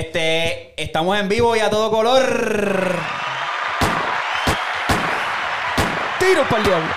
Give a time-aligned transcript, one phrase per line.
[0.00, 2.22] Este, estamos en vivo y a todo color.
[6.20, 6.88] Tiro para el diablo.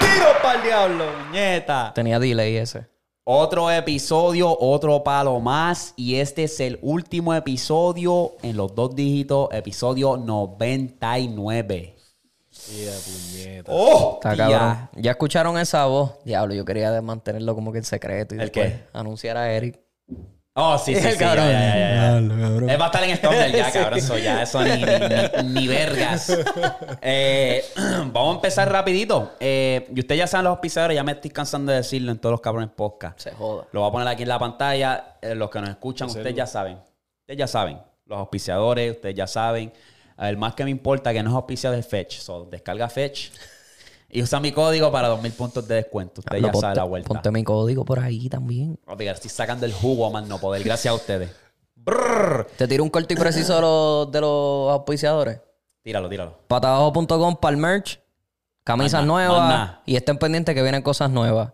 [0.00, 1.92] Tiro para el diablo, nieta.
[1.94, 2.86] Tenía delay ese.
[3.24, 5.92] Otro episodio, otro palo más.
[5.96, 11.94] Y este es el último episodio en los dos dígitos, episodio 99.
[12.48, 13.70] Tía, puñeta.
[13.70, 14.14] ¡Oh!
[14.14, 14.48] Está tía!
[14.48, 14.88] cabrón.
[14.94, 16.12] ¿Ya escucharon esa voz?
[16.24, 18.84] Diablo, yo quería mantenerlo como que en secreto y ¿El después qué?
[18.94, 19.78] anunciar a Eric.
[20.56, 21.08] Oh, sí, sí, sí.
[21.08, 21.46] El cabrón.
[21.46, 22.28] ya, ya, ya.
[22.28, 22.70] Cabrón.
[22.70, 23.98] Él va a estar en Stumble ya, cabrón.
[23.98, 26.32] Eso ya, eso ni, ni, ni- ni vergas.
[27.02, 27.64] Eh,
[28.12, 29.32] vamos a empezar rapidito.
[29.40, 32.32] Eh, y ustedes ya saben los auspiciadores, ya me estoy cansando de decirlo en todos
[32.34, 33.18] los cabrones podcast.
[33.18, 33.64] Se joda.
[33.72, 35.16] Lo voy a poner aquí en la pantalla.
[35.20, 36.78] Eh, los que nos escuchan, ustedes ya saben.
[37.22, 37.78] Ustedes ya saben.
[38.06, 39.72] Los auspiciadores, ustedes ya saben.
[40.16, 42.18] El más que me importa que no es auspiciado es Fetch.
[42.18, 43.30] So, descarga Fetch
[44.14, 46.22] y usa mi código para 2000 puntos de descuento.
[46.22, 47.08] Diablo, ya ponte, la vuelta.
[47.08, 48.78] ponte mi código por ahí también.
[48.86, 50.62] Papi, estoy sacando el jugo a más no poder.
[50.62, 51.32] Gracias a ustedes.
[51.74, 52.46] Brrr.
[52.56, 55.40] Te tiro un corto y preciso de los, de los auspiciadores.
[55.82, 56.38] Tíralo, tíralo.
[56.46, 58.00] Patabajo.com para el merch.
[58.62, 59.78] Camisas nuevas.
[59.84, 61.52] Y estén pendientes que vienen cosas nuevas.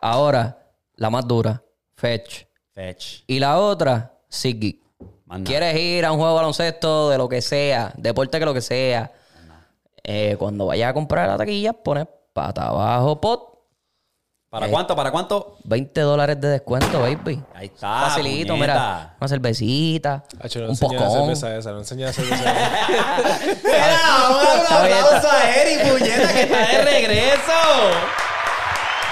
[0.00, 1.62] Ahora, la más dura.
[1.94, 2.44] Fetch.
[2.72, 3.22] Fetch.
[3.28, 4.18] Y la otra,
[5.26, 5.44] nada.
[5.44, 8.62] ¿Quieres ir a un juego de baloncesto, de lo que sea, deporte que lo que
[8.62, 9.12] sea?
[10.12, 13.48] Eh, cuando vayas a comprar la taquilla, pones pata abajo pot,
[14.50, 14.70] ¿Para Eh.
[14.72, 14.96] cuánto?
[14.96, 15.58] ¿Para cuánto?
[15.62, 17.40] 20 dólares de descuento, baby.
[17.54, 18.00] Ahí está.
[18.08, 18.72] Facilito, puñeta.
[18.74, 19.14] mira.
[19.20, 21.20] Una cervecita, Hacho, no un enseñé la pocón.
[21.36, 22.52] cerveza esa, no enseñé la cerveza esa.
[23.62, 27.58] Mira, vamos a dar un aplauso a Eri, puñeta, que está de regreso.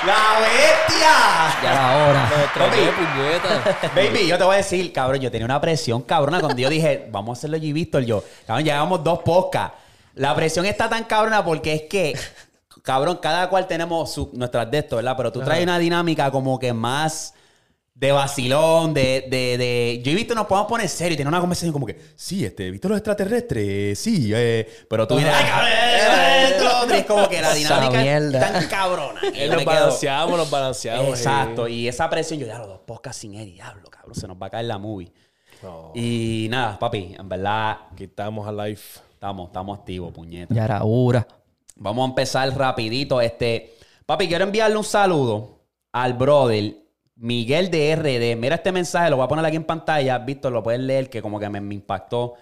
[0.06, 1.62] ¡La bestia!
[1.62, 2.30] Ya era hora.
[2.54, 6.68] Papi, Baby, yo te voy a decir, cabrón, yo tenía una presión cabrona cuando yo
[6.68, 9.76] dije, vamos a hacerlo y Víctor, yo, cabrón, llevamos dos podcasts.
[10.18, 12.14] La presión está tan cabrona porque es que,
[12.82, 15.14] cabrón, cada cual tenemos su- nuestras de esto, ¿verdad?
[15.16, 17.34] Pero tú traes una dinámica como que más
[17.94, 20.00] de vacilón, de, de, de...
[20.04, 22.70] Yo y Víctor nos podemos poner serio y tener una conversación como que, sí, este,
[22.70, 23.98] ¿viste los extraterrestres?
[23.98, 24.68] Sí, eh...
[24.88, 28.16] Pero tú vienes, ay, cabrón, eh, esto, lo otro", y es como que la dinámica
[28.16, 29.20] es tan cabrona.
[29.50, 31.08] Nos balanceamos, nos balanceamos.
[31.08, 31.72] Exacto, eh.
[31.72, 34.46] y esa presión, yo ya los dos podcasts sin él, diablo, cabrón, se nos va
[34.46, 35.12] a caer la movie.
[35.60, 38.80] No, Y nada, papi, en verdad, aquí estamos a live.
[39.18, 40.54] Estamos, estamos activos, puñeta.
[40.54, 41.26] Ya era hora.
[41.74, 43.20] Vamos a empezar rapidito.
[43.20, 43.74] Este,
[44.06, 45.58] papi, quiero enviarle un saludo
[45.92, 46.76] al brother
[47.16, 48.38] Miguel de RD.
[48.40, 50.18] Mira este mensaje, lo voy a poner aquí en pantalla.
[50.18, 52.34] Víctor, lo puedes leer, que como que me, me impactó.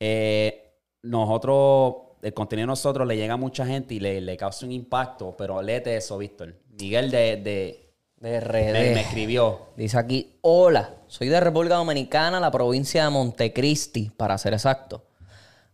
[0.00, 0.72] Eh,
[1.02, 4.72] nosotros, el contenido de nosotros le llega a mucha gente y le, le causa un
[4.72, 6.54] impacto, pero léete eso, Víctor.
[6.80, 9.00] Miguel de, de, De me, me RD.
[9.00, 9.60] escribió.
[9.76, 15.04] Dice aquí, hola, soy de República Dominicana, la provincia de Montecristi, para ser exacto.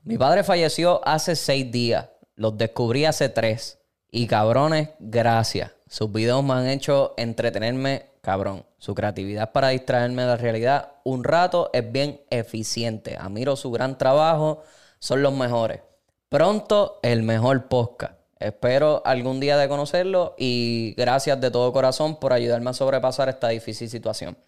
[0.08, 3.78] Mi padre falleció hace seis días, los descubrí hace tres.
[4.10, 5.72] Y cabrones, gracias.
[5.86, 8.64] Sus videos me han hecho entretenerme, cabrón.
[8.78, 13.18] Su creatividad para distraerme de la realidad un rato es bien eficiente.
[13.18, 14.62] Admiro su gran trabajo,
[14.98, 15.82] son los mejores.
[16.30, 18.14] Pronto, el mejor podcast.
[18.40, 23.48] Espero algún día de conocerlo y gracias de todo corazón por ayudarme a sobrepasar esta
[23.48, 24.38] difícil situación.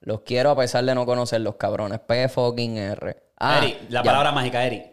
[0.00, 2.00] Los quiero a pesar de no conocerlos, cabrones.
[2.00, 3.16] P fucking R.
[3.38, 4.10] Ah, Eri, la ya.
[4.10, 4.89] palabra mágica, Eri.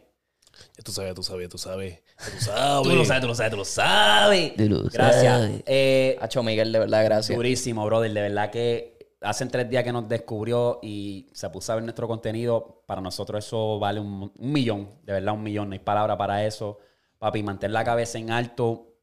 [0.77, 2.01] Ya tú sabes, tú sabes, tú sabes.
[2.17, 2.83] Tú sabes.
[2.89, 4.55] Tú lo sabes, tú lo sabes, tú lo sabes.
[4.55, 5.23] Tú lo Gracias.
[5.23, 5.63] sabes.
[5.65, 7.35] Eh, Hacho Miguel, de verdad, gracias.
[7.35, 8.11] durísimo, brother.
[8.13, 12.07] De verdad que hace tres días que nos descubrió y se puso a ver nuestro
[12.07, 12.83] contenido.
[12.85, 14.91] Para nosotros eso vale un, un millón.
[15.03, 15.69] De verdad, un millón.
[15.69, 16.77] No hay palabra para eso.
[17.17, 18.93] Papi, mantén la cabeza en alto.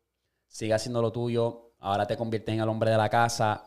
[0.46, 1.72] Sigue haciendo lo tuyo.
[1.80, 3.64] Ahora te conviertes en el hombre de la casa.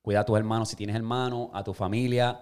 [0.00, 2.40] Cuida a tus hermanos si tienes hermanos, a tu familia.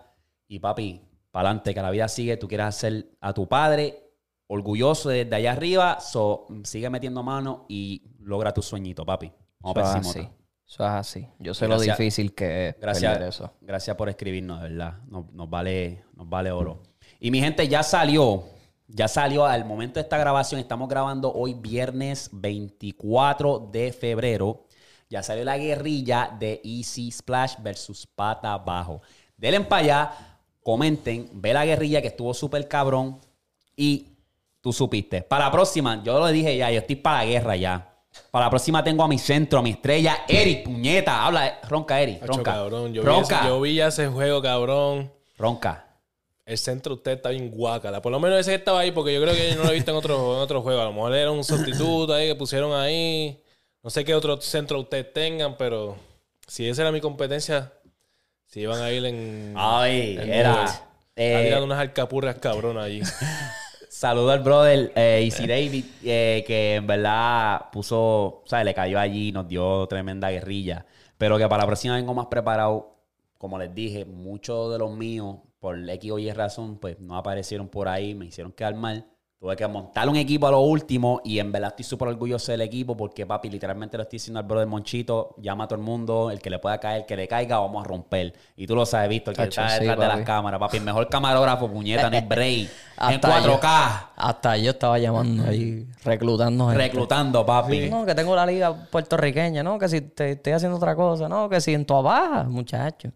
[0.48, 2.36] Y papi, para adelante, que la vida sigue.
[2.36, 4.09] Tú quieres hacer a tu padre
[4.50, 6.00] orgulloso desde allá arriba.
[6.00, 9.32] So, sigue metiendo mano y logra tu sueñito, papi.
[9.60, 10.28] Vamos Eso es así.
[10.66, 11.28] Eso es así.
[11.38, 11.86] Yo sé Gracias.
[11.86, 13.52] lo difícil que es Gracias, eso.
[13.60, 14.98] gracias por escribirnos, de verdad.
[15.08, 16.82] Nos, nos vale, nos vale oro.
[17.20, 18.44] Y mi gente, ya salió.
[18.88, 20.60] Ya salió al momento de esta grabación.
[20.60, 24.66] Estamos grabando hoy viernes 24 de febrero.
[25.08, 29.00] Ya salió la guerrilla de Easy Splash versus Pata Bajo.
[29.36, 30.12] Denle para allá,
[30.62, 33.20] comenten, ve la guerrilla que estuvo súper cabrón
[33.76, 34.08] y
[34.60, 35.22] tú supiste.
[35.22, 37.86] Para la próxima, yo lo dije ya, yo estoy para la guerra ya.
[38.30, 41.24] Para la próxima tengo a mi centro, a mi estrella, Eric, puñeta.
[41.24, 42.52] Habla, ronca, Eric, ronca.
[42.52, 42.92] cabrón.
[42.92, 45.12] Yo vi, ese, yo vi ya ese juego, cabrón.
[45.38, 45.86] ronca.
[46.44, 48.02] El centro usted está bien guácala.
[48.02, 49.74] Por lo menos ese que estaba ahí, porque yo creo que yo no lo he
[49.74, 50.80] visto en otro, en otro juego.
[50.80, 53.40] A lo mejor era un sustituto ahí que pusieron ahí.
[53.82, 55.96] No sé qué otro centro ustedes tengan, pero
[56.48, 57.72] si esa era mi competencia,
[58.46, 59.54] si iban a ir en.
[59.56, 60.64] Ay, en era.
[61.14, 63.00] eh, tirando unas alcapurras cabronas allí.
[64.00, 68.64] Saludo al brother eh, Easy David, eh, que en verdad puso, ¿sabes?
[68.64, 70.86] Le cayó allí, nos dio tremenda guerrilla.
[71.18, 72.96] Pero que para la próxima vengo más preparado.
[73.36, 77.68] Como les dije, muchos de los míos por X o Y razón, pues no aparecieron
[77.68, 79.04] por ahí, me hicieron quedar mal.
[79.40, 82.60] Tuve que montar un equipo a lo último y en verdad estoy súper orgulloso del
[82.60, 86.30] equipo porque, papi, literalmente lo estoy diciendo al brother Monchito, llama a todo el mundo,
[86.30, 88.34] el que le pueda caer, el que le caiga, vamos a romper.
[88.54, 90.82] Y tú lo sabes, visto, el que está sí, detrás de las cámaras, papi, el
[90.82, 96.82] mejor camarógrafo, puñeta, Nick Bray, en Hasta 4K, Hasta yo estaba llamando ahí, reclutando gente.
[96.84, 97.88] reclutando, papi.
[97.88, 101.48] No, que tengo la liga puertorriqueña, no, que si te, estoy haciendo otra cosa, no,
[101.48, 103.10] que si en tu baja, muchacho.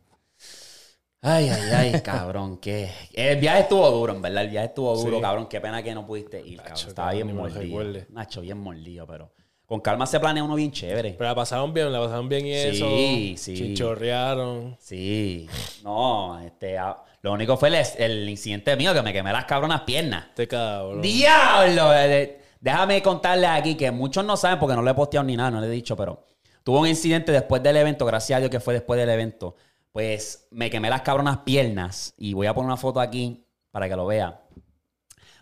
[1.26, 5.20] Ay, ay, ay, cabrón, que el viaje estuvo duro, en verdad, el viaje estuvo duro,
[5.20, 8.06] cabrón, qué pena que no pudiste ir, cabrón, estaba cabrón, bien mordido.
[8.10, 9.30] Nacho, bien mordido, pero
[9.66, 11.14] con calma se planea uno bien chévere.
[11.16, 13.42] Pero la pasaron bien, la pasaron bien y Sí, eso.
[13.42, 13.54] sí.
[13.56, 14.76] Chichorrearon.
[14.78, 15.48] Sí,
[15.82, 19.80] no, este, ah, lo único fue el, el incidente mío que me quemé las cabronas
[19.82, 20.26] piernas.
[20.28, 21.00] Este cabrón.
[21.00, 21.92] ¡Diablo!
[21.94, 25.50] Eh, Déjame contarles aquí que muchos no saben porque no le he posteado ni nada,
[25.50, 26.24] no le he dicho, pero
[26.62, 29.54] tuve un incidente después del evento, gracias a Dios que fue después del evento.
[29.94, 33.94] Pues me quemé las cabronas piernas y voy a poner una foto aquí para que
[33.94, 34.42] lo vea.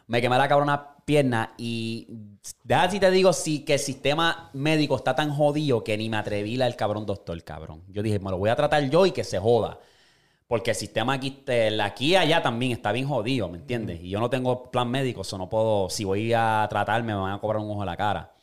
[0.06, 2.06] Me quemé la cabrona pierna y
[2.62, 6.19] déjame si te digo sí que el sistema médico está tan jodido que ni me
[6.19, 7.82] atreví al cabrón doctor, cabrón.
[7.88, 9.78] Yo dije, me lo voy a tratar yo y que se joda.
[10.46, 11.43] Porque el sistema aquí,
[11.82, 14.02] aquí y allá también está bien jodido, ¿me entiendes?
[14.02, 17.32] Y yo no tengo plan médico, eso no puedo, si voy a tratarme me van
[17.32, 18.34] a cobrar un ojo en la cara.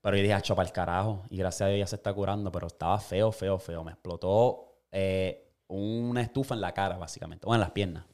[0.00, 1.22] Pero yo dije, acho, para el carajo.
[1.30, 3.84] Y gracias a Dios ya se está curando, pero estaba feo, feo, feo.
[3.84, 7.46] Me explotó eh, una estufa en la cara, básicamente.
[7.46, 8.04] O en las piernas.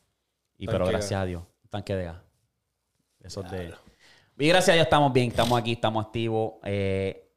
[0.57, 2.17] Y pero Tanque gracias a Dios, un tanque de gas.
[3.21, 3.75] Eso es de...
[4.39, 6.55] Y gracias a Dios estamos bien, estamos aquí, estamos activos.
[6.65, 7.29] Eh,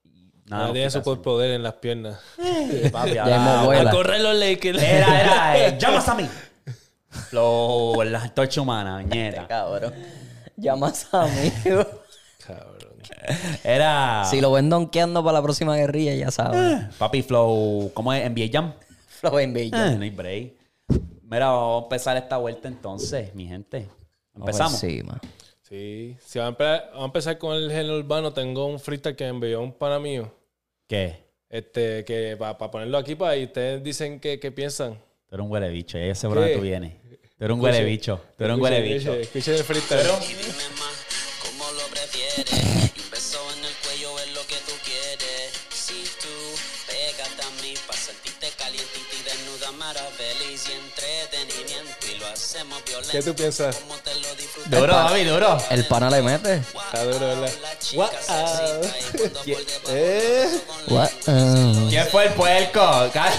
[0.45, 1.03] nada, tiene hospitalización.
[1.03, 2.19] superpoder en las piernas.
[2.91, 3.89] Papi, hemos vuelto.
[3.89, 4.81] A correr los Lakers.
[4.81, 6.29] Era, era, eh, llamas a mí.
[7.09, 9.47] Flow, la antorcha humana, ñeta.
[9.47, 9.94] Cabrón.
[10.56, 11.51] Llamas a mí.
[12.45, 12.81] Cabrón.
[13.63, 14.23] Era.
[14.25, 16.95] si lo ven donkeando para la próxima guerrilla, ya sabes.
[16.97, 18.29] Papi Flow, ¿cómo es?
[18.29, 18.73] NBA Jam.
[19.21, 19.91] Flow en Villa.
[19.91, 20.53] Eh, no hay break.
[21.21, 23.88] Mira, vamos a empezar esta vuelta entonces, mi gente.
[24.35, 24.79] Empezamos.
[24.79, 25.03] Sí.
[25.62, 26.18] Sí.
[26.25, 29.25] Si vamos a, empezar, vamos a empezar con el género urbano, tengo un freestyle que
[29.25, 30.33] me envió un pana mío.
[30.88, 31.23] ¿Qué?
[31.50, 34.95] Este, que para ponerlo aquí para y ustedes dicen que, que piensan.
[35.27, 36.57] Tú eres un huele bicho, ya sé por dónde ¿Qué?
[36.57, 36.94] tú vienes.
[37.38, 38.21] Tú eres un huele bicho.
[38.35, 39.13] Tú eres un huele bicho.
[39.13, 40.07] Escuchen, el freestyle.
[40.07, 42.81] ¿cómo lo prefieres?
[53.12, 53.78] ¿Qué tú piensas?
[54.68, 55.58] Duro, papi, duro.
[55.69, 56.56] El pana le mete.
[56.56, 57.52] Está duro, ¿verdad?
[59.90, 60.62] Eh.
[60.88, 61.10] What?
[61.28, 63.12] Uh, ¿Quién fue el puerco?
[63.13, 63.34] Vez.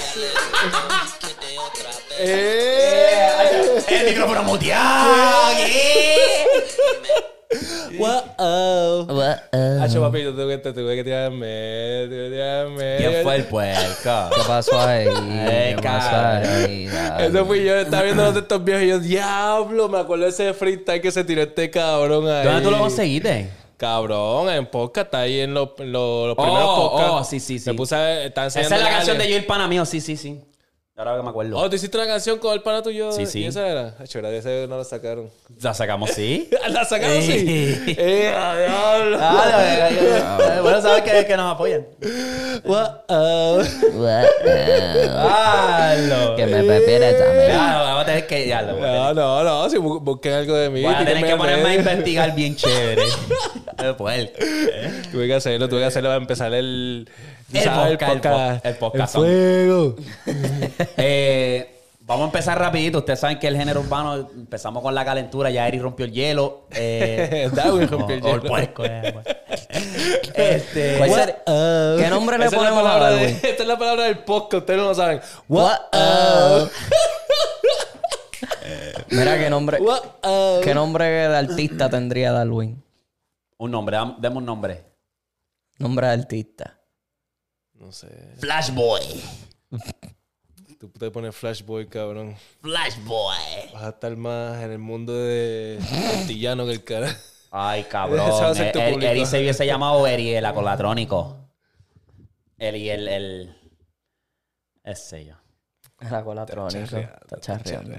[2.19, 3.83] ¡Eh!
[3.89, 5.47] El micrófono muteado.
[5.47, 5.73] aquí.
[7.99, 9.07] ¡Wow!
[9.09, 9.83] what, uh.
[9.83, 12.75] Hacho, papi, yo tuve que, te tuve que tirar en medio, tuve que tirar en
[12.75, 13.11] medio.
[13.11, 14.31] ¿Quién fue el puerco?
[14.35, 15.05] ¿Qué pasó ahí?
[15.07, 16.51] ¿Qué pasó cabrón.
[16.65, 16.89] ahí?
[17.21, 20.31] Eso fui yo, estaba viendo los de estos viejos y yo, diablo, me acuerdo de
[20.31, 22.45] ese freestyle que se tiró este cabrón ahí.
[22.45, 23.49] ¿Dónde tú lo conseguiste?
[23.77, 27.13] Cabrón, en podcast, está ahí en los, los, los primeros Oh, podcasts.
[27.15, 27.69] oh, sí, sí, sí.
[27.71, 30.41] Me puse Esa es la canción de yo y el pana mío, sí, sí, sí.
[30.95, 31.57] Ahora que me acuerdo.
[31.57, 33.13] Oh, ¿tú hiciste una canción con el pana tuyo?
[33.13, 33.41] Sí, sí.
[33.41, 33.95] ¿Y esa era?
[33.99, 35.31] Hacho, verdad, esa no la sacaron.
[35.63, 36.51] La sacamos, sí.
[36.69, 37.39] ¿La sacaron, sí?
[37.41, 37.95] Sí.
[37.97, 39.17] ¡Eh, diablo!
[39.19, 41.87] Ah, bueno, sabes que, que nos apoyan.
[42.65, 42.91] What?
[43.09, 45.09] What, uh.
[45.17, 47.17] Ah, lo- Que me prefieres.
[47.49, 48.47] Ya, lo vamos a tener que.
[48.49, 50.83] Ya, lo voy a No, no, no, si bu- busquen algo de mí.
[50.83, 53.03] Voy a tener que ponerme a investigar bien chévere.
[53.83, 54.33] Eh, puerco.
[55.11, 57.09] Tuve que hacerlo, tuve que hacerlo para empezar el...
[57.53, 57.99] ¿tú El sabes?
[57.99, 59.15] podcast, el po- el podcast.
[59.15, 59.97] fuego.
[60.97, 61.69] Eh,
[62.01, 62.99] vamos a empezar rapidito.
[62.99, 65.51] Ustedes saben que el género urbano empezamos con la calentura.
[65.51, 66.67] Ya Eri rompió el hielo.
[66.71, 68.43] Eh, Darwin rompió el o- o hielo.
[68.49, 69.27] puerco, eh, pues.
[70.35, 73.29] este, ¿Cuál ser- ¿Qué nombre le ponemos a de, Darwin?
[73.43, 75.21] esta es la palabra del podcast, ustedes no lo saben.
[75.49, 76.69] What, uh.
[79.11, 79.79] Mira qué nombre.
[79.81, 80.61] What?
[80.63, 82.83] ¿Qué nombre de artista tendría Darwin?
[83.59, 84.85] un nombre, demos un nombre.
[85.79, 86.79] Nombre de artista.
[87.83, 88.07] No sé.
[88.39, 89.03] Flashboy.
[90.79, 92.37] Tú te pones Flashboy, cabrón.
[92.61, 93.73] Flashboy.
[93.73, 95.81] Vas a estar más en el mundo de
[96.21, 97.13] Antillano que el cara.
[97.51, 98.31] Ay, cabrón.
[98.53, 99.03] tu Eh, el-.
[99.03, 101.51] Eri se hubiese llamado Eri, el acolatrónico.
[102.57, 103.57] Eri, el, el.
[104.85, 105.35] Ese yo.
[105.99, 106.87] El acolatrónico.
[106.87, 107.97] charreando, Está charreando.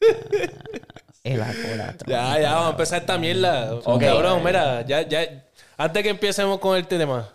[1.24, 2.04] El acolatrónico.
[2.06, 3.74] Ya, ya, vamos a empezar esta mierda.
[3.74, 4.00] Ok.
[4.00, 5.44] Cabrón, mira, ya, ya.
[5.76, 7.28] Antes que empecemos con el tema,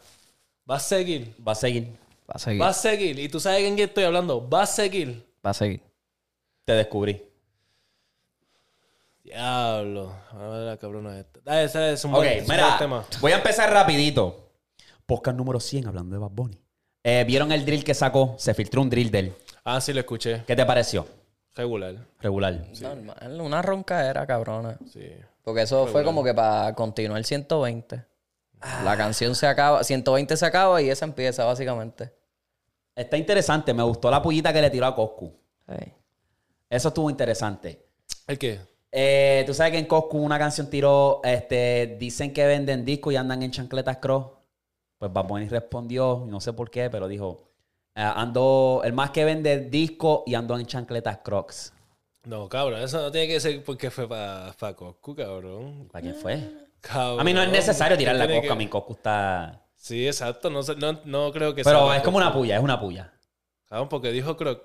[0.68, 1.34] vas a seguir.
[1.46, 1.88] Va a seguir.
[2.30, 2.60] Va a seguir.
[2.60, 3.18] Vas a seguir.
[3.20, 4.42] Y tú sabes en qué estoy hablando.
[4.42, 5.26] Vas a seguir.
[5.44, 5.82] Va a seguir.
[6.66, 7.24] Te descubrí.
[9.24, 10.14] Diablo.
[10.32, 11.40] A ver la cabrona esta.
[11.46, 12.66] Ah, ese es un Ok, buen, es un mira.
[12.68, 13.06] buen tema.
[13.22, 14.52] Voy a empezar rapidito.
[15.06, 16.60] Podcast número 100 hablando de Bad Bunny.
[17.04, 18.36] Eh, ¿Vieron el drill que sacó?
[18.38, 19.34] Se filtró un drill de él.
[19.64, 20.44] Ah, sí, lo escuché.
[20.46, 21.08] ¿Qué te pareció?
[21.56, 21.96] Regular.
[22.20, 22.62] Regular.
[22.82, 24.78] Normal, una ronca era cabrona.
[24.92, 25.10] Sí.
[25.44, 28.04] Porque eso fue como que para continuar 120.
[28.84, 32.12] La canción se acaba, 120 se acaba y esa empieza básicamente.
[32.96, 33.74] Está interesante.
[33.74, 35.32] Me gustó la pullita que le tiró a Coscu.
[36.70, 37.86] Eso estuvo interesante.
[38.26, 38.60] ¿El qué?
[38.92, 43.18] Eh, Tú sabes que en Coscu una canción tiró, este, dicen que venden discos y
[43.18, 44.26] andan en chancletas cross.
[44.98, 47.52] Pues Bad Bunny respondió, no sé por qué, pero dijo,
[47.94, 51.74] eh, ando, el más que vende discos y ando en chancletas crocs.
[52.24, 55.88] No, cabrón, eso no tiene que ser porque fue para pa Coscu, cabrón.
[55.92, 56.67] ¿Para quién fue?
[56.88, 57.20] Cabrón.
[57.20, 59.62] A mí no es necesario tirar la Tiene Coscu, a que- mi Coscu está...
[59.76, 60.50] Sí, exacto.
[60.50, 63.14] No, no, no creo que Pero sea es como una puya, es una puya.
[63.70, 64.62] Cabrón, porque dijo Croc.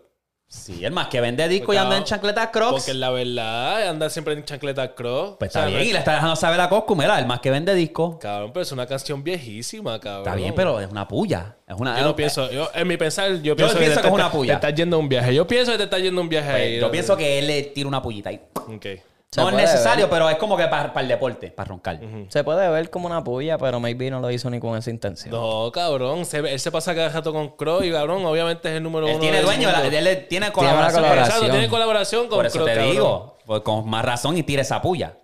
[0.49, 2.73] Sí, el más que vende discos Pues, y anda en cabrón, chancletas crocs.
[2.85, 5.39] Porque la verdad, anda siempre en chancleta Croc.
[5.39, 7.19] Pues O sea, está no bien, es- y le está dejando saber a Coscu, mira,
[7.19, 8.17] el más que vende discos.
[8.21, 10.27] Cabrón, pero es una canción viejísima, cabrón.
[10.27, 11.57] Está bien, pero es una puya.
[11.67, 11.99] Es una...
[11.99, 14.61] Yo no pienso, yo, en mi pensar, yo pienso, pienso que es una puya.
[14.61, 15.35] Te estás yendo a un viaje.
[15.35, 16.77] Yo pienso que te estás yendo a un viaje Pues, ahí.
[16.77, 16.91] yo ¿no?
[16.91, 18.41] pienso que él le tira una pullita ahí.
[18.55, 18.87] Ok.
[19.35, 20.11] Se No es necesario, ver.
[20.11, 21.99] pero es como que para, el deporte, para roncar.
[22.29, 25.31] Se puede ver como una puya, pero maybe no lo hizo ni con esa intención.
[25.35, 26.27] No, cabrón.
[26.27, 29.13] se- él se pasa cada rato con Croc y cabrón, obviamente es el número Él
[29.15, 29.21] uno.
[29.23, 31.01] tiene dueño, la- él tiene colaboración.
[31.03, 31.37] colaboración.
[31.37, 32.91] Exacto, tiene colaboración con Por eso te cabrón.
[32.93, 35.17] digo, pues con más razón y tira esa puya.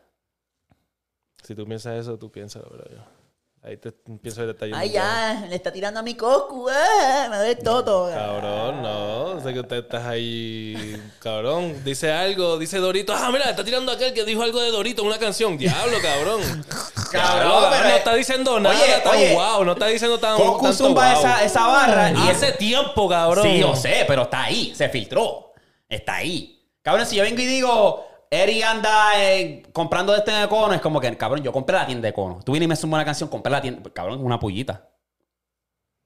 [1.43, 2.83] Si tú piensas eso, tú piensas, bro.
[2.91, 3.18] yo-
[3.63, 4.77] Ahí te te está yendo.
[4.77, 8.09] Ay, ya, le está tirando a mi Coscu, ah, me duele todo.
[8.09, 9.41] Cabrón, no.
[9.43, 10.97] Sé que usted está ahí.
[11.19, 13.13] Cabrón, dice algo, dice Dorito.
[13.13, 15.59] Ah, mira, está tirando aquel que dijo algo de Dorito en una canción.
[15.59, 16.41] Diablo, cabrón.
[17.11, 19.35] Cabrón, Cabrón, pero- no está diciendo nada Oye, tan oye.
[19.35, 19.65] wow.
[19.65, 20.37] No está diciendo tan.
[20.37, 21.21] Coscu tanto zumba wow.
[21.21, 23.45] esa, esa barra y Hace tiempo, cabrón.
[23.45, 25.53] Sí, yo sé, pero está ahí, se filtró.
[25.89, 26.63] Está ahí.
[26.83, 30.81] Cabrón, si yo vengo y digo, Eri anda eh, comprando de este de cono, es
[30.81, 32.41] como que, cabrón, yo compré la tienda de cono.
[32.45, 33.89] Tú vienes y me sumas una canción, compré la tienda.
[33.93, 34.89] Cabrón, es una pullita.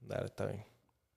[0.00, 0.64] Dale, está bien.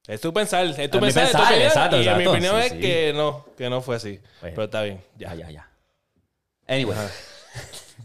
[0.07, 2.31] Es tu pensar, es tu Es mi pensar, es tu exacto, Y en mi exacto,
[2.31, 2.79] opinión sí, es sí.
[2.79, 4.19] que no, que no fue así.
[4.41, 5.47] Pero está bien, Ya, ya.
[5.47, 5.69] ya, ya.
[6.67, 6.95] Anyway.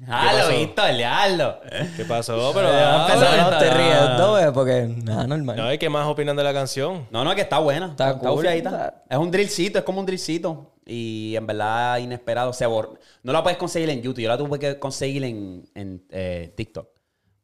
[0.08, 1.60] Hazlo, Víctor, hazlo.
[1.96, 2.52] ¿Qué pasó?
[2.54, 3.36] Pero empezó.
[3.36, 3.74] no, no te Ah.
[3.74, 5.56] ríes, no, eh, porque nada, normal.
[5.56, 7.06] No, hay que más opinan de la canción.
[7.10, 7.86] No, no, que está buena.
[7.88, 8.30] Está cool.
[8.30, 9.02] bufiadita.
[9.10, 10.72] Es un drillcito, es como un drillcito.
[10.92, 12.52] Y en verdad, inesperado.
[12.52, 14.22] Se bor- No la puedes conseguir en YouTube.
[14.22, 16.88] Yo la tuve que conseguir en, en eh, TikTok.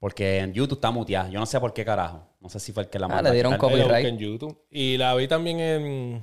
[0.00, 1.28] Porque en YouTube está muteada.
[1.30, 2.26] Yo no sé por qué carajo.
[2.40, 4.06] No sé si fue el que la Ah, mandó le a dieron Copyright.
[4.06, 4.58] en YouTube.
[4.70, 6.22] Y la vi también en,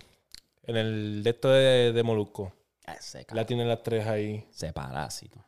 [0.63, 2.51] en el de esto de, de Molusco.
[2.85, 4.45] Ese La tienen las tres ahí.
[4.53, 5.39] Ese parásito.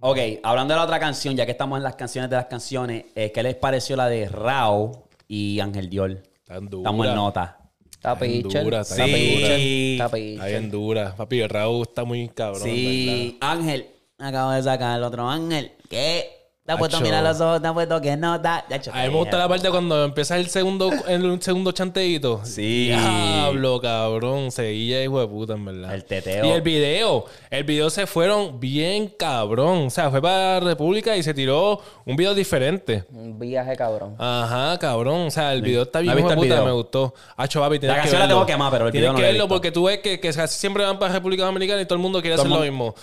[0.00, 3.06] Ok, hablando de la otra canción, ya que estamos en las canciones de las canciones,
[3.16, 6.22] eh, ¿qué les pareció la de Rao y Ángel Dior?
[6.44, 6.82] Tan dura.
[6.88, 7.57] Estamos en nota.
[7.98, 8.14] Está
[8.62, 8.94] dura, está.
[8.94, 9.98] Sí.
[10.00, 11.14] Está bien dura.
[11.16, 12.62] Papi, el Raúl está muy cabrón.
[12.62, 13.86] Sí, Ángel,
[14.18, 15.72] acabo de sacar el otro Ángel.
[15.90, 16.37] ¿Qué?
[16.68, 17.06] Te has puesto a Acho.
[17.06, 18.08] mirar los ojos, te has puesto que.
[18.08, 18.64] Ya, ¿verdad?
[18.92, 22.42] A mí me gusta la parte cuando empieza el segundo, el segundo chanteíto.
[22.44, 22.88] Sí.
[22.88, 24.50] Diablo, cabrón.
[24.50, 25.94] Seguía hijo de puta, en verdad.
[25.94, 26.44] El teteo.
[26.44, 27.24] Y el video.
[27.48, 29.86] El video se fueron bien cabrón.
[29.86, 33.02] O sea, fue para República y se tiró un video diferente.
[33.14, 34.14] Un viaje cabrón.
[34.18, 35.28] Ajá, cabrón.
[35.28, 37.14] O sea, el video está No bien hijo de puta, me gustó.
[37.38, 38.40] Hacho, papi, tienes La que canción la verlo.
[38.42, 40.84] tengo quemada, pero el Tienes video no que verlo porque tú ves que, que siempre
[40.84, 42.94] van para República Dominicana y todo el mundo quiere Todo hacer lo mismo.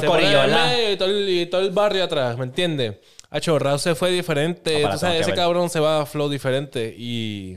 [0.00, 0.72] Todo el corillo, ¿verdad?
[0.92, 2.96] Y todo, el, y todo el barrio atrás, ¿me entiendes?
[3.30, 4.84] Hacho, Raúl se fue diferente.
[4.84, 7.56] Ah, sabes, ese cabrón se va a flow diferente y...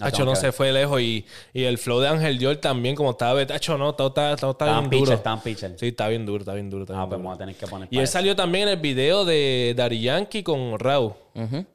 [0.00, 3.10] Ah, Hacho, no se fue lejos y, y el flow de Ángel Dior también como
[3.10, 3.40] estaba...
[3.40, 5.22] Hacho, no, todo está, todo está bien duro.
[5.44, 5.74] pitcher.
[5.78, 6.84] Sí, está bien duro, está bien duro.
[6.84, 7.24] Está Ah, bien pues duro.
[7.24, 8.12] vamos a tener que poner Y él eso.
[8.14, 11.12] salió también en el video de Daddy Yankee con Raúl.
[11.34, 11.66] Ujú.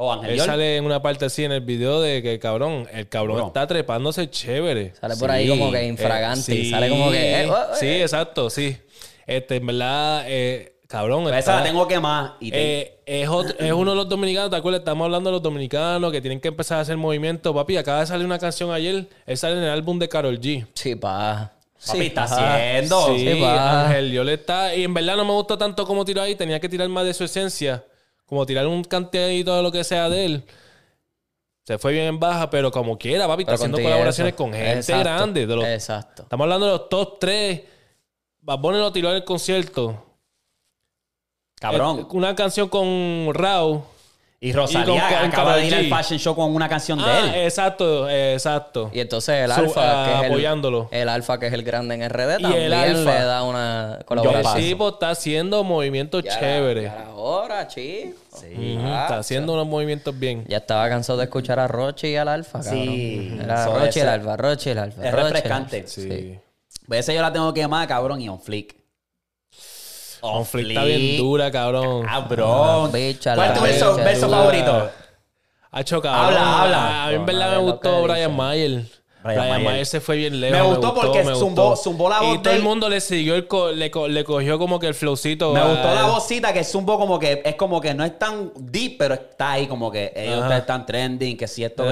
[0.00, 0.46] Oh, Ángel Él Dior.
[0.46, 4.30] sale en una parte así en el video de que cabrón, el cabrón está trepándose
[4.30, 4.94] chévere.
[4.94, 5.36] Sale por Sí.
[5.36, 6.40] ahí como que Eh, infragante.
[6.42, 7.40] sí, Sale como que.
[7.42, 7.76] eh, oh, eh.
[7.78, 8.76] sí, exacto, sí.
[9.28, 11.24] Este, en verdad, eh, cabrón.
[11.26, 12.36] Está- esa la tengo quemada.
[12.40, 14.80] Y te- eh, es, otro- es uno de los dominicanos, ¿te acuerdas?
[14.80, 17.54] Estamos hablando de los dominicanos que tienen que empezar a hacer movimiento.
[17.54, 19.06] Papi, acaba de salir una canción ayer.
[19.26, 20.66] Él sale en el álbum de Carol G.
[20.74, 21.52] Sí, pa.
[21.86, 23.14] Papi, Sí, está haciendo.
[23.16, 23.42] Sí.
[23.44, 24.74] Ángel, yo le está.
[24.74, 26.34] Y en verdad no me gustó tanto como tiró ahí.
[26.34, 27.84] Tenía que tirar más de su esencia.
[28.26, 30.44] Como tirar un canteadito de lo que sea de él.
[31.64, 34.36] Se fue bien en baja, pero como quiera, papi, está Pero haciendo contigo colaboraciones eso.
[34.42, 35.04] con gente Exacto.
[35.04, 35.46] grande.
[35.46, 36.22] De los, Exacto.
[36.22, 37.60] estamos hablando de los top 3.
[38.48, 40.06] Bad Bunny lo tiró en el concierto.
[41.60, 41.98] Cabrón.
[42.00, 43.84] Eh, una canción con Rao.
[44.40, 47.18] Y Rosalía y con- acaba de ir al fashion show con una canción de Ah,
[47.34, 47.44] él.
[47.44, 48.88] exacto, exacto.
[48.94, 50.88] Y entonces el Su- alfa, ah, que es el, apoyándolo.
[50.92, 53.18] el alfa, que es el grande en RD, Y también el Alfa.
[53.18, 54.56] le da una El colaboración.
[54.64, 56.84] tipo está haciendo movimientos Ya chéveres.
[56.84, 58.16] ya era hora, chico.
[58.32, 58.76] Sí.
[58.78, 60.44] Está haciendo unos movimientos bien.
[60.48, 62.84] Ya estaba cansado de escuchar a Rochi y al alfa, cabrón.
[62.84, 63.38] Sí.
[63.42, 65.02] Era Eso Rochi y el alfa, Rochi y el alfa.
[65.02, 65.86] Es el refrescante.
[65.88, 66.38] Sí.
[66.88, 68.74] Pues esa yo la tengo quemada, cabrón, y on flick.
[70.22, 72.04] On Conflicto está bien dura, cabrón.
[72.04, 72.90] Cabrón.
[72.90, 74.90] Bicha, ¿Cuál es tu verso, verso favorito?
[75.70, 76.16] Ha chocado.
[76.16, 77.04] Habla, habla.
[77.04, 78.34] A mí en verdad me gustó que Brian.
[78.34, 78.97] Mayer.
[79.36, 79.70] Ryan Ryan Mayer.
[79.70, 80.58] Mayer se fue bien lejos.
[80.58, 81.76] Me gustó porque me zumbó- gustó.
[81.76, 84.58] zumbó la voz Y todo el mundo le siguió, el co- le, co- le cogió
[84.58, 85.52] como que el flowcito.
[85.52, 88.18] Me gustó la vocita que es un poco como que es como que no es
[88.18, 90.58] tan deep, pero está ahí como que ellos Ajá.
[90.58, 91.88] están trending, que si esto que.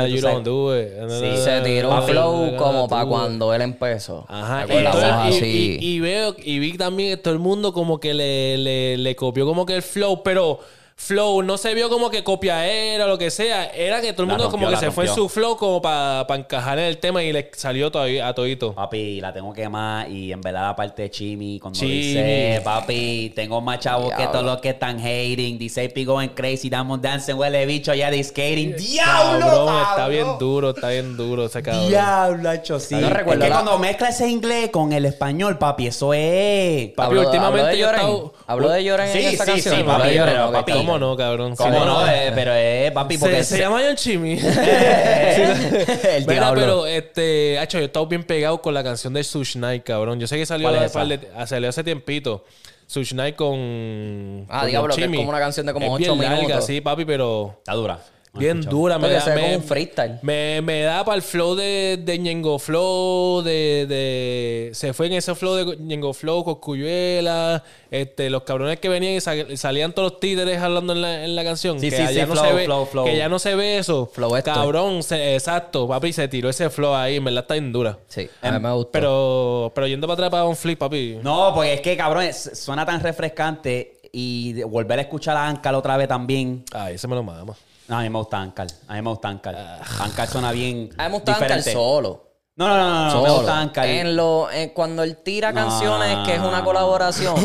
[1.09, 1.43] Sí.
[1.43, 4.25] Se tiró un flow como para cuando él empezó.
[4.29, 5.79] Ajá, Con la voz así.
[5.81, 9.17] y- y veo y vi también que todo el mundo como que le, le, le
[9.17, 10.61] copió como que el flow, pero
[10.99, 14.23] flow no se vio como que copia era o lo que sea, era que todo
[14.23, 16.97] el mundo rompió, como que se fue en su flow como para encajar en el
[16.99, 18.75] tema y le salió todavía a todito.
[18.75, 21.93] Papi, la tengo que más y en verdad la parte de Chimi, cuando Chimi.
[21.93, 26.71] dice, papi, tengo más chavos que todos los que están hating, dice P going crazy,
[26.71, 28.75] damos dancing, huele bicho, ya de skating.
[28.77, 29.41] ¡Diablo!
[29.47, 29.83] Cabrón, cabrón!
[29.91, 31.89] está bien duro, está bien duro ese cabrón.
[31.89, 32.95] Diablo, hecho sí.
[32.95, 36.89] No es recuerdo que la- cuando mezcla ese inglés con el español, papi, eso es...
[36.93, 38.33] Papi, Habló- últimamente habló de yo Lloren.
[38.47, 39.77] Habló de Lloren Sí, en esa sí, canción.
[39.77, 40.53] sí, papi, pero,
[40.87, 41.57] ¿Cómo no, cabrón?
[41.57, 42.07] ¿Cómo no?
[42.09, 43.45] Eh, pero es, papi, porque...
[43.45, 44.33] Se, se llama John Chimmy.
[44.39, 49.55] el Mira, pero este, hacho, yo he estado bien pegado con la canción de Sush
[49.55, 50.19] Knight, cabrón.
[50.21, 52.45] Yo sé que salió, ah, salió hace tiempito.
[52.87, 54.47] Sush Knight con.
[54.49, 56.47] Ah, con diablo, Don que es como una canción de como Es ocho bien larga,
[56.47, 56.67] minutos.
[56.67, 57.57] sí, papi, pero.
[57.59, 57.99] Está dura.
[58.37, 58.77] He Bien escuchado.
[58.77, 60.19] dura, me da, se me, como un freestyle.
[60.23, 64.71] me, me da para el flow de, de Ñengo Flow, de, de...
[64.75, 69.21] Se fue en ese flow de Ñengo Flow, Coscuyuela, este, los cabrones que venían y
[69.21, 71.81] sal- salían todos los títeres hablando en la, en la canción.
[71.81, 73.05] Sí, que sí, sí, no flow, se ve, flow, flow.
[73.05, 74.11] Que ya no se ve eso.
[74.13, 74.53] Flow esto.
[74.53, 77.99] Cabrón, se- exacto, papi, se tiró ese flow ahí, en verdad está bien dura.
[78.09, 78.91] Sí, a mí me gustó.
[78.93, 81.19] Pero, pero yendo para atrás para un flip, papi.
[81.23, 85.75] No, porque es que, cabrón, es- suena tan refrescante y volver a escuchar a Ankar
[85.75, 86.65] otra vez también.
[86.73, 87.55] Ay, ese me lo mama.
[87.89, 88.67] No, a mí me gusta Ankar.
[88.89, 89.57] A mí me gusta Ankar.
[90.01, 91.73] Ankar suena bien a mí me gusta Ankar diferente.
[91.73, 92.23] solo.
[92.59, 93.23] No, no, no, no, no, Solo.
[93.25, 93.87] me gusta Ankar.
[93.87, 95.61] En lo, en- cuando él tira No.
[95.61, 97.35] canciones que es una colaboración.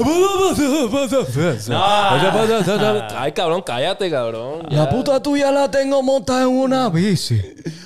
[3.17, 4.65] Ay, cabrón, cállate, cabrón.
[4.69, 7.41] La puta tuya la tengo montada en una bici.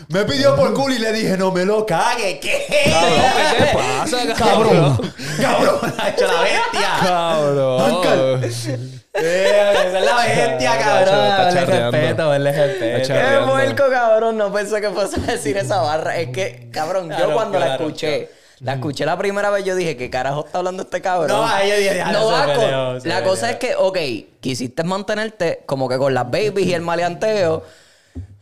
[0.09, 2.39] Me pidió por culo y le dije, no me lo cague.
[2.39, 2.63] ¿Qué?
[2.91, 3.21] Cabrón,
[3.57, 5.11] ¿qué te pasa, Cabrón.
[5.41, 6.89] Cabrón, ha hecho la bestia.
[7.01, 8.91] Cabrón.
[9.15, 11.53] Esa es la bestia, cabrón.
[11.53, 11.91] Charreando.
[11.91, 13.13] respeto, dale respeto.
[13.13, 14.37] Qué puerco, cabrón.
[14.37, 16.17] No pensé que fuese a decir esa barra.
[16.17, 19.75] Es que, cabrón, yo Claro, cuando la claro, escuché, la escuché la primera vez, yo
[19.75, 21.37] dije, ¿qué carajo está hablando este cabrón?
[21.37, 23.23] No, ahí yo dije, "Déjalo, No va con- La peleó".
[23.23, 23.97] cosa es que, ok,
[24.39, 27.63] quisiste mantenerte como que con las babies y el maleanteo.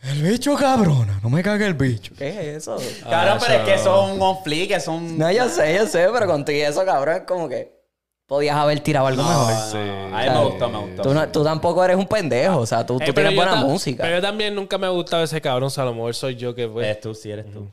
[0.03, 2.13] El bicho cabrona, no me cague el bicho.
[2.17, 2.77] ¿Qué es eso?
[3.09, 5.17] Cabrón, pero es que son un conflict, que son...
[5.17, 7.71] No, yo sé, yo sé, pero contigo y eso, cabrón, es como que
[8.27, 9.53] podías haber tirado algo mejor.
[9.71, 9.77] Sí.
[9.77, 11.01] A mí me gustó, me gustó.
[11.03, 13.35] Tú, no- tú tampoco eres un pendejo, o sea, tú, tú Eh, pero tienes yo
[13.37, 14.03] buena ta- música.
[14.03, 15.67] Pero yo también nunca me ha gustado ese cabrón.
[15.67, 16.85] O sea, a lo mejor soy yo que pues.
[16.85, 17.67] Eres tú, sí, eres tú.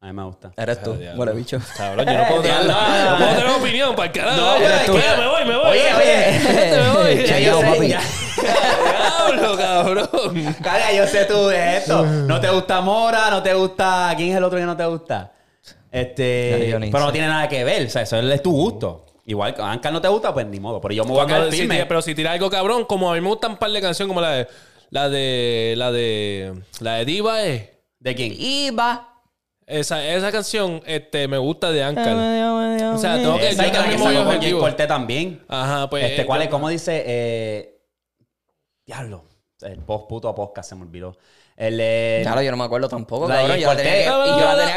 [0.00, 0.52] A mí me gusta.
[0.56, 1.18] Eres tú, diablo.
[1.20, 1.58] huele bicho.
[1.76, 2.72] Cabrón, yo no puedo tener, Diablo.
[3.10, 4.36] no puedo tener opinión para el carajo.
[4.36, 5.66] No, Oye, pero es oye, que- me voy, me voy.
[5.70, 6.38] Oye, oye.
[6.54, 7.24] Vete, me voy.
[7.26, 7.88] Ya yo sé, papi.
[7.88, 8.00] ya.
[8.40, 10.54] Diablo, cabrón.
[10.62, 12.04] Caga, yo sé tú de esto.
[12.06, 14.12] No te gusta Mora, no te gusta.
[14.16, 15.32] ¿Quién es el otro que no te gusta?
[15.90, 16.62] Este.
[16.66, 16.92] Dionisio.
[16.92, 17.86] Pero no tiene nada que ver.
[17.86, 19.04] O sea, eso es tu gusto.
[19.28, 20.80] Igual que Anka no te gusta, pues ni modo.
[20.80, 21.74] Pero yo me voy a quedar si firme.
[21.76, 24.08] tira- pero si tira algo cabrón, como a mí me gustan un par de canciones
[24.08, 24.48] como la de.
[24.90, 25.74] La de.
[25.76, 26.54] La de.
[26.80, 27.68] La de Diva es.
[27.98, 28.32] ¿De quién?
[28.38, 29.04] Iba.
[29.66, 32.14] Esa, esa canción este, me gusta de Ankar.
[32.94, 33.48] O sea, tengo que.
[33.50, 34.60] Esa que sacó con Jay objetivo.
[34.60, 35.44] Corté también.
[35.46, 36.04] Ajá, pues.
[36.04, 36.50] Este, ¿cuál yo- es?
[36.50, 37.02] ¿Cómo dice?
[37.06, 37.80] Eh,
[38.86, 39.24] diablo.
[39.60, 41.18] El post puto podcast se me olvidó.
[41.54, 41.78] El.
[41.82, 43.58] eh, Claro, yo no me acuerdo tampoco, La de cabrón.
[43.60, 44.76] Yo la tenía que, y yo la tenía.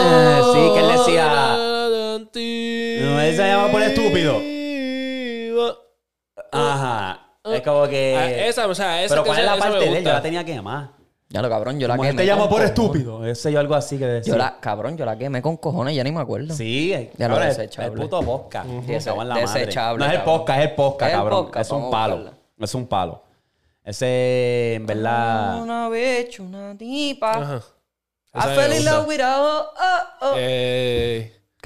[0.00, 1.75] Eh, sí, que él decía.
[2.18, 4.40] No, él se llama por estúpido.
[6.52, 7.22] Ajá.
[7.44, 8.16] Es como que.
[8.18, 10.04] Ah, esa, o sea, esa Pero ¿cuál es la esa parte de él?
[10.04, 10.90] Yo la tenía que más.
[11.28, 12.10] Ya lo cabrón, yo la Como quemé.
[12.10, 12.70] él te llama por cojones.
[12.70, 13.26] estúpido.
[13.26, 14.32] Ese yo algo así que decía.
[14.32, 16.54] Yo la, cabrón, yo la quemé con cojones, ya ni me acuerdo.
[16.54, 17.92] Sí, Ya lo desechable.
[18.02, 18.22] El puto
[19.24, 19.40] la madre.
[19.42, 20.76] Desechable, No es el podcast, es el el
[21.16, 21.50] cabrón.
[21.54, 22.30] es un palo.
[22.58, 23.22] Es un palo.
[23.84, 25.62] Ese, en verdad.
[25.62, 27.30] Una bitch, una tipa.
[27.32, 27.62] Ajá.
[28.34, 30.34] I Esa fell in love with a oh, oh, oh.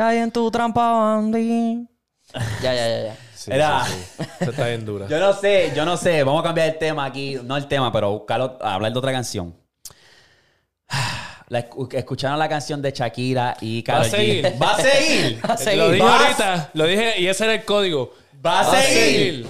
[0.01, 1.87] Caí en tu trampa, Bandy.
[2.63, 3.17] Ya, ya, ya, ya.
[3.35, 5.07] sí, Era- sí, está bien dura.
[5.07, 6.23] Yo no sé, yo no sé.
[6.23, 7.37] Vamos a cambiar el tema aquí.
[7.45, 9.55] No el tema, pero buscarlo, hablar de otra canción.
[11.49, 14.11] La escu- escucharon la canción de Shakira y Karol G.
[14.11, 14.63] seguir.
[14.63, 15.41] Va a seguir.
[15.51, 15.79] Va a seguir.
[15.83, 18.15] Lo dije Vas- ahorita, lo dije y ese era el código.
[18.43, 19.47] Va a seguir.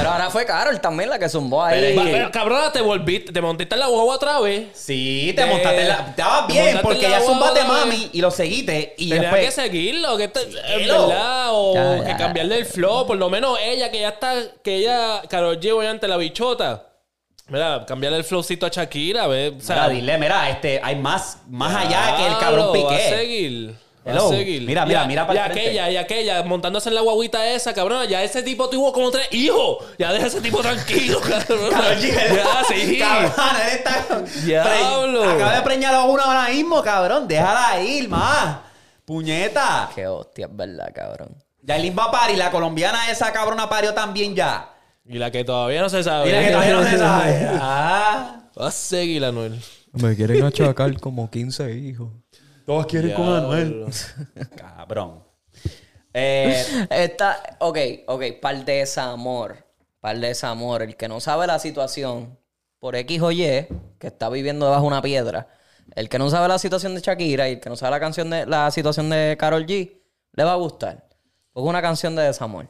[0.00, 1.94] Pero ahora fue Carol también la que zumbó ahí.
[1.96, 4.68] Pero, cabrona, te volviste, te montaste en la guagua otra vez.
[4.74, 6.06] Sí, te montaste en la.
[6.10, 8.94] Estabas te bien montaste porque ya zumbaste mami y lo seguiste.
[8.98, 9.44] Y Tenías después.
[9.46, 12.04] que seguirlo, que este- en verdad, o Ya, ya.
[12.04, 15.70] que cambiarle el flow, por lo menos ella que ya está, que ella, Carol G,
[15.72, 16.86] obviamente la bichota.
[17.48, 19.54] Mira, cambiarle el flowcito a Shakira, ve.
[19.58, 22.96] O sea, Mira, dile, mira, este, hay más, más allá que el cabrón Va a
[22.96, 23.08] Piqué.
[23.10, 23.74] seguir.
[24.04, 24.62] A seguir.
[24.62, 25.60] Mira, mira, Y- mira para y el frente.
[25.68, 28.06] aquella, y aquella, montándose en la guaguita esa, cabrón.
[28.08, 29.84] Ya ese tipo tuvo como tres hijos.
[29.98, 31.70] Ya deja a ese tipo tranquilo, cabrón.
[32.00, 32.98] ya, sí.
[32.98, 33.32] Cabrón,
[33.62, 34.22] él está.
[34.44, 35.20] Diablo.
[35.22, 37.28] Pre- Acaba de preñar a uno ahora mismo, cabrón.
[37.28, 38.58] Déjala ir, más.
[39.04, 39.90] Puñeta.
[39.94, 41.36] Qué hostia, es verdad, cabrón.
[41.62, 42.38] Yailin va a parir.
[42.38, 44.70] La colombiana esa cabrona parió también ya.
[45.04, 46.26] Y la que todavía no se sabe.
[46.26, 47.48] Mira que todavía no se sabe.
[47.60, 48.36] Ah.
[48.58, 49.60] Va a seguir, Anuel.
[49.92, 52.08] Me quieren achacar como 15 hijos.
[52.70, 53.88] Todos quieren Diablo.
[54.56, 55.24] Cabrón.
[56.14, 59.56] Eh, Está, ok, ok, par de desamor.
[59.98, 60.82] Par de desamor.
[60.82, 62.38] El que no sabe la situación
[62.78, 63.66] por X o Y,
[63.98, 65.48] que está viviendo debajo de una piedra.
[65.96, 68.30] El que no sabe la situación de Shakira y el que no sabe la canción
[68.30, 69.90] de la situación de Carol G,
[70.34, 71.08] le va a gustar.
[71.52, 72.68] Porque es una canción de desamor.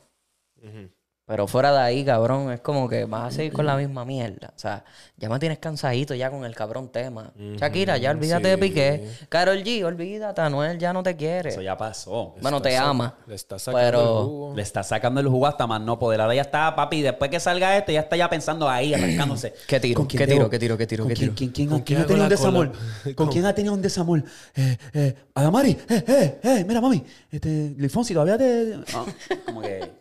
[1.30, 4.48] Pero fuera de ahí, cabrón, es como que vas a seguir con la misma mierda.
[4.48, 4.82] O sea,
[5.16, 7.30] ya me tienes cansadito ya con el cabrón tema.
[7.56, 9.08] Shakira, ya olvídate de Piqué.
[9.28, 11.50] Carol G, olvídate, Anuel ya no te quiere.
[11.50, 12.34] eso ya pasó.
[12.42, 13.14] Bueno, te ama.
[13.28, 14.52] Le está sacando Pero- el jugo.
[14.56, 16.20] Le está sacando el jugo hasta más no poder.
[16.20, 17.00] Ahora ya está, papi.
[17.00, 19.54] Después que salga este, ya está ya pensando ahí, arrancándose.
[19.68, 19.98] ¿Qué tiro?
[19.98, 20.50] ¿Con quién ¿Qué tiro?
[20.50, 20.76] ¿Qué tiro?
[20.76, 21.04] ¿Qué tiro?
[21.04, 21.36] ¿Con ¿Qué quién, tiro?
[21.36, 22.72] quién, quién, ¿Con quién ha tenido un desamor?
[22.72, 23.14] cola?
[23.14, 24.24] ¿Con quién ha tenido un desamor?
[24.56, 27.04] Eh, eh, Adamari, eh, eh, eh, mira, mami.
[27.30, 28.74] Este, Lifonsi, todavía te.
[28.94, 29.04] ah,
[29.46, 29.99] como que.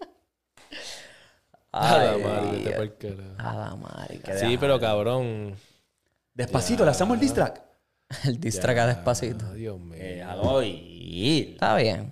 [1.71, 2.73] Dios.
[2.75, 3.21] pa'l carajo.
[3.37, 5.55] Adamari, Sí, pero cabrón.
[6.33, 7.61] Despacito, le hacemos el diss track.
[8.25, 9.45] El distraca despacito.
[9.49, 9.93] Ah, Dios mío.
[10.01, 11.49] Eh, Déjalo ir.
[11.51, 12.05] Está bien.
[12.07, 12.11] No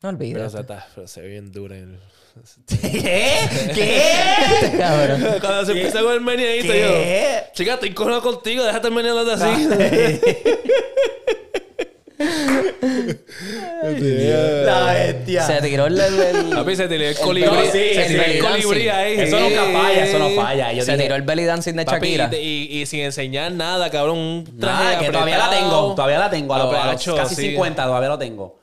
[0.00, 0.42] Pero, olvides.
[0.42, 1.76] o sea, está- pero se ve bien dura.
[1.78, 1.98] el-
[2.68, 3.38] ¿Qué?
[3.74, 4.74] ¿Qué?
[4.78, 5.22] Cabrón.
[5.40, 6.88] Cuando se empieza con el meneadito, yo.
[6.88, 7.42] ¿Qué?
[7.54, 9.68] Chica, estoy cojonado contigo, déjate el meneado así.
[13.82, 15.42] La bestia.
[15.46, 15.98] Se tiró el...
[16.00, 17.50] el- el- Papi, se tiró el colibrí.
[17.50, 19.20] No, sí, se tiró el colibrí ahí.
[19.20, 20.72] Eso nunca falla, eso no falla.
[20.72, 22.36] Yo se dije, tiró el belly dancing de Papi, Shakira.
[22.38, 24.18] y, sin enseñar nada, cabrón.
[24.18, 26.54] Un traje Nada, que todavía la tengo, todavía la tengo.
[26.54, 27.42] A los, a los Apacho, casi sí.
[27.50, 28.58] 50 todavía lo tengo.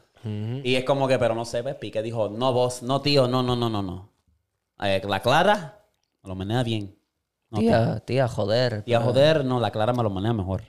[0.64, 3.42] Y es como que, pero no sé, pues Piqué dijo, no vos, no tío, no,
[3.44, 4.12] no, no, no, no.
[4.84, 5.80] Eh, la Clara
[6.24, 6.96] me lo menea bien.
[7.50, 8.84] No, Tía, tía, joder.
[8.84, 10.64] Tía, joder, no, la Clara me lo menea mejor.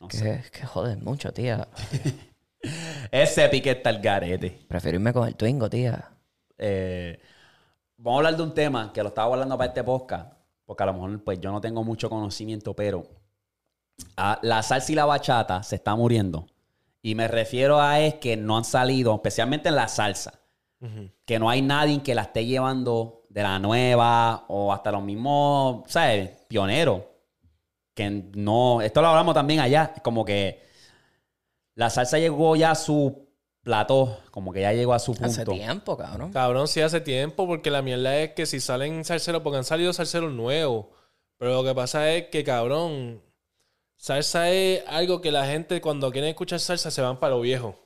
[0.00, 0.42] No sé.
[0.44, 1.68] Que, que joder mucho, tía.
[3.10, 4.64] Ese Piqué está el garete.
[4.68, 6.10] Prefiero irme con el Twingo, tía.
[6.58, 7.18] Eh,
[7.96, 10.32] vamos a hablar de un tema que lo estaba hablando para este podcast,
[10.64, 13.06] porque a lo mejor pues yo no tengo mucho conocimiento, pero
[14.16, 16.46] ah, la salsa y la bachata se está muriendo.
[17.02, 20.40] Y me refiero a es que no han salido, especialmente en la salsa,
[21.24, 25.84] que no hay nadie que la esté llevando de la nueva o hasta los mismos,
[25.86, 26.30] ¿sabes?
[26.48, 27.02] Pioneros.
[27.96, 30.62] Que no, esto lo hablamos también allá, como que
[31.74, 33.26] la salsa llegó ya a su
[33.62, 35.30] plató, como que ya llegó a su punto.
[35.30, 36.30] Hace tiempo, cabrón.
[36.30, 39.94] Cabrón, sí hace tiempo, porque la mierda es que si salen salseros, porque han salido
[39.94, 40.88] salseros nuevos.
[41.38, 43.22] Pero lo que pasa es que, cabrón,
[43.96, 47.76] salsa es algo que la gente cuando quieren escuchar salsa se van para lo viejo.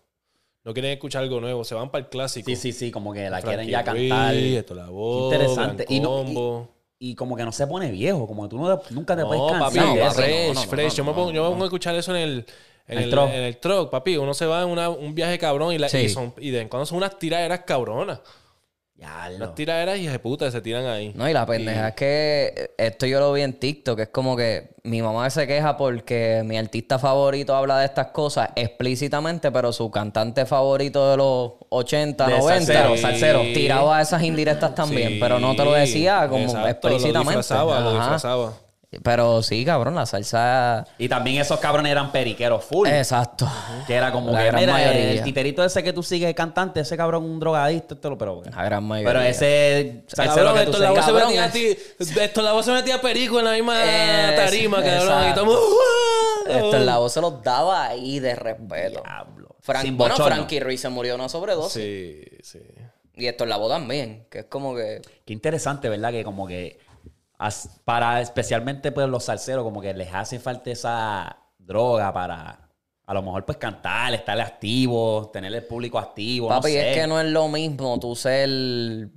[0.65, 2.51] No quieren escuchar algo nuevo, se van para el clásico.
[2.51, 4.35] Sí, sí, sí, como que la quieren ya Ruiz, cantar.
[4.35, 5.85] esto la voz, interesante.
[5.85, 6.80] Gran Y no-.
[7.03, 9.59] Y como que no se pone viejo, como que tú no- nunca te puedes No,
[9.59, 10.95] papi, cansar de no, fresh, no, fresh.
[10.97, 12.47] yo, me pongo, yo me pongo a escuchar eso en el,
[12.87, 13.29] en El el, truck.
[13.31, 14.19] en el truck, papi.
[14.19, 15.97] Uno se va en una- un viaje cabrón y, la, Sí.
[15.97, 18.21] y, son, y de vez en cuando son unas tiraderas cabronas.
[19.01, 21.13] Ya, Unas tiraderas y de puta se tiran ahí.
[21.15, 24.37] No, y la pendeja es que esto yo lo vi en TikTok, que es como
[24.37, 29.73] que mi mamá se queja porque mi artista favorito habla de estas cosas explícitamente, pero
[29.73, 33.41] su cantante favorito de los 80, De 90, salsero, salsero.
[33.55, 37.33] tiraba esas indirectas también, Sí, pero no te lo decía como exacto, explícitamente.
[37.33, 38.53] Lo disfrazaba, lo disfrazaba.
[39.05, 40.85] Pero sí, cabrón, la salsa...
[40.99, 42.89] Y también esos cabrones eran periqueros full.
[42.89, 43.49] Exacto.
[43.87, 45.11] Que era como La que, gran mira, mayoría.
[45.13, 48.43] el titerito ese que tú sigues cantante, ese cabrón un drogadicto, esto lo- pero...
[48.45, 49.13] La gran mayoría.
[49.13, 51.77] Pero ese Cabrón, esto la voz se metía a ti.
[52.21, 55.25] Esto la voz se metía a perico en la misma Es- tarima, cabrón.
[56.49, 56.51] Y.
[56.53, 59.03] Esto en la voz se los daba ahí de respeto.
[59.05, 59.55] Diablo.
[59.63, 60.17] Fran- Sin bueno.
[60.17, 61.73] Frankie Ruiz se murió de una sobredosis.
[61.83, 62.59] Sí, sí.
[63.15, 65.01] Y esto en la voz también, que es como que...
[65.25, 66.11] Qué interesante, ¿verdad?
[66.11, 66.79] Que como que
[67.85, 72.71] para especialmente pues los salseros como que les hace falta esa droga para
[73.11, 76.91] a lo mejor pues cantar, estar activo, tener el público activo, no Papi, sé.
[76.91, 79.09] es que no es lo mismo tú ser,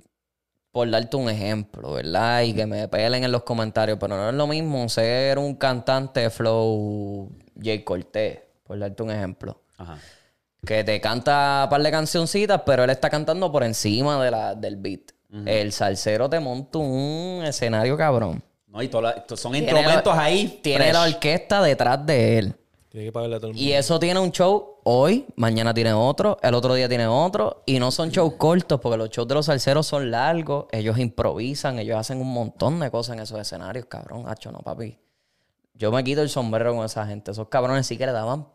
[0.72, 2.42] por darte un ejemplo, ¿verdad?
[2.42, 6.28] Y que me pelen en los comentarios, pero no es lo mismo ser un cantante
[6.28, 7.30] flow
[7.62, 9.62] Jay Cortés, por darte un ejemplo.
[9.78, 9.96] Ajá.
[10.66, 14.56] Que te canta un par de cancioncitas, pero él está cantando por encima de la,
[14.56, 15.13] del beat.
[15.46, 18.42] El salsero te monta un escenario cabrón.
[18.68, 20.60] No, y la- son Tiene instrumentos la- ahí.
[20.62, 20.92] Tiene fresh.
[20.92, 22.54] la orquesta detrás de él.
[22.88, 23.68] Tiene que pagarle a todo el mundo.
[23.68, 27.62] Y eso tiene un show hoy, mañana tiene otro, el otro día tiene otro.
[27.66, 30.66] Y no son shows cortos, porque los shows de los salseros son largos.
[30.70, 34.24] Ellos improvisan, ellos hacen un montón de cosas en esos escenarios, cabrón.
[34.28, 34.96] Hacho, no, papi.
[35.74, 37.32] Yo me quito el sombrero con esa gente.
[37.32, 38.46] Esos cabrones sí que le daban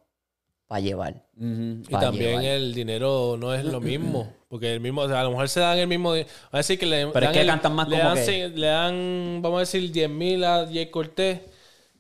[0.68, 1.26] para llevar.
[1.38, 2.46] Y Pa' también llevar.
[2.46, 4.32] el dinero no es lo mismo.
[4.50, 6.14] Porque el mismo, o sea, a lo mejor se dan el mismo.
[6.14, 8.16] di- Va a decir que le, Pero es dan que el- cantan más le como
[8.16, 11.40] dan, que- le dan, vamos a decir, 10 mil a Jay Cortés.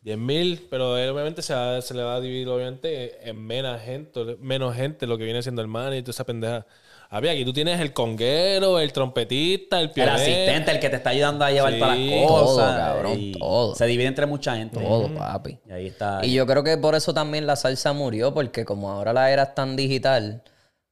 [0.01, 3.79] 10 mil, pero él obviamente se, va- se le va a dividir obviamente en menos
[3.81, 6.65] gente, menos gente lo que viene siendo el man y toda esa pendeja.
[7.12, 10.15] Había aquí tú tienes el conguero, el trompetista, el El pionero.
[10.15, 11.79] asistente, el que te está ayudando a llevar Sí.
[11.79, 12.77] todas las Todo, cosas.
[12.79, 13.75] cabrón, todo.
[13.75, 14.79] Se divide entre mucha gente.
[14.79, 15.59] Todo, papi.
[15.67, 16.21] Y ahí está.
[16.25, 19.43] Y yo creo que por eso también la salsa murió, porque como ahora la era
[19.43, 20.43] es tan digital,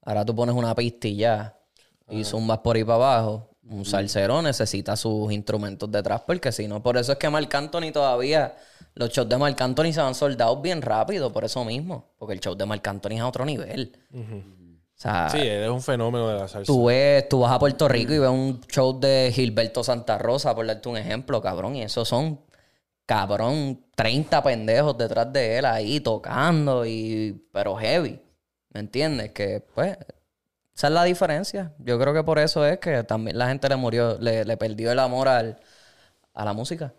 [0.07, 1.59] ahora tú pones una pista y ya,
[2.09, 3.49] y zumbas por ahí para abajo.
[3.69, 7.91] Un salsero necesita sus instrumentos detrás, porque si no, por eso es que Marc Anthony
[7.91, 8.55] todavía,
[8.93, 12.39] los shows de Marc Anthony se van soldados bien rápido, por eso mismo, porque el
[12.39, 13.99] show de Marc Anthony es a otro nivel.
[14.13, 16.71] O sea, Sí, él es un fenómeno de la salsa.
[16.71, 20.55] Tú ves, tú vas a Puerto Rico y ves un show de Gilberto Santa Rosa,
[20.55, 22.39] por darte un ejemplo, cabrón, y esos son,
[23.05, 28.21] cabrón, 30 pendejos detrás de él ahí tocando y pero heavy.
[28.73, 29.31] ¿Me entiendes?
[29.31, 29.97] Que pues
[30.75, 31.73] esa es la diferencia.
[31.79, 34.91] Yo creo que por eso es que también la gente le murió, le, le perdió
[34.91, 35.59] el amor al,
[36.33, 36.93] a la música.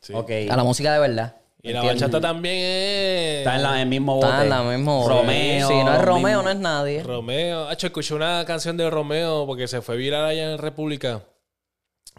[0.00, 0.12] Sí.
[0.14, 0.30] Ok.
[0.50, 1.36] A la música de verdad.
[1.62, 3.38] Y la bachata también es.
[3.40, 4.26] Está en la- en el mismo bote.
[4.28, 5.68] Está en la misma Romeo.
[5.68, 7.02] Si no es Romeo, mismo- no es nadie.
[7.02, 7.68] Romeo.
[7.68, 11.22] Hacho, escuché una canción de Romeo porque se fue viral allá en República.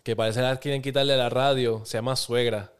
[0.03, 1.81] Que parece que quieren quitarle la radio.
[1.85, 2.71] Se llama Suegra.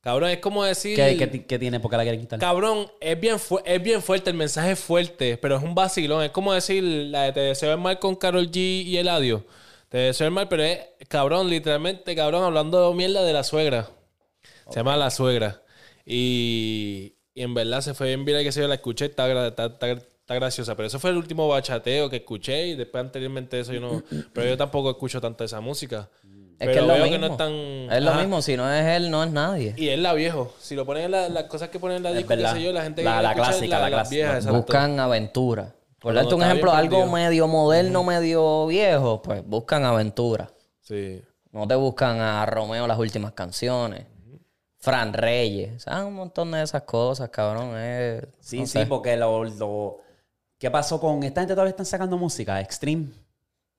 [0.00, 0.94] Cabrón, es como decir.
[0.96, 1.80] ¿Qué, qué ti- qué tiene?
[1.80, 2.38] ¿Por qué la quieren quitar?
[2.38, 6.22] Cabrón, es bien, es bien fuerte, el mensaje es fuerte, pero es un vacilón.
[6.24, 9.44] Es como decir la de Te deseo el mal con Carol G y Eladio.
[9.88, 13.88] Te deseo el mal, pero es, cabrón, literalmente, cabrón, hablando de mierda de la suegra.
[14.70, 15.62] Se llama La Suegra.
[16.04, 19.66] Y, y en verdad se fue bien viral que se yo la escuché, está, está,
[19.66, 20.76] está- está graciosa.
[20.76, 24.02] Pero eso fue el último bachateo que escuché y después anteriormente de eso yo no...
[24.34, 26.08] Pero yo tampoco escucho tanto esa música.
[26.58, 27.10] Es que es lo veo mismo.
[27.10, 27.52] que no es tan...
[27.52, 28.18] Es lo Ajá.
[28.20, 29.74] mismo, si no es él, no es nadie.
[29.76, 30.52] Y es la viejo.
[30.58, 32.54] Si lo ponen en la- las cosas que ponen en la disco, qué verdad.
[32.54, 34.14] sé yo, la gente La- que la escucha clásica, la las clásica.
[34.16, 34.56] viejas, exacto.
[34.58, 35.62] Buscan aventura.
[35.64, 40.48] Por Cuando darte un está ejemplo, algo medio moderno, medio viejo, pues buscan aventura.
[40.80, 41.22] Sí.
[41.52, 44.04] No te buscan a Romeo las últimas canciones.
[44.80, 45.76] Fran Reyes.
[45.76, 47.76] O sea, un montón de esas cosas, cabrón.
[47.76, 48.86] es- Sí, no sí, sé.
[48.86, 49.98] porque lo, lo-
[50.58, 52.60] ¿Qué pasó con esta gente todavía están sacando música?
[52.60, 53.06] Extreme.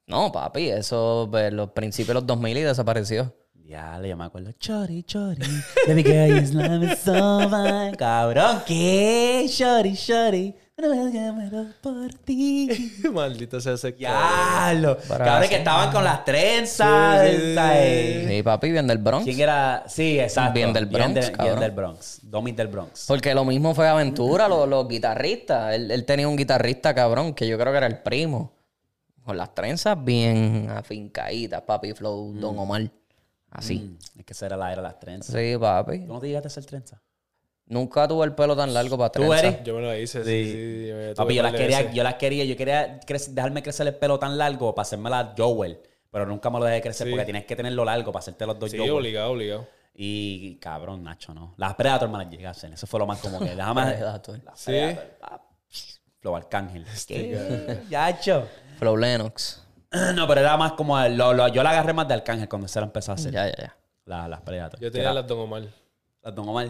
[0.09, 3.31] No, papi, eso pues, los principios de los 2000 y desapareció.
[3.67, 4.51] Ya, le me acuerdo.
[4.53, 5.43] Chori, chori.
[5.87, 7.95] Baby girl, you slime is so fine.
[7.95, 9.45] Cabrón, ¿qué?
[9.47, 10.55] Chori, chori.
[10.75, 12.93] Me muero por ti.
[13.13, 14.97] Maldito sea ese Ya, lo.
[14.97, 17.21] Cabrón, que estaban con las trenzas.
[17.29, 17.53] Sí, sí, sí.
[17.55, 18.27] ¿sabes?
[18.29, 19.25] Sí, papi, bien del Bronx.
[19.25, 19.83] ¿Quién era?
[19.87, 20.53] Sí, exacto.
[20.53, 22.19] Bien del Bronx, Bien, del- bien del Bronx.
[22.23, 23.05] Domis del Bronx.
[23.07, 25.75] Porque lo mismo fue Aventura, los, los guitarristas.
[25.75, 28.53] Él, él tenía un guitarrista cabrón que yo creo que era el primo.
[29.29, 32.89] Con las trenzas bien afincaditas, papi, flow, Don Omar.
[33.51, 33.77] Así.
[33.77, 35.35] Mm, es que esa era la era de las trenzas.
[35.35, 35.99] Sí, papi.
[35.99, 36.99] ¿Tú no te llegaste a hacer trenza?
[37.67, 39.43] Nunca tuve el pelo tan largo para ¿Tú, trenzas.
[39.43, 39.63] Eric?
[39.65, 40.45] Yo me lo hice, sí.
[40.45, 40.51] Sí.
[40.51, 44.17] sí, yo Papi, yo las quería, yo las quería, yo quería dejarme crecer el pelo
[44.17, 45.79] tan largo para hacerme la Joel.
[46.09, 47.11] Pero nunca me lo dejé crecer Sí.
[47.11, 48.89] porque tienes que tenerlo largo para hacerte los dos Sí, Joel.
[48.93, 49.67] obligado, obligado.
[49.93, 51.53] Y cabrón, Nacho, no.
[51.57, 52.73] Las Predator me las llegué a hacer.
[52.73, 53.55] Eso fue lo más como que.
[53.55, 53.83] Déjame.
[53.93, 54.39] Predator.
[54.43, 54.71] Las Sí.
[54.71, 55.41] Predator.
[56.19, 56.85] Flow Arcángel.
[57.07, 57.79] ¿Qué?
[57.91, 58.47] Yacho.
[58.79, 59.61] Flow Lennox.
[60.15, 60.99] No, pero era más como.
[61.09, 63.31] lo- lo- yo la agarré más de Arcángel cuando se la empezó a hacer.
[63.33, 63.75] Ya, ya, ya.
[64.05, 64.79] La- las Predator.
[64.79, 65.63] Yo tenía las Don Omar.
[66.23, 66.67] las Don Omar.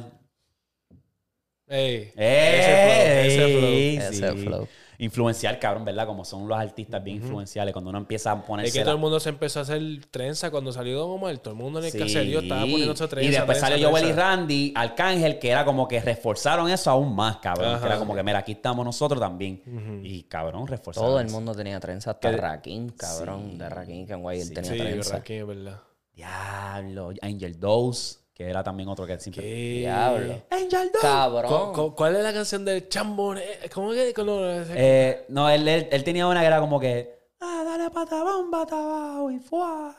[1.68, 2.12] Ey.
[2.16, 3.24] ¡Eh!
[3.28, 4.44] Ese flow, ese Sí.
[4.46, 4.68] flow.
[5.02, 6.06] Influencial, cabrón, ¿verdad?
[6.06, 7.72] Como son los artistas bien influenciales.
[7.72, 8.68] Cuando uno empieza a ponerse.
[8.68, 9.82] Es que todo el mundo se empezó a hacer
[10.12, 11.38] trenza cuando salió Don Omar.
[11.38, 13.28] Todo el mundo en el caserío estaba poniéndose trenza.
[13.28, 14.12] Y después trenza, salió Joel y.
[14.12, 17.70] Randy, Arcángel, que era como que reforzaron eso aún más, cabrón.
[17.70, 17.80] Ajá.
[17.80, 19.64] Que era como que, mira, aquí estamos nosotros también.
[20.04, 21.10] Y cabrón, reforzaron.
[21.10, 22.12] Todo el mundo tenía trenza.
[22.12, 23.58] Hasta Rakim, cabrón.
[23.58, 25.16] De Rakim, que guay, él tenía Sí, trenza.
[25.16, 25.82] Rakim, es verdad.
[26.14, 27.14] Diablo.
[27.22, 29.44] Angel Dose, que era también otro que siempre.
[29.44, 29.80] ¿Qué?
[29.80, 30.42] Diablo.
[30.50, 31.00] Angel Dose.
[31.02, 31.74] Cabrón.
[31.74, 33.38] ¿Cu- cu- ¿Cuál es la canción del chambón?
[33.38, 34.14] Eh, ¿Cómo que?
[34.14, 37.20] con los- Eh, no, él, él, él tenía una que era como que.
[37.42, 38.66] Ah, dale pata bomba,
[39.30, 39.94] y fuá.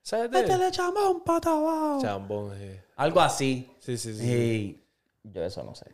[0.00, 1.98] ¿Sabes de chambón pata abajo.
[2.00, 2.70] Chambón, sí.
[2.94, 3.68] Algo así.
[3.80, 4.20] Sí, sí, sí.
[4.20, 4.84] Sí.
[5.24, 5.86] Yo eso no sé.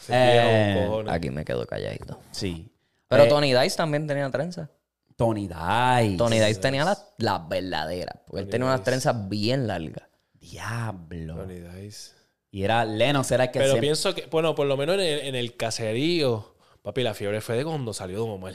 [0.00, 1.04] Se Eh.
[1.08, 2.18] Aquí me quedo calladito.
[2.32, 2.68] Sí.
[3.06, 4.68] Pero Eh, Tony Dice también tenía trenza.
[5.14, 6.16] Tony Dice.
[6.18, 8.16] Tony Dice tenía las las verdaderas.
[8.26, 10.08] Porque él tenía unas trenzas bien largas.
[10.50, 11.46] Diablo.
[11.46, 12.12] Dice.
[12.50, 15.18] Y era Lennox, era el que Pero pienso que, bueno, por lo menos en el,
[15.20, 18.54] en el caserío, papi, la fiebre fue de cuando salió Don Omar.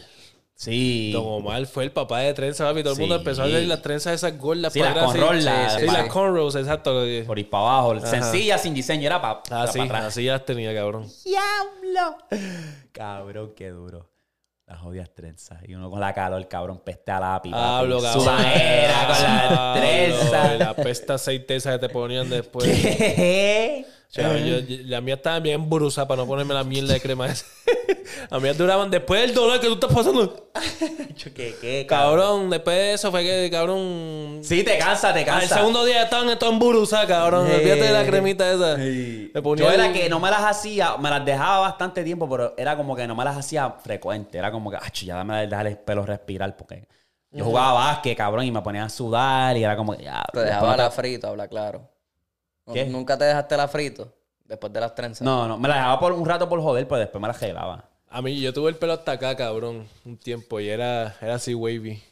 [0.55, 1.11] Sí.
[1.11, 2.83] Don Omar fue el papá de trenza, papi.
[2.83, 3.21] Todo el mundo Sí.
[3.21, 4.73] empezó a ver las trenzas esas gordas.
[4.73, 5.43] Sí, las cornrows, sí.
[5.43, 7.03] las- Sí, cornrows, exacto.
[7.25, 7.99] Por ir para abajo.
[8.05, 9.07] Sencilla, sin diseño.
[9.07, 10.05] Era para Así, atrás.
[10.05, 11.07] así ya las tenía, cabrón.
[11.25, 12.17] ¡Diablo!
[12.91, 14.07] Cabrón, qué duro.
[14.71, 15.59] Las jodidas trenzas.
[15.67, 17.51] Y uno con la calor, cabrón, peste a lápiz.
[17.53, 18.23] Hablo, cabrón.
[18.23, 20.59] Sudadera con las trenzas.
[20.59, 22.63] La pesta aceite esa que te ponían después.
[22.81, 23.85] ¿Qué?
[24.11, 26.99] O sea, yo- yo- la mía estaba bien brusa para no ponerme la mierda de
[26.99, 27.45] crema esa.
[28.29, 30.49] a mí duraban después del dolor que tú estás pasando.
[31.33, 34.41] ¿Qué, qué, Cabrón, después de eso fue que, cabrón.
[34.43, 35.55] Sí, te cansa, te cansa.
[35.55, 37.47] segundo día estaban todos en burusa, cabrón.
[37.47, 37.53] Sí.
[37.53, 39.41] Olvídate de la cremita esa.
[39.41, 42.53] Ponía Yo era el- que no me las hacía, me las dejaba bastante tiempo, pero
[42.57, 44.37] era como que no me las hacía frecuente.
[44.37, 46.85] Era como que, ach, ya dame dejar el pelo respirar, porque
[47.31, 50.21] yo jugaba básquet, cabrón, y me ponía a sudar, y era como que, ya.
[50.33, 51.87] Te dejaba la frito, habla claro.
[52.73, 52.85] ¿Qué?
[52.85, 54.13] ¿Nunca te dejaste la frito?
[54.45, 55.21] Después de las trenzas.
[55.21, 57.85] No, no, me la dejaba por un rato por joder, pero después me la gelaba.
[58.09, 61.53] A mí, yo tuve el pelo hasta acá, cabrón, un tiempo y era, era así
[61.55, 62.03] wavy.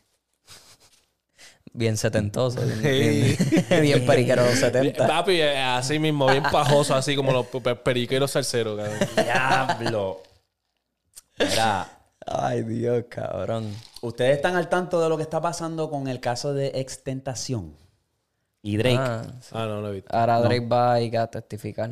[1.72, 2.62] Bien setentoso.
[2.62, 3.38] Bien, Sí.
[3.70, 5.06] bien, bien periquero los 70.
[5.06, 8.98] Papi, eh, así mismo, bien pajoso, así como los pe- periqueros salseros, cabrón.
[9.16, 10.22] Diablo.
[11.38, 11.88] Mira,
[12.26, 13.74] Ay, Dios, cabrón.
[14.02, 17.76] ustedes están al tanto de lo que está pasando con el caso de Extentación
[18.62, 18.98] y Drake.
[19.00, 20.16] Ah, Ah, no, no he visto.
[20.16, 21.90] ahora Drake va a ir a testificar.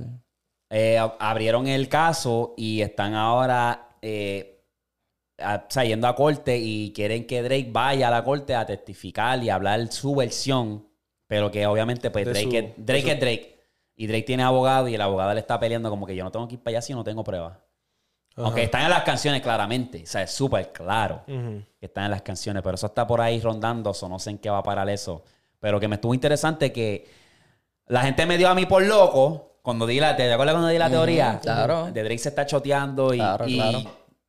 [0.69, 4.63] Eh, ab- abrieron el caso y están ahora eh,
[5.39, 8.65] a- o sea, yendo a corte y quieren que Drake vaya a la corte a
[8.65, 10.87] testificar y hablar su versión,
[11.27, 13.57] pero que obviamente pues De Drake, su- es, Drake su- es Drake.
[13.95, 16.47] Y Drake tiene abogado y el abogado le está peleando como que yo no tengo
[16.47, 17.57] que ir para allá si no tengo pruebas.
[18.35, 21.23] Aunque están en las canciones claramente, o sea, es súper claro
[21.79, 24.37] que están en las canciones, pero eso está por ahí rondando, o no sé en
[24.37, 25.23] qué va a parar eso.
[25.59, 27.09] Pero que me estuvo interesante que
[27.87, 30.77] la gente me dio a mí por loco cuando di la, ¿te acuerdas cuando di
[30.77, 31.39] la teoría?
[31.41, 31.91] claro.
[31.91, 33.81] De Drake se está choteando y, Claro, y claro.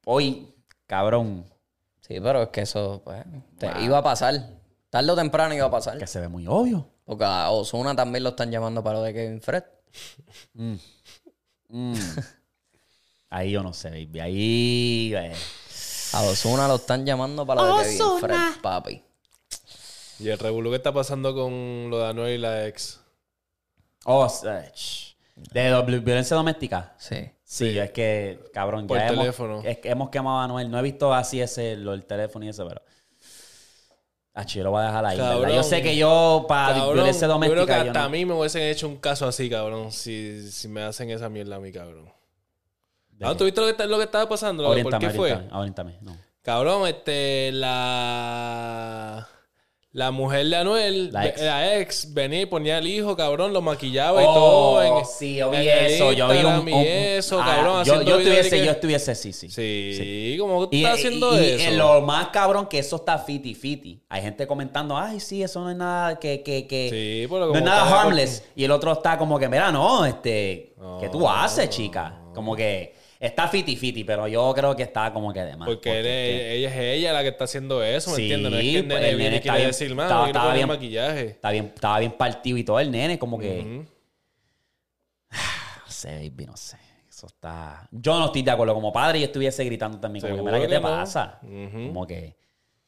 [0.05, 0.55] hoy,
[0.87, 1.45] cabrón,
[2.01, 3.23] Sí, pero es que eso, pues,
[3.59, 4.35] te- iba a pasar.
[4.89, 5.99] Tarde o temprano iba a pasar.
[5.99, 6.89] que se ve muy obvio.
[7.05, 9.63] Porque a Osuna también lo están llamando para lo de Kevin Fred.
[10.55, 11.95] Mm.
[13.31, 14.21] ahí yo no sé, baby.
[14.21, 15.33] Ahí, eh.
[16.15, 19.03] A Osuna lo están llamando para lo de Kevin Fred, papi.
[20.21, 23.01] Y el revuelo que está pasando con lo de Anuel y la ex.
[24.05, 24.73] Oh, eh,
[25.53, 26.95] de violencia doméstica.
[26.99, 27.31] Sí.
[27.45, 29.63] Sí, es que, cabrón, Por ya hemos, teléfono.
[29.65, 30.71] es que hemos quemado a Noel.
[30.71, 32.83] No he visto así ese, lo, el teléfono y eso, pero.
[34.35, 35.17] Ah, yo lo voy a dejar ahí.
[35.17, 35.33] ¿verdad?
[35.33, 35.53] Cabrón.
[35.53, 37.55] Yo sé que yo, para Cabrón, violencia yo doméstica.
[37.65, 40.51] creo que yo hasta no- a mí me hubiesen hecho un caso así, cabrón, si,
[40.51, 42.13] si me hacen esa mierda a mí, cabrón.
[43.13, 43.35] ¿De Ah?
[43.37, 44.63] ¿Tú viste lo que, está- lo que estaba pasando?
[44.65, 45.49] ¿Por Oriéntame, qué fue?
[45.53, 46.17] oriéntame, no.
[46.43, 49.27] Cabrón, este, la...
[49.93, 51.41] La mujer de Anuel, La ex.
[51.41, 54.83] la ex, venía y ponía al hijo, cabrón, lo maquillaba y Oh, todo.
[55.01, 56.13] En, sí, yo vi eso.
[56.13, 56.45] Yo vi un.
[56.45, 59.49] Instagram y un- eso, ah, cabrón, yo, yo estuviese, que- yo estuviese, sí, sí.
[59.49, 61.69] Sí, como que Y, tú estás haciendo y- y eso.
[61.71, 64.03] en lo más cabrón que eso está fiti fiti.
[64.11, 67.47] Hay gente comentando, ay, sí, eso no es nada que, que, que Sí, pero no
[67.47, 68.45] como es nada harmless.
[68.55, 71.33] Y el otro está como que, mira, no, este, ¿qué tú No.
[71.33, 72.15] haces, chica?
[72.35, 75.69] Como que está fiti fiti, pero yo creo que está como que de más.
[75.69, 78.51] Porque él es que ella es ella la que está haciendo eso, ¿me Sí, entiendes?
[78.53, 80.55] No es que el pues, nene el viene nene quiere bien- decir, más, estaba- estaba
[80.55, 81.27] bien- maquillaje.
[81.27, 83.87] está bien, estaba bien partido y todo el nene, como que, Ujú.
[85.87, 86.77] no sé, baby, no sé.
[87.09, 87.89] Eso está.
[87.91, 88.75] Yo no estoy de acuerdo.
[88.75, 90.23] Como padre, yo estuviese gritando también.
[90.25, 90.83] Como que, mira, ¿qué te no.
[90.83, 91.41] pasa?
[91.43, 91.89] Ujú.
[91.89, 92.37] Como que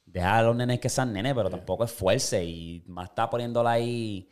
[0.05, 2.41] deja a los nenes que sean nenes, pero tampoco es fuerza.
[2.41, 4.29] Y más está poniéndola ahí.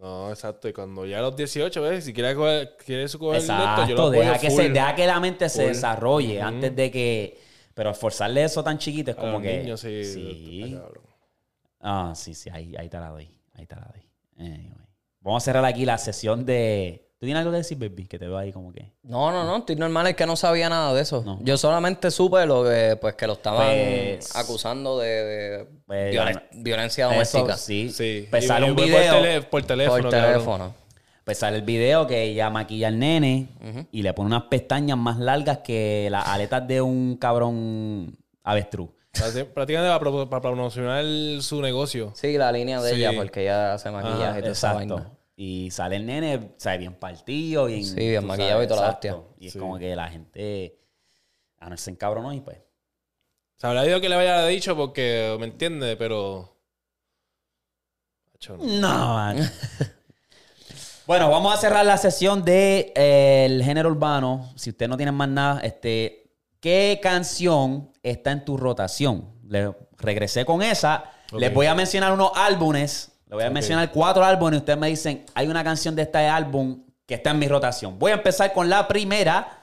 [0.00, 0.68] No, exacto.
[0.68, 2.04] Y cuando ya a los 18, ¿ves?
[2.04, 3.82] Si quiere coger, quiere su coger Exacto.
[3.82, 4.62] esto, yo lo deja, que full.
[4.62, 5.68] se, deja que la mente se Full.
[5.72, 6.46] desarrolle Ujú.
[6.46, 7.40] antes de que.
[7.74, 9.58] Pero esforzarle eso tan chiquito es A como los que.
[9.58, 10.04] niños, sí.
[10.04, 10.78] sí.
[11.80, 12.50] Ah, sí, sí.
[12.52, 13.28] Ahí, ahí te la doy.
[13.54, 14.02] Ahí te la doy.
[14.38, 14.72] Anyway.
[15.20, 17.05] Vamos a cerrar aquí la sesión de.
[17.18, 18.06] ¿Tú tienes algo que decir, baby?
[18.06, 18.92] Que te veo ahí como que.
[19.02, 21.22] No, no, no, estoy normal, es que no sabía nada de eso.
[21.24, 21.38] No.
[21.42, 26.42] Yo solamente supe lo que, pues, que lo estaban Pues- acusando de, de Pues, violen-
[26.52, 27.56] no- violencia Eso, doméstica.
[27.56, 27.88] sí.
[27.90, 28.26] Sí.
[28.30, 29.14] Pues Y- sale y un video.
[29.48, 30.74] Por, teléfono, por teléfono.
[31.24, 33.48] Pues sale el video que ella maquilla al nene
[33.90, 38.90] y le pone unas pestañas más largas que las aletas de un cabrón avestruz.
[39.12, 41.02] Prácti- Prácticamente para, pro- para promocionar
[41.40, 42.12] su negocio.
[42.14, 42.96] Sí, la línea de Sí.
[42.96, 44.94] ella, porque ella hace maquillaje y toda esa Exacto.
[44.96, 45.12] vaina.
[45.38, 47.84] Y sale el nene, sabe, bien partido, bien.
[47.84, 49.34] Sí, bien maquillado y toda la exacto.
[49.38, 49.58] Y es Sí.
[49.58, 50.78] como que la gente.
[51.58, 52.58] A no se encabronó y pues.
[53.56, 55.96] Se habrá ido que le haya dicho porque, ¿me entiende?
[55.96, 56.56] Pero...
[58.48, 58.56] No.
[58.58, 59.38] No, man.
[61.06, 64.52] bueno, vamos a cerrar la sesión de eh, el género urbano.
[64.56, 69.34] Si usted no tiene más nada, este, ¿qué canción está en tu rotación?
[69.48, 71.04] Le regresé con esa.
[71.32, 73.15] Les voy a mencionar unos álbumes.
[73.26, 76.18] Les voy a mencionar cuatro álbumes y ustedes me dicen, hay una canción de este
[76.18, 77.98] álbum que está en mi rotación.
[77.98, 79.62] Voy a empezar con la primera.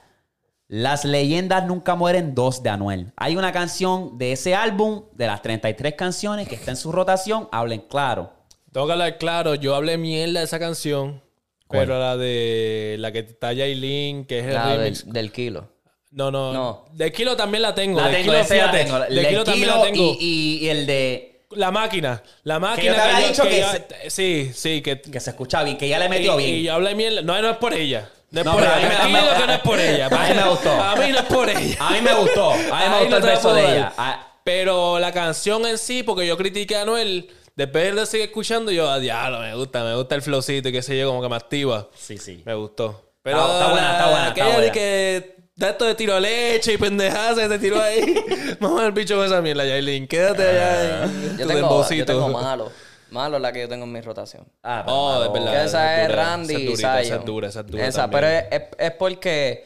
[0.68, 3.12] Las leyendas nunca mueren 2 de Anuel.
[3.16, 7.48] Hay una canción de ese álbum, de las 33 canciones que está en su rotación.
[7.52, 8.34] Hablen claro.
[8.72, 11.22] Tengo que hablar claro, yo hablé mierda de esa canción.
[11.68, 11.82] ¿Cuál?
[11.84, 15.70] Pero la de la que está Yailin, que es el La del, del kilo.
[16.12, 16.86] No, no, No.
[16.94, 18.00] De Kilo también la tengo.
[18.00, 19.00] La de tengo, Kilo, ese la fíjate, tengo.
[19.00, 20.04] De Kilo también Kilo la tengo.
[20.04, 22.22] Y, y- y el de La máquina.
[22.44, 22.92] La máquina.
[22.96, 25.00] yo te había dicho que ya- Sí, sí, que...
[25.02, 26.64] que se escucha bien, que ya le y, metió y bien.
[26.64, 27.22] yo hablé mierda.
[27.22, 28.10] No, no es por ella.
[28.32, 28.88] No es No, por pero a ella.
[28.88, 30.06] mí me- Tranquilo a mí- que no es por ella.
[30.08, 30.72] a mí me gustó.
[30.72, 31.78] A mí no es por ella.
[31.80, 32.52] A mí me gustó.
[32.52, 33.94] A mí me gustó no el beso de ella.
[33.98, 38.26] Ah, Pero la canción en sí, porque yo critiqué a Anuel, después de lo seguir
[38.28, 41.22] escuchando, yo, a diablo, me gusta, me gusta el flowcito y qué sé yo, como
[41.22, 41.88] que me activa.
[41.98, 42.42] Sí, sí.
[42.46, 43.12] Me gustó.
[43.22, 46.74] Pero Está- está buena, está buena, está de que da esto de tiro a leche
[46.74, 48.16] y pendejadas, se tiró ahí.
[48.60, 50.08] Vamos al bicho con esa mierda, Yailin.
[50.08, 52.06] Quédate allá en Yo tu tengo, yo dembocito.
[52.06, 52.72] tengo malo.
[53.14, 54.44] Malo la que yo tengo en mi rotación.
[54.64, 55.52] Ah, pero Oh, es verdad.
[55.52, 58.02] Que esa es dura, Randy esa es durita, esa es dura, esa es dura Esa,
[58.02, 58.22] también.
[58.22, 59.66] pero es, es- es porque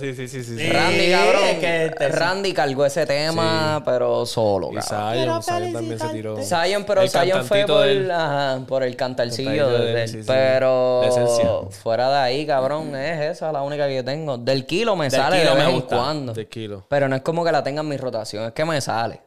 [0.00, 0.56] sí, sí, sí, sí.
[0.58, 0.68] sí.
[0.70, 4.80] Randy, cabrón, es que te- Randy cargó ese tema, pero solo, Y.
[4.82, 6.36] Zion, Zion también se tiró.
[6.42, 8.10] Zion, pero El Zion fue por, de él.
[8.10, 10.08] ajá, por el cantarcillo Cantadito de de, él, él.
[10.08, 10.24] sí, sí.
[10.26, 14.36] Pero fuera de ahí, cabrón, es esa la única que yo tengo.
[14.38, 16.32] Del kilo me Del sale kilo de me vez en cuando.
[16.32, 16.84] De kilo.
[16.88, 19.20] Pero no es como que la tenga en mi rotación, es que me sale.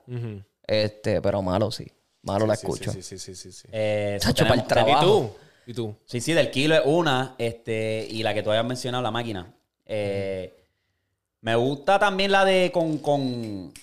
[0.65, 1.91] Este, pero malo sí.
[2.23, 2.91] Malo la Sí, escucho.
[2.91, 3.67] Sí, sí, sí, sí, sí.
[3.71, 5.05] Eh, Chacho, pa'l ¿Y trabajo.
[5.05, 5.31] tú?
[5.65, 5.95] ¿Y tú?
[6.05, 7.35] Sí, sí, del kilo es una.
[7.37, 9.53] Este, y la que tú habías mencionado, la máquina.
[9.85, 10.55] Eh,
[11.41, 13.73] Me gusta también la de con, con.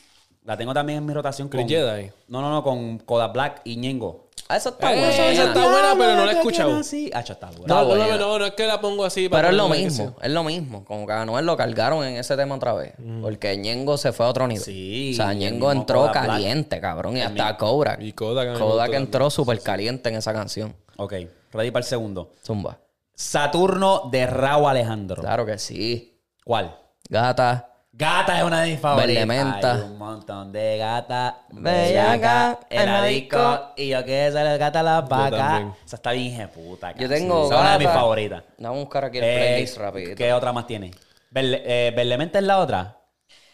[0.44, 1.60] La tengo también en mi rotación con.
[1.66, 2.10] Chris Jedi.
[2.28, 4.29] No, no, no, con Kodak Black y Ñengo.
[4.52, 5.08] Ah, Eso está Eh, bueno.
[5.12, 6.82] esa- está buena, pero no la he escuchado.
[6.82, 7.66] Sí, ah, está buena.
[7.66, 9.28] No, no, no, no, no es que la pongo así.
[9.28, 10.84] Pero es lo mismo, es lo mismo.
[10.84, 12.94] Como que a Anuel lo cargaron en ese tema otra vez.
[13.22, 14.64] Porque Ñengo se fue a otro nivel.
[14.64, 17.16] Sí, O sea, Ñengo entró caliente, cabrón.
[17.16, 18.00] Y hasta Kodak.
[18.02, 20.74] Y Kodak Kodak entró súper caliente en esa canción.
[20.96, 21.14] Ok,
[21.52, 22.32] ready para el segundo.
[22.44, 22.78] Zumba.
[23.14, 25.22] Saturno de Raúl Alejandro.
[25.22, 26.18] Claro que sí.
[26.44, 26.74] ¿Cuál?
[27.08, 27.69] Gata.
[28.00, 29.28] Gata es una de mis favoritas.
[29.76, 31.34] Hay un montón de gatas.
[31.50, 33.72] Bellaca, en la disco.
[33.76, 35.36] Y yo que esa gata la vaca.
[35.36, 35.74] también.
[35.84, 36.92] Esa está bien jeputa.
[36.96, 38.42] Yo tengo Esa es una de mis favoritas.
[38.56, 40.14] Vamos a buscar aquí el Eh, playlist rapidito.
[40.16, 40.92] ¿Qué otra más tiene?
[41.30, 42.96] Berle- eh, Berlementa es la otra.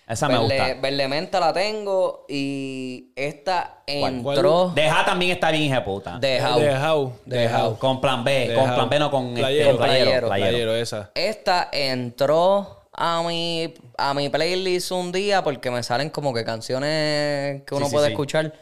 [0.09, 0.75] Esa me gusta.
[0.81, 4.15] Verlementa la tengo y esta ¿Cuál?
[4.15, 6.21] entró Deja también está bien jeputa.
[6.21, 6.61] de How.
[6.61, 7.13] De How.
[7.25, 7.77] De How.
[7.79, 8.53] Con plan B.
[8.55, 9.69] Con plan B, no con este, Playero.
[9.71, 10.05] con playero.
[10.05, 10.29] Playero.
[10.29, 10.49] playero.
[10.51, 11.11] Playero, esa.
[11.17, 17.63] Esta entró a mi, a mi playlist un día porque me salen como que canciones
[17.65, 18.13] que uno sí, puede sí.
[18.13, 18.55] escuchar.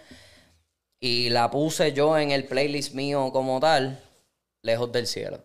[1.00, 4.00] Y la puse yo en el playlist mío como tal,
[4.62, 5.38] Lejos del Cielo.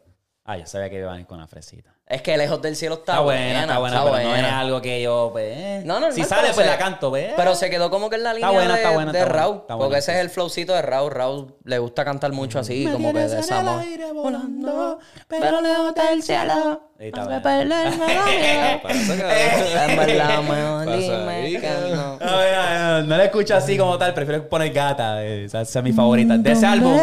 [0.44, 1.94] Ah, ya sabía que iba a venir con una fresita.
[2.10, 4.60] Es que Lejos del Cielo está, Está buena, está buena, pero no es buena.
[4.60, 5.82] algo que yo, pues, eh.
[5.86, 7.34] No, no, Si no, sale, pues se- la canto, pues.
[7.36, 9.42] Pero se quedó como que en la línea buena, de, está buena, de está buena,
[9.44, 9.56] Raúl.
[9.58, 11.12] está porque buena, ese es el flowcito de Raúl.
[11.12, 13.84] Raúl le gusta cantar mucho así, como que de esa amor.
[14.16, 14.98] volando,
[15.28, 16.82] pero lejos del cielo.
[17.00, 17.38] Ahí está No buena.
[17.38, 18.82] me perderme la vida.
[18.82, 19.92] Pasa, cabrón.
[19.92, 22.20] En verdad, mejor Pasa dime ahí, que cabrón.
[22.20, 23.02] no.
[23.04, 25.24] No la escucho así como tal, prefiero poner gata.
[25.24, 26.36] eh, esa es mi favorita.
[26.40, 26.98] De ese álbum.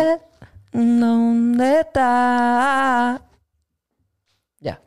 [0.72, 3.20] ¿Dónde está?
[4.60, 4.80] Ya.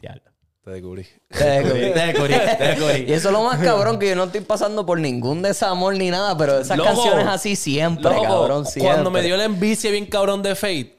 [0.00, 0.22] Diablo.
[0.68, 1.06] Te descubrí.
[1.30, 3.04] Te descubrí, te descubrí, te descubrí.
[3.08, 6.10] Y eso es lo más cabrón que yo no estoy pasando por ningún desamor ni
[6.10, 6.90] nada, pero esas Loco.
[6.90, 8.92] canciones así siempre, Loco, cabrón, siempre.
[8.92, 10.98] cuando me dio la envidia bien cabrón de Fate,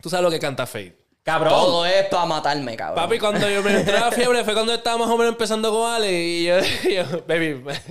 [0.00, 0.96] tú sabes lo que canta Fate.
[1.22, 1.52] Cabrón.
[1.52, 3.02] Todo es para matarme, cabrón.
[3.04, 5.70] Papi, cuando yo me entré a la fiebre fue cuando estaba más o menos empezando
[5.70, 6.56] con Ale y yo,
[6.90, 7.90] yo baby, no estoy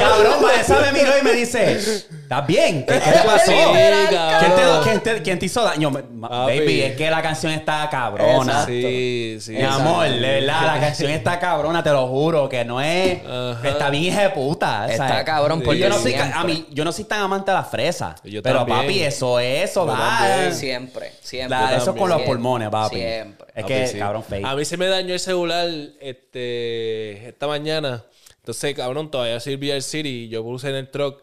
[0.00, 2.84] Cabrón, esa me miró y me dice: ¿Estás bien?
[2.86, 3.50] ¿Qué, qué te pasó?
[3.50, 5.90] Sí, ¿Quién te, quién te- quién te hizo daño?
[5.90, 6.58] Me- ma- Papi.
[6.58, 8.64] Baby, es que la canción está cabrona.
[8.66, 9.52] Sí, sí.
[9.52, 13.20] Mi amor, de verdad, la canción está cabrona, te lo juro, que no es.
[13.26, 13.60] Ajá.
[13.62, 14.86] que está bien hija de puta.
[14.90, 15.24] Está ¿sabes?
[15.24, 16.38] cabrón Y porque yo no soy, siempre.
[16.38, 18.14] a mí, yo no soy tan amante de la fresa.
[18.24, 18.78] Yo pero también.
[18.80, 20.18] papi, eso es, eso Yo da.
[20.18, 20.54] también.
[20.54, 21.58] Siempre, siempre.
[21.58, 22.96] La- eso es con los Siempre, pulmones, papi.
[22.96, 23.46] Siempre.
[23.54, 23.98] Es Papi, que, sí.
[23.98, 24.44] cabrón, fake.
[24.46, 25.68] A mí se me dañó el celular
[26.00, 28.02] este, esta mañana.
[28.42, 30.24] Entonces, cabrón, todavía sirvía el Siri.
[30.24, 31.22] y Yo puse en el truck,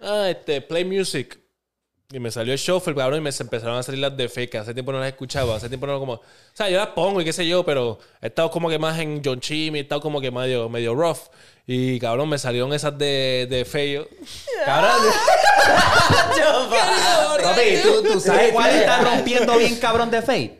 [0.00, 1.38] ah, este, play music.
[2.10, 4.54] Y me salió el shuffle, cabrón, y me empezaron a salir las de fake.
[4.54, 6.14] Hace tiempo no las escuchaba, hace tiempo no como...
[6.14, 6.22] O
[6.54, 9.20] sea, yo las pongo y qué sé yo, pero he estado como que más en
[9.22, 11.28] John Chimmy, he estado como que medio, medio rough.
[11.66, 14.08] Y, cabrón, me salieron esas de, de feo.
[14.64, 15.02] Cabrón.
[17.42, 20.58] papi, ¿tú, tú sabes cuál está rompiendo bien cabrón de Fate?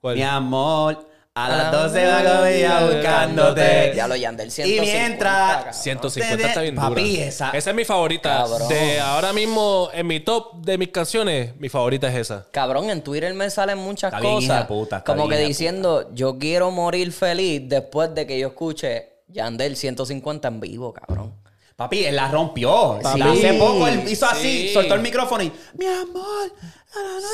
[0.00, 0.16] ¿Cuál?
[0.16, 1.07] Mi amor,
[1.46, 3.92] a las 12 va comida buscándote.
[3.94, 4.98] Ya lo Yandel Y 150.
[4.98, 5.56] mientras.
[5.56, 5.74] cabrón.
[5.74, 6.88] 150 está bien dura.
[6.88, 7.50] Papi, esa.
[7.50, 8.38] Esa es mi favorita.
[8.44, 8.68] Cabrón.
[8.68, 12.46] De ahora mismo, en mi top de mis canciones, mi favorita es esa.
[12.50, 14.60] Cabrón, en Twitter me salen muchas Está bien cosas.
[14.60, 19.12] de puta, como bien que diciendo, yo quiero morir feliz después de que yo escuche
[19.28, 21.34] Yandel 150 en vivo, cabrón.
[21.78, 22.98] Papi, él la rompió.
[23.00, 23.22] Papi.
[23.22, 24.74] Hace poco él hizo así, Sí.
[24.74, 25.52] soltó el micrófono y.
[25.74, 26.52] Mi amor.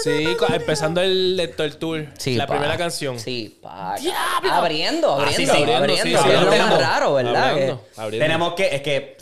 [0.02, 2.08] Sí, empezando el, el, el tour.
[2.18, 2.52] Sí, la pa.
[2.52, 3.18] primera canción.
[3.18, 3.94] Sí, pa.
[4.50, 5.76] Abriendo, abriendo, sí, sí, abriendo.
[5.76, 7.50] abriendo, sí, es lo más raro, ¿verdad?
[7.52, 8.18] Abriendo, Que-.
[8.18, 8.66] Tenemos que.
[8.76, 9.16] Es que.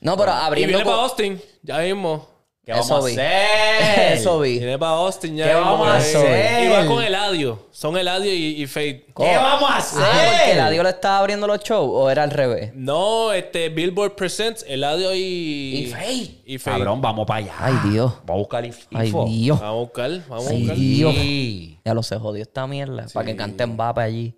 [0.00, 0.68] No, pero Y abriendo.
[0.68, 2.28] viene con- para Austin, ya mismo.
[2.68, 3.12] ¿Qué vamos Eso a vi.
[3.12, 4.12] hacer?
[4.12, 4.58] Eso vi.
[4.58, 5.46] Viene para Austin ya.
[5.48, 6.64] ¿Qué vamos a hacer?
[6.64, 7.66] Y va con Eladio.
[7.70, 9.06] Son Eladio y, y Fade.
[9.16, 10.02] ¿Qué vamos a hacer?
[10.04, 12.72] Ah, porque la Dio le estaba abriendo los shows o era al revés.
[12.74, 15.18] No, este Billboard Presents Eladio y.
[15.18, 16.42] Y.
[16.44, 16.76] Y Fade.
[16.76, 17.54] Cabrón, vamos para allá.
[17.58, 18.12] Ay, Dios.
[18.26, 19.24] Vamos a buscar inf- Ay, info.
[19.24, 19.60] Dios.
[19.60, 20.76] Vamos a buscar, vamos a Ay, buscar.
[20.76, 21.14] Dios.
[21.14, 21.80] Sí.
[21.86, 23.06] Ya lo se jodió esta mierda.
[23.14, 24.34] Para que cante Mbappé allí.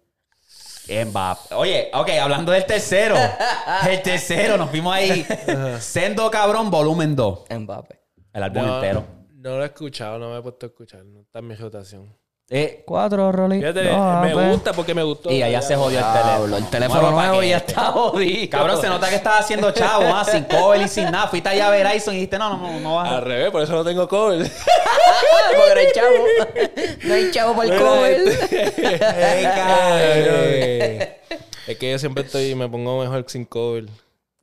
[0.88, 1.54] Mbappé.
[1.56, 3.16] Oye, ok, hablando del tercero.
[3.90, 5.26] el tercero, nos fuimos ahí.
[5.80, 7.40] Sendo Cabrón, volumen 2.
[7.58, 7.99] Mbappé.
[8.32, 9.04] El álbum No, entero.
[9.34, 11.04] no lo he escuchado, no me he puesto a escuchar.
[11.04, 12.20] No está en mi rotación.
[12.52, 13.30] Eh, Cuatro.
[13.48, 13.92] Fíjate,
[14.34, 15.30] me gusta porque me gustó.
[15.30, 16.56] y allá se jodió el teléfono.
[16.56, 18.50] El teléfono Nuevo nuevo ya está jodido.
[18.50, 21.28] Cabrón, se nota que estás haciendo chavo, ah, sin cover y sin nada.
[21.28, 23.16] Fuiste allá a ver a Ison y dijiste, no, no, no, no vas a...
[23.18, 24.38] Al revés, por eso no tengo cover.
[24.50, 26.14] Porque no hay chavo.
[27.04, 28.20] No hay chavo para el cover.
[28.50, 29.98] Ey, cabrón.
[30.00, 31.20] Eh,
[31.68, 33.84] es que yo siempre estoy, me pongo mejor sin cover.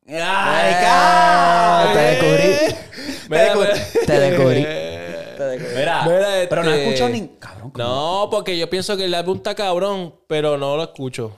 [0.07, 1.93] Ay, cabrón.
[1.93, 2.75] te descubrí.
[3.29, 4.65] Te descubrí.
[5.75, 7.29] Mira, Mira, pero no este- escucho ni...
[7.75, 11.37] No, porque yo pienso que el álbum está cabrón, pero no lo escucho.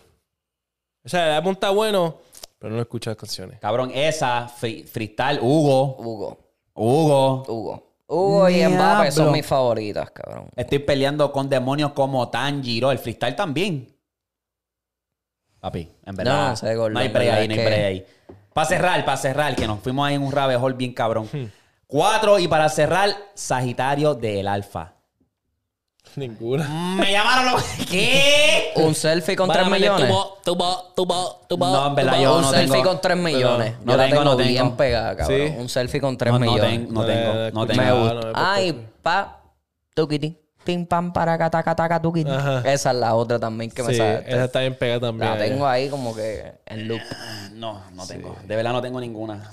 [1.04, 2.18] O sea, el álbum está bueno,
[2.60, 3.60] pero no escucho las canciones.
[3.60, 5.96] Cabrón, esa, free- freestyle, Hugo.
[5.98, 6.38] Hugo.
[6.74, 7.44] Hugo.
[7.48, 7.84] Hugo.
[8.08, 10.50] Hugo y Mbappé son mis favoritas, cabrón.
[10.56, 12.92] Estoy peleando con demonios como Tanjiro.
[12.92, 13.94] El freestyle también.
[15.60, 16.50] Papi, en verdad.
[16.50, 18.06] No, sé, gordo, no hay break ahí, no hay break ahí.
[18.54, 21.28] Para cerrar, para cerrar, que nos fuimos ahí en un rabejol bien cabrón.
[21.32, 21.46] Hmm.
[21.92, 24.94] Cuatro, y para cerrar, Sagitario del Alfa.
[26.16, 26.68] Ninguna.
[27.00, 27.64] Me llamaron los...
[27.90, 28.74] ¿Qué?
[28.76, 30.10] Un selfie con 3 millones.
[30.10, 32.86] No, en verdad, yo un no selfie tengo...
[32.90, 33.74] con 3 millones.
[33.84, 34.50] no yo la tengo, tengo, no tengo.
[34.50, 35.40] bien pegada, cabrón.
[35.48, 35.54] Sí.
[35.58, 36.70] Un selfie con 3 No, no, millones.
[36.72, 37.82] tengo, no No, tengo, no, tengo.
[37.84, 38.32] Me gusta.
[38.54, 39.42] Ay, pa.
[39.96, 40.38] Tuquiti.
[40.64, 42.30] Tim pam para cataca taca tuquiti.
[42.30, 42.62] Ajá.
[42.66, 44.24] Esa es la otra también que me Sí, sale.
[44.28, 45.32] esa está bien pegada también.
[45.32, 47.02] La tengo ahí como que en loop.
[47.54, 48.36] No, no tengo.
[48.46, 49.50] De verdad no tengo ninguna.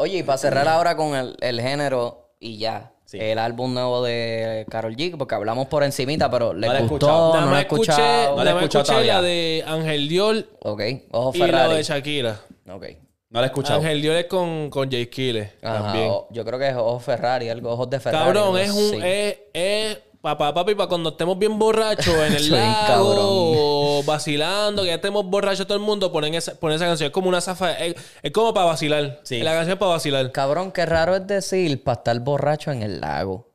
[0.00, 2.92] Oye, y para cerrar ahora con el, el género y ya.
[3.04, 3.18] Sí.
[3.20, 7.08] El álbum nuevo de Carol G, porque hablamos por encimita, pero ¿le No gustó?
[7.34, 8.36] ¿No lo más he escuché, escuchado?
[8.36, 10.82] No escuchado escuché la de Ángel Dior Ok.
[11.10, 11.74] Ojo y la Ferrari.
[11.74, 12.40] de Shakira.
[12.72, 12.86] Ok.
[13.30, 13.80] No la he escuchado.
[13.80, 16.08] Ángel Dior es con, con Jay Kille Ajá, también.
[16.08, 18.24] o- yo creo que es Ojo Ferrari, algo Ojos de Ferrari.
[18.26, 18.94] Cabrón, es un.
[18.94, 18.98] así.
[19.02, 23.54] Es, es papá, papi, para cuando estemos bien borrachos en el lago cabrón.
[24.00, 27.06] O vacilando, que ya estemos borrachos todo el mundo, ponen esa, ponen esa canción.
[27.08, 27.72] Es como una zafa.
[27.72, 29.20] Es, es como para vacilar.
[29.22, 29.40] Sí.
[29.40, 30.32] La canción es para vacilar.
[30.32, 33.46] Cabrón, qué raro es decir para estar borracho en el lago.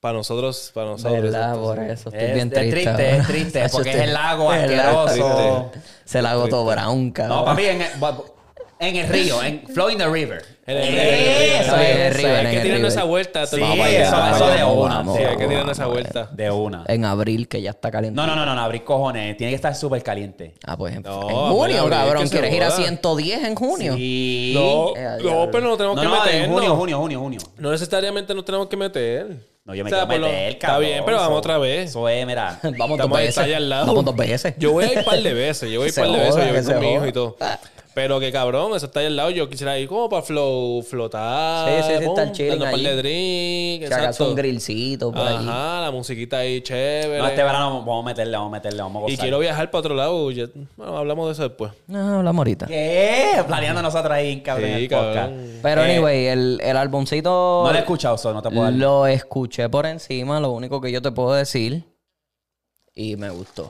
[0.00, 1.22] Para nosotros, para nosotros.
[1.22, 1.54] ¿Verdad?
[1.54, 2.70] Por eso estoy Es, bien es triste.
[2.72, 3.16] triste, ahora.
[3.16, 5.70] es triste, porque es el lago el asqueroso.
[5.72, 5.90] triste.
[6.04, 7.38] Se lago todo brown, cabrón.
[7.38, 7.88] No, papi, en el,
[8.82, 10.44] en el río, en Flow in the River.
[10.66, 11.88] En el- Eso en el- es.
[11.88, 12.84] en el Hay River, en que River.
[12.86, 13.46] esa vuelta.
[13.46, 15.04] Sí, eso- eso de una.
[15.16, 16.28] Sí, hay que tirar esa vuelta.
[16.32, 16.84] De una.
[16.88, 18.16] En abril, que ya está caliente.
[18.16, 19.36] No, no, no, no, no, abrir cojones.
[19.36, 20.54] Tiene que estar súper caliente.
[20.66, 21.20] Ah, pues en, No,
[21.52, 22.28] junio, abril, cabrón.
[22.28, 22.76] ¿Quieres ir a joda.
[22.76, 23.94] 110 en junio?
[23.96, 24.52] Sí.
[24.54, 26.54] No, Eh, no, pero no tenemos No, que no, en meternos.
[26.60, 27.40] junio, junio, junio, junio.
[27.58, 29.52] No necesariamente nos tenemos que meter.
[29.64, 30.88] No, yo me O sea, quiero por lo- meter, Está cabrón.
[30.90, 31.90] bien, pero vamos Eso- otra vez.
[31.90, 32.58] Eso es, mira.
[32.62, 33.54] Vamos dos Estamos ahí, veces.
[33.56, 33.86] al lado.
[33.86, 34.54] Vamos dos veces.
[34.58, 36.18] Yo voy a ir un par de veces, yo voy a ir un par de
[36.18, 37.08] veces, yo voy con mi hijo joda.
[37.08, 37.36] y todo.
[37.94, 39.28] Pero que cabrón, eso está ahí al lado.
[39.30, 41.68] Yo quisiera ir como para flow, flotar.
[41.68, 43.88] Sí, sí, sí, pum, estar chilling dando un par de drinks.
[43.88, 45.46] Si acaso un grillcito por allí.
[45.46, 47.18] Ajá, la musiquita ahí chévere.
[47.18, 49.24] No, este verano vamos a meterle, vamos a meterle, vamos a y gozar.
[49.24, 50.30] quiero viajar para otro lado.
[50.30, 51.72] ya- bueno, hablamos de eso después.
[51.86, 52.66] No, hablamos ahorita.
[52.66, 53.42] ¿Qué?
[53.46, 55.14] Planeando nosotros ahí, cabrón, en Sí, el podcast.
[55.14, 55.58] cabrón.
[55.62, 57.62] Pero Eh, anyway, el, el álbumcito...
[57.64, 58.72] No lo he escuchado, so no te puedo dar.
[58.72, 61.84] Lo escuché por encima, lo único que yo te puedo decir.
[62.94, 63.68] Y me gustó.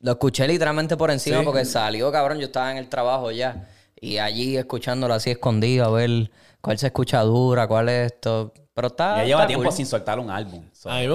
[0.00, 1.44] Lo escuché literalmente por encima Sí.
[1.44, 2.38] porque salió, cabrón.
[2.38, 3.68] Yo estaba en el trabajo ya.
[4.00, 6.30] Y allí escuchándolo así escondido, a ver
[6.62, 8.52] cuál se escucha dura, cuál es esto.
[8.72, 9.18] Pero está.
[9.18, 9.72] Ya lleva está tiempo cool.
[9.76, 10.64] sin soltar un álbum.
[10.72, 10.90] so.
[10.90, 11.14] A mí me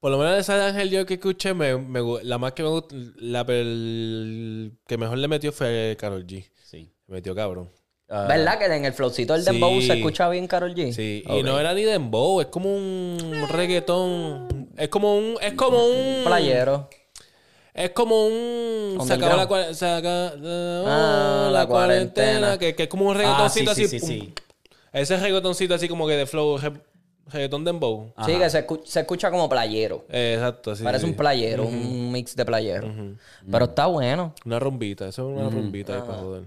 [0.00, 2.70] por lo menos esa de Ángel yo que escuché, me, me la más que me
[2.70, 6.46] gustó, la que mejor le metió fue Carol G.
[6.64, 6.90] Sí.
[7.06, 7.70] Me metió cabrón.
[8.08, 9.50] Ah, ¿Verdad que en el flowcito del Sí.
[9.52, 10.92] Dembow se escucha bien Carol G?
[10.92, 15.84] Sí, y no era ni dembow, es como un reggaetón, es como un, es como
[15.86, 16.88] un Playero.
[17.72, 19.24] Es como un se Underground.
[19.24, 22.58] acabó la cuarentena, se acaba- oh, Ah, la, la cuarentena, cuarentena.
[22.58, 24.06] que, que es como un Ah, reggaetoncito sí, sí, así.
[24.06, 24.26] sí, pum.
[24.28, 24.34] sí.
[24.92, 26.72] Ese reggaetoncito así como que de flow, re-
[27.28, 28.12] reggaetón dembow.
[28.26, 30.04] Sí, que se, escu- se escucha como playero.
[30.10, 30.82] Eh, exacto, sí.
[30.82, 31.10] Parece sí.
[31.12, 32.92] un playero, un mix de playero.
[33.50, 34.34] Pero está bueno.
[34.44, 36.42] Una rumbita, eso es una rumbita ahí para joder.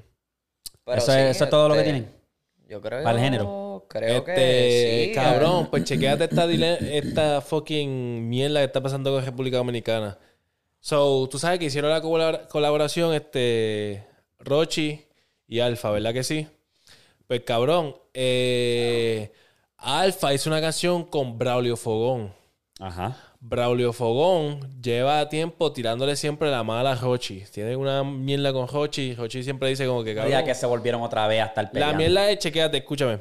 [0.86, 2.12] Pero ¿Eso, sí, es, eso es todo lo que este, tienen?
[2.68, 3.02] Yo creo.
[3.04, 3.86] Para el género.
[3.88, 5.16] Creo este, que sí.
[5.16, 10.18] cabrón, pues chequéate esta, dile- esta fucking mierda que está pasando con República Dominicana.
[10.86, 14.06] So, tú sabes que hicieron la colabora- colaboración este
[14.40, 15.06] Rochi
[15.48, 16.46] y Alfa, ¿verdad que sí?
[17.26, 19.32] Pues cabrón, eh,
[19.78, 22.34] Alfa hizo una canción con Braulio Fogón.
[22.82, 23.16] Ajá.
[23.40, 27.46] Braulio Fogón lleva tiempo tirándole siempre la mala a Rochi.
[27.50, 29.16] Tiene una mierda con Rochi.
[29.16, 30.32] Rochi siempre dice como que cabrón.
[30.34, 31.98] Ya que se volvieron otra vez hasta el La peleando.
[31.98, 33.20] mierda es, chequéate, escúchame.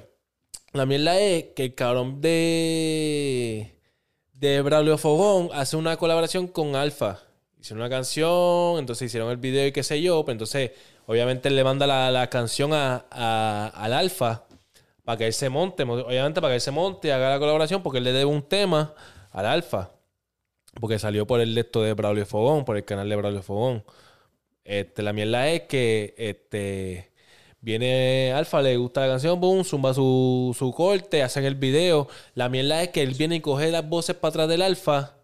[0.73, 3.73] La mierda es que el cabrón de.
[4.33, 7.21] de Braulio Fogón hace una colaboración con Alfa.
[7.63, 10.25] Hicieron una canción, entonces hicieron el video y qué sé yo.
[10.25, 10.73] Pero entonces,
[11.07, 14.47] obviamente, él le manda la, la canción a, a- al Alfa
[15.05, 15.85] para que él se monte.
[15.85, 18.95] Obviamente, para que él se monte, haga la colaboración, porque él le debe un tema
[19.31, 19.93] al Alfa.
[20.81, 23.85] Porque salió por el esto de Braulio Fogón, por el canal de Braulio Fogón.
[24.65, 27.13] Este, la mierda es que este,
[27.61, 32.09] viene Alfa, le gusta la canción, boom, zumba su, su corte, hacen el video.
[32.35, 35.17] La mierda es que él viene y coge las voces para atrás del Alfa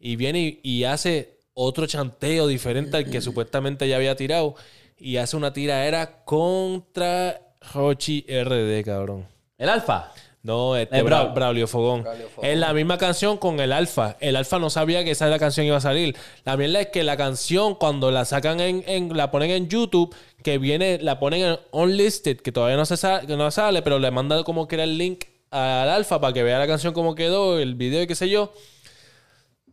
[0.00, 4.54] y viene y, y hace otro chanteo diferente al que supuestamente ya había tirado.
[4.98, 7.40] Y hace una tiraera contra
[7.72, 9.26] Rochi RD, cabrón.
[9.58, 10.12] ¿El alfa?
[10.42, 12.04] No, este Eh, Bra- Brau- Braulio Fogón.
[12.42, 14.16] Es la misma canción con el Alfa.
[14.20, 16.14] El Alfa no sabía que esa la canción iba a salir.
[16.44, 20.14] La mierda es que la canción, cuando la sacan en, en- la ponen en YouTube,
[20.44, 23.98] que viene, la ponen en Unlisted, que todavía no se sa- que no sale, pero
[23.98, 27.16] le manda como que era el link al Alfa para que vea la canción como
[27.16, 28.52] quedó, el video y qué sé yo.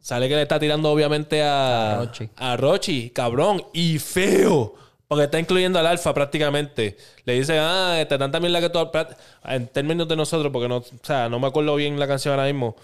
[0.04, 2.30] Sale que le está tirando obviamente a, A Rochi.
[2.36, 4.76] a Rochi, cabrón, y feo.
[5.08, 6.98] Porque está incluyendo al alfa prácticamente.
[7.24, 8.80] Le dice, ah, este, tanta mierda que tú...
[8.80, 9.16] hablas-".
[9.46, 12.48] En términos de nosotros, porque no, o sea, no me acuerdo bien la canción ahora
[12.52, 12.76] mismo.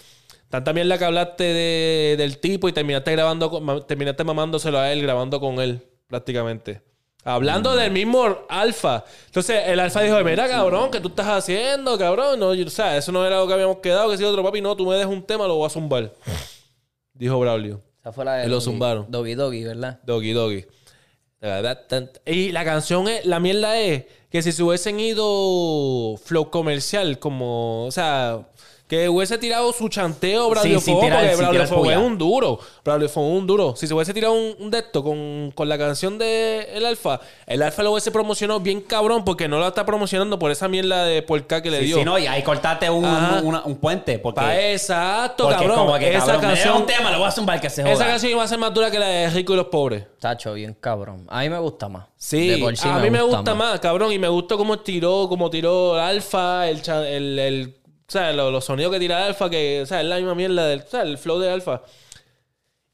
[0.50, 5.42] Tanta mierda que hablaste de- del tipo y terminaste grabando, terminaste mamándoselo a él, grabando
[5.42, 6.82] con él, prácticamente.
[7.26, 9.04] Hablando del mismo alfa.
[9.26, 12.40] Entonces, el alfa dijo, mira, cabrón, ¿qué tú estás haciendo, cabrón?
[12.40, 14.62] No, yo- o sea, eso no era lo que habíamos quedado, que si otro papi,
[14.62, 16.14] no, tú me dejas un tema, lo voy a zumbar.
[17.20, 17.82] Dijo Braulio.
[18.00, 19.06] Esa fue la de Y lo zumbaron.
[19.10, 20.00] Doggy Doggy, ¿verdad?
[20.04, 20.66] Doggy Doggy.
[22.26, 27.86] Y la canción es, la mierda es que si se hubiesen ido flow comercial, como,
[27.86, 28.48] o sea,
[28.90, 32.60] que hubiese tirado su chanteo Braulio sin Fogón, tirar- porque Braulio Fogón es un duro.
[32.84, 33.76] Braulio Fogón es un duro.
[33.78, 37.20] Si se hubiese tirado un, un de esto con, con la canción de El Alfa,
[37.46, 41.06] el Alfa lo hubiese promocionado bien cabrón porque no lo está promocionando por esa mierda
[41.06, 41.98] de porca que le Sí, dio.
[42.00, 43.42] sí, no, y ahí cortaste un, Ajá.
[43.64, 44.18] un, puente.
[44.18, 45.78] Porque, Pa' exacto, porque cabrón.
[45.78, 47.94] como que, esa cabrón, me canción, un tema, lo voy a zumbar que se joda.
[47.94, 50.04] esa canción iba a ser más dura que la de Rico y los Pobres.
[50.20, 51.28] Tacho, bien cabrón.
[51.30, 52.08] A mí me gusta más.
[52.18, 53.80] Sí, sí a mí me gusta más.
[53.80, 54.12] cabrón.
[54.12, 57.76] Y me gustó cómo tiró, cómo tiró el alfa, el, el, el-
[58.12, 60.66] sea, lo- los, sonidos que tira el alfa, que, o sea, es la misma mierda
[60.68, 61.82] del, o sea, el flow de alfa.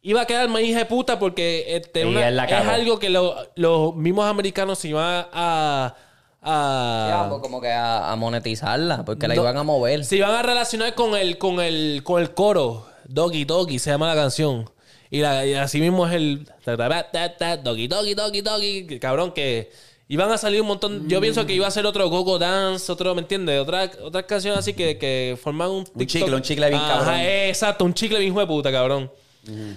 [0.02, 3.96] Iba a quedar más hija de puta porque este, una- es algo que lo- los
[3.96, 5.96] mismos americanos se iban a,
[6.42, 10.06] a, Ya, pues como que a, a monetizarla, porque la iban a mover.
[10.06, 12.86] se iban a relacionar con el, con el, con el coro.
[13.08, 14.70] Doggy Doggy se llama la canción.
[15.10, 19.00] Y, la- y así mismo es el Doggy Doggy Doggy Doggy.
[19.00, 19.72] Cabrón, que
[20.08, 21.08] iban a salir un montón.
[21.08, 23.60] Yo pienso que iba a ser otro Gogo Dance, otro, ¿me entiendes?
[23.60, 26.08] Otra, otras canciones así que, que forman un TikTok.
[26.08, 27.16] chicle, un chicle bien Ajá, cabrón.
[27.20, 29.12] Exacto, un chicle bien hijo de puta, cabrón.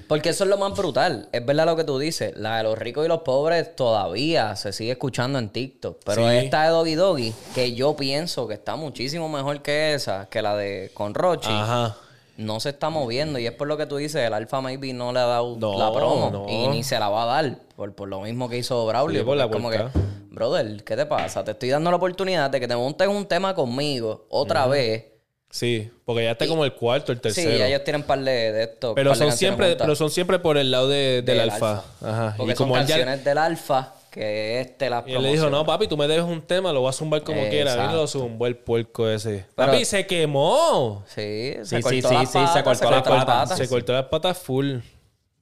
[0.06, 1.28] Porque eso es lo más brutal.
[1.30, 2.34] Es verdad lo que tú dices.
[2.38, 5.98] La de los ricos y los pobres todavía se sigue escuchando en TikTok.
[6.06, 6.36] Pero Sí.
[6.36, 10.56] esta de Doggy Doggy, que yo pienso que está muchísimo mejor que esa, que la
[10.56, 11.96] de con Rochi, Ajá.
[12.38, 13.38] No se está moviendo.
[13.38, 15.78] Y es por lo que tú dices, el Alfa maybe no le ha dado No,
[15.78, 16.30] la promo.
[16.32, 16.46] no.
[16.48, 17.58] Y ni se la va a dar.
[17.76, 19.20] Por, por lo mismo que hizo Braulio.
[19.20, 19.84] Sí, por la como que,
[20.30, 21.44] brother, ¿qué te pasa?
[21.44, 25.04] Te estoy dando la oportunidad de que te montes un tema conmigo otra vez.
[25.50, 27.50] Sí, porque ya está como el cuarto, el tercero.
[27.52, 28.94] Sí, ya ellos tienen un par de, de estos.
[28.94, 31.84] pero, son canciones siempre, pero son siempre por el lado de- del del alfa.
[32.02, 32.34] Ajá.
[32.36, 35.32] Porque y son como él ya- canciones del alfa que este las Y él le
[35.32, 37.70] dijo, no, papi, tú me debes un tema, lo voy a zumbar como quiera.
[37.72, 37.88] Exacto.
[37.90, 39.46] Vino lo zumbó el puerco ese.
[39.54, 41.02] Pero- papi, se quemó.
[41.06, 43.24] Sí, se Sí, cortó sí, las sí, sí, se patas, cortó las patas.
[43.24, 43.58] patas.
[43.58, 44.78] Se cortó las patas full.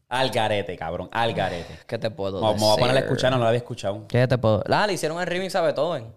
[0.09, 1.09] Al garete, cabrón.
[1.13, 1.79] Al garete.
[1.87, 2.59] ¿Qué te puedo decir?
[2.61, 4.05] vamos a ponerle a escuchar, no lo había escuchado.
[4.09, 6.13] ¿Qué te puedo Ah, le hicieron el remix a Beethoven.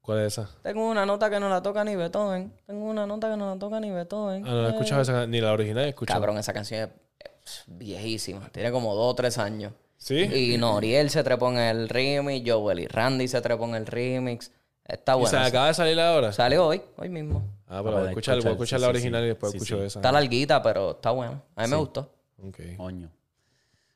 [0.00, 0.48] ¿Cuál es esa?
[0.62, 2.52] Tengo una nota que no la toca ni Beethoven.
[2.66, 4.44] Tengo una nota que no la toca ni Beethoven.
[4.46, 6.18] Ah, no he escuchado esa, ni la original he escuchado.
[6.18, 6.90] Cabrón, esa canción
[7.44, 8.48] es viejísima.
[8.50, 9.72] Tiene como dos o tres años.
[9.98, 10.16] ¿Sí?
[10.22, 12.48] Y Noriel se trepó en el remix.
[12.50, 14.50] Joel y Randy se trepó en el remix.
[14.84, 15.44] Está ¿Y se bueno.
[15.44, 16.32] acaba de salir ahora?
[16.32, 17.42] Salió hoy, hoy mismo.
[17.66, 19.24] Ah, pero voy a escuchar, voy a escuchar, escuchar sí, la original sí.
[19.24, 19.86] y después Sí, escucho sí.
[19.86, 19.98] esa.
[19.98, 21.42] Está larguita, pero está bueno.
[21.54, 22.10] A mí me gustó.
[22.42, 22.58] Ok.
[22.78, 23.10] Coño.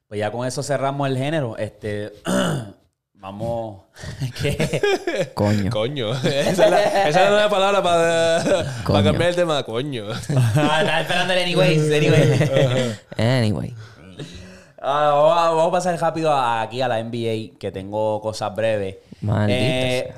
[0.08, 1.56] Pues ya con eso cerramos el género.
[1.56, 2.12] Este.
[3.14, 3.82] Vamos.
[4.42, 5.30] ¿Qué?
[5.32, 5.70] Coño.
[5.70, 6.12] Coño.
[6.24, 9.62] esa, es la, esa es la nueva palabra para, cambiar el tema.
[9.62, 10.06] Coño.
[10.10, 11.90] Ah, Estaba esperando el anyways.
[11.90, 13.00] anyways.
[13.16, 13.74] Anyway.
[14.84, 18.96] Ah, vamos, a, vamos a pasar rápido aquí a la NBA, que tengo cosas breves.
[19.48, 20.12] Eh.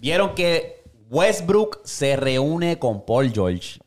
[0.00, 3.78] Vieron que Westbrook se reúne con Paul George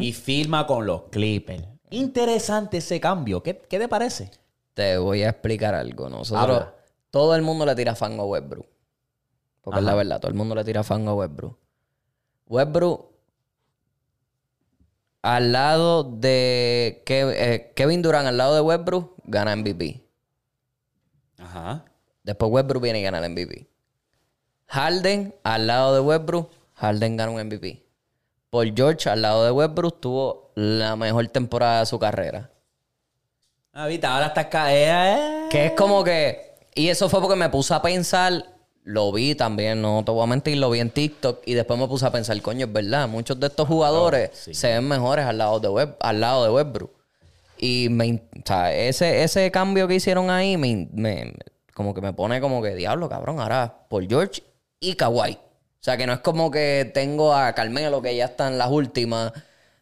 [0.00, 1.62] y firma con los Clippers.
[1.90, 3.40] Interesante ese cambio.
[3.40, 4.32] ¿Qué, qué te parece?
[4.74, 6.08] Te voy a explicar algo.
[6.08, 6.74] Nosotros, Habla.
[7.10, 8.66] todo el mundo le tira fango a Westbrook.
[9.60, 11.56] Porque es la verdad, todo el mundo le tira fango a Westbrook.
[12.48, 13.13] Westbrook,
[15.24, 20.02] al lado de eh, Kevin Durant, al lado de Westbrook, gana MVP.
[21.38, 21.82] Ajá.
[22.22, 23.66] Después Westbrook viene y gana el MVP.
[24.66, 27.82] Harden, al lado de Westbrook, Harden gana un MVP.
[28.50, 32.50] Paul George al lado de Westbrook tuvo la mejor temporada de su carrera.
[33.72, 35.48] Ah, viste, ahora estás caída.
[35.48, 36.52] Que es como que.
[36.74, 38.44] Y eso fue porque me puse a pensar.
[38.84, 41.42] Lo vi también, no te voy a mentir, lo vi en TikTok.
[41.46, 43.08] Y después me puse a pensar, coño, es verdad.
[43.08, 46.90] Muchos de estos jugadores se ven mejores al lado de, Web, al lado de Westbrook.
[47.56, 51.32] Y me, o sea, ese, ese cambio que hicieron ahí me, me-
[51.72, 53.40] como que me pone como que diablo, cabrón.
[53.40, 54.42] Ahora Paul George
[54.80, 55.32] y Kawhi.
[55.32, 55.38] O
[55.84, 59.32] sea, que no es como que tengo a Carmelo que ya está en las últimas.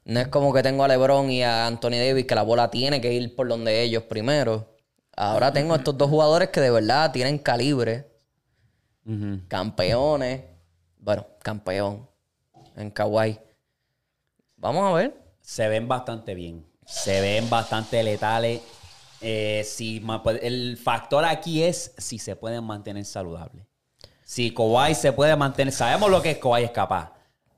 [0.05, 3.01] No es como que tengo a LeBron y a Anthony Davis que la bola tiene
[3.01, 4.69] que ir por donde ellos primero.
[5.17, 8.12] Ahora tengo estos dos jugadores que de verdad tienen calibre.
[9.49, 10.43] Campeones.
[10.99, 12.09] Bueno, campeón.
[12.77, 13.39] En Kawhi.
[14.57, 15.17] Vamos a ver.
[15.41, 16.65] Se ven bastante bien.
[16.87, 18.63] Se ven bastante letales.
[19.21, 23.65] Eh, si pues, el factor aquí es si se pueden mantener saludables.
[24.25, 27.13] Si Kawhi se puede mantener, sabemos lo que es Kawhi es capaz.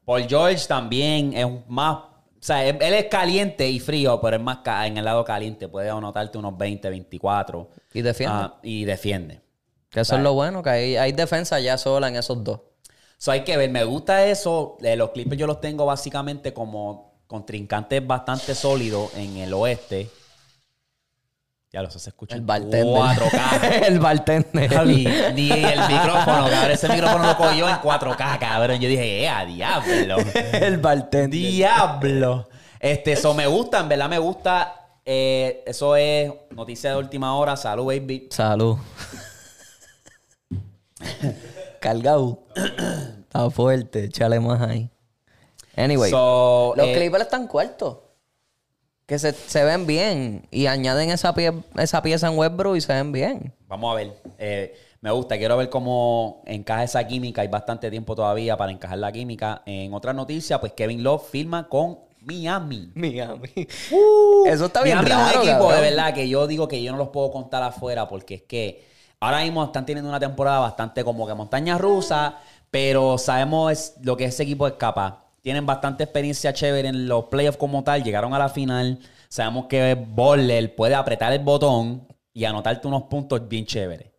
[0.04, 4.58] Paul George también es más, o sea, él, es caliente y frío, pero es más
[4.84, 5.68] en el lado caliente.
[5.68, 7.70] Puede anotarte unos 20, 24.
[7.94, 8.36] Y defiende.
[8.36, 9.43] Ah, y defiende.
[9.94, 12.58] Que eso es lo bueno, que hay, hay defensa ya sola en esos dos.
[13.16, 14.76] So, hay que ver, me gusta eso.
[14.82, 20.10] Eh, los Clippers yo los tengo básicamente como contrincantes bastante sólidos en el oeste.
[21.72, 22.84] Ya los se escucha El en bartender.
[22.84, 23.82] 4K.
[23.86, 24.74] el bartender.
[24.74, 26.70] Javi, ni el micrófono, cabrón.
[26.72, 28.80] Ese micrófono lo cogió en 4K, cabrón.
[28.80, 30.16] Yo dije, ¡eh, a diablo!
[30.52, 31.30] el bartender.
[31.30, 32.48] ¡Diablo!
[32.80, 34.84] Este, eso me gusta, en verdad me gusta.
[35.06, 37.56] Eh, eso es noticia de última hora.
[37.56, 38.28] Salud, baby.
[38.30, 38.76] Salud.
[41.80, 42.38] Cargado.
[42.54, 44.04] Está fuerte.
[44.04, 44.90] Échale más ahí.
[45.76, 46.10] Anyway.
[46.10, 47.98] So, los eh, Clippers están cuartos.
[49.06, 50.46] Que se, se ven bien.
[50.50, 53.52] Y añaden esa, pie- esa pieza en Westbrook y se ven bien.
[53.68, 54.12] Vamos a ver.
[54.38, 55.36] Eh, me gusta.
[55.36, 57.42] Quiero ver cómo encaja esa química.
[57.42, 59.62] Hay bastante tiempo todavía para encajar la química.
[59.66, 62.90] En otra noticia, pues Kevin Love firma con Miami.
[62.94, 63.50] Miami.
[64.46, 65.74] Eso está bien Miami es un equipo cabrón.
[65.74, 68.93] de verdad que yo digo que yo no los puedo contar afuera porque es que
[69.24, 72.38] ahora mismo están teniendo una temporada bastante como que montaña rusa,
[72.70, 75.22] pero sabemos es- lo que ese equipo es capaz.
[75.40, 78.98] Tienen bastante experiencia chévere en los playoffs como tal, llegaron a la final.
[79.28, 84.10] Sabemos que Boller puede apretar el botón y anotarte unos puntos bien chéveres.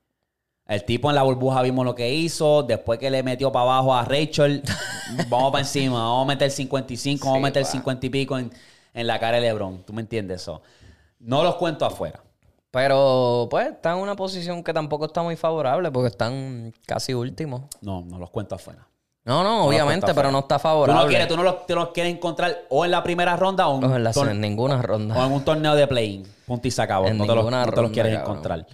[0.67, 2.63] El tipo en la burbuja vimos lo que hizo.
[2.63, 4.63] Después que le metió para abajo a Rachel,
[5.29, 5.99] vamos para encima.
[5.99, 8.51] Vamos a meter 55, vamos a meter 50 y pico en,
[8.93, 9.83] en la cara de LeBron.
[9.83, 10.61] ¿Tú me entiendes eso?
[11.19, 12.21] No los cuento afuera.
[12.75, 17.61] Pero, pues, están en una posición que tampoco está muy favorable porque están casi últimos.
[17.79, 18.85] No, no los cuento afuera.
[19.23, 20.31] No, no, obviamente, pero afuera.
[20.33, 21.01] no está Tú favorable.
[21.03, 23.75] no quieres, tú no los, tú los quieres encontrar o en la primera ronda o
[23.75, 25.15] en, No, en, la- tor- en ninguna ronda.
[25.17, 26.27] o en un torneo de play-in.
[26.45, 27.07] Punto y se acabó.
[27.07, 28.31] En No te, los, ninguna no te los ronda, quieres cabrón.
[28.31, 28.67] encontrar.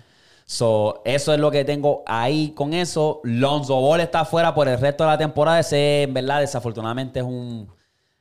[0.46, 3.22] So, eso es lo que tengo ahí con eso.
[3.24, 5.60] Lonzo Ball está fuera por el resto de la temporada.
[5.60, 7.70] Ese, en verdad, desafortunadamente es un...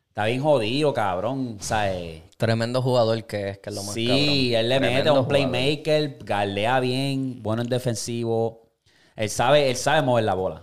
[0.08, 1.56] Está bien jodido, cabrón.
[1.58, 4.24] O sea, eh, Tremendo jugador que es, que es lo más sí, cabrón.
[4.24, 5.28] él le mete a un jugador.
[5.28, 8.70] playmaker, galdea bien, bueno en defensivo.
[9.14, 10.62] Él sabe, él sabe mover la bola.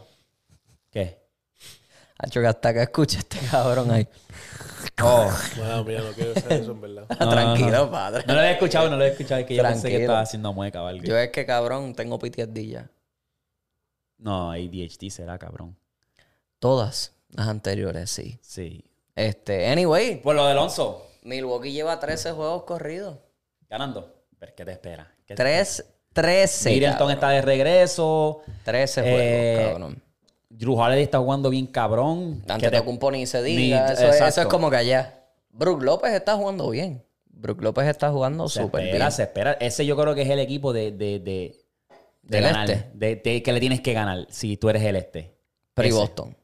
[0.89, 1.19] ¿Qué?
[2.17, 4.07] Hacho, que hasta que escuche este cabrón ahí.
[5.03, 5.29] Oh.
[5.57, 7.05] Wow, mira, no quiero hacer eso en verdad.
[7.17, 8.23] Tranquilo, padre.
[8.25, 9.41] No lo he escuchado, no lo he escuchado.
[9.41, 10.03] Es que yo pensé que Tranquilo.
[10.05, 11.03] estaba haciendo mueca o algo.
[11.03, 12.89] Yo es que, cabrón, tengo PTSD ya.
[14.17, 15.77] No, ADHD será, cabrón.
[16.59, 18.39] Todas las anteriores, sí.
[18.41, 18.83] Sí.
[19.15, 23.17] Este, anyway, Por lo de Alonso, Milwaukee lleva 13 juegos corridos.
[23.69, 24.13] ganando.
[24.39, 25.11] Pero ¿qué te espera?
[25.25, 26.69] ¿Qué te Tres, 13.
[26.71, 28.41] Middleton está de regreso.
[28.63, 30.03] 13 Eh, juegos, cabrón.
[30.49, 32.41] Drew Holiday está jugando bien cabrón.
[32.47, 33.85] Antes ¿Qué te- un pony se Ni- diga.
[33.91, 34.41] Eso, es, eso exacto.
[34.41, 35.25] es como que allá.
[35.49, 37.03] Brook López está jugando bien.
[37.25, 39.11] Brook López está jugando súper espera, bien.
[39.11, 39.51] se espera.
[39.59, 41.55] Ese yo creo que es el equipo de, de, de,
[42.23, 42.69] de ganar.
[42.71, 42.89] este.
[42.93, 45.35] De, que le tienes que ganar si tú eres el este.
[45.73, 45.91] Pero y.
[45.91, 46.35] Boston.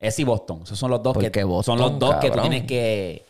[0.00, 0.62] Ese y Boston.
[0.64, 3.24] Esos son los dos que Boston, son los dos que tú tienes que.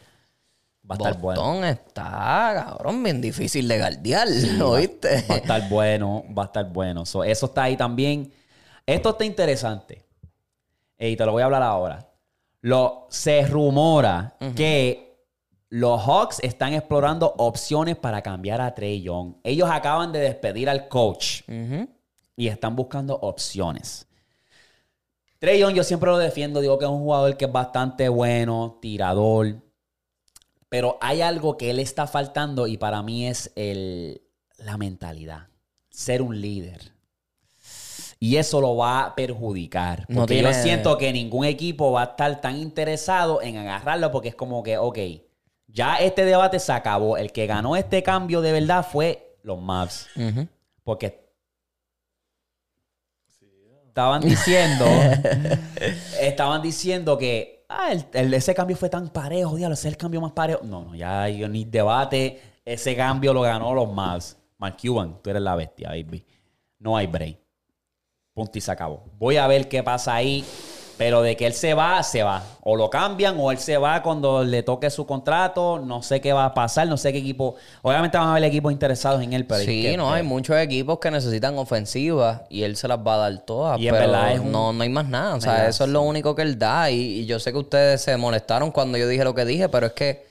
[0.90, 1.40] Va a estar bueno.
[1.40, 4.28] Boston está, cabrón, bien difícil de guardiar,
[4.62, 5.24] ¿oíste?
[5.30, 7.06] Va a estar bueno, va a estar bueno.
[7.06, 8.30] So, eso está ahí también.
[8.84, 10.04] Esto está interesante.
[10.98, 12.06] Y te lo voy a hablar ahora.
[12.60, 15.04] Lo, se rumora que
[15.68, 19.34] los Hawks están explorando opciones para cambiar a Trey Young.
[19.42, 21.42] Ellos acaban de despedir al coach
[22.36, 24.06] y están buscando opciones.
[25.38, 28.78] Trey Young yo siempre lo defiendo, digo que es un jugador que es bastante bueno,
[28.80, 29.56] tirador,
[30.68, 34.22] pero hay algo que él está faltando y para mí es el,
[34.58, 35.48] la mentalidad,
[35.90, 36.92] ser un líder.
[38.20, 40.00] Y eso lo va a perjudicar.
[40.06, 44.10] Porque No tiene- yo siento que ningún equipo va a estar tan interesado en agarrarlo
[44.10, 44.98] porque es como que, ok,
[45.66, 47.18] ya este debate se acabó.
[47.18, 50.06] El que ganó este cambio de verdad fue los Mavs.
[50.84, 51.22] Porque
[53.88, 54.86] estaban diciendo,
[56.20, 60.20] estaban diciendo que ah, el- ese cambio fue tan parejo, diablo, ese es el cambio
[60.20, 60.60] más parejo.
[60.64, 62.40] No, no, ya hay ni debate.
[62.64, 64.36] Ese cambio lo ganó los Mavs.
[64.58, 66.24] Mark Cuban, tú eres la bestia, baby.
[66.78, 67.38] No hay break.
[68.32, 69.04] Punto y se acabó.
[69.18, 70.44] Voy a ver qué pasa ahí.
[70.96, 72.42] Pero de que él se va, se va.
[72.62, 75.80] O lo cambian o él se va cuando le toque su contrato.
[75.84, 76.86] No sé qué va a pasar.
[76.86, 77.56] No sé qué equipo.
[77.82, 79.44] Obviamente van a haber equipos interesados en él.
[79.44, 83.14] Pero Sí, que- no, hay muchos equipos que necesitan ofensivas y él se las va
[83.14, 83.80] a dar todas.
[83.80, 85.34] Y en pero verdad es un- no, no hay más nada.
[85.34, 85.68] O sea, ¿Verdad?
[85.68, 86.90] eso es lo único que él da.
[86.90, 89.86] Y, y yo sé que ustedes se molestaron cuando yo dije lo que dije, pero
[89.88, 90.26] es que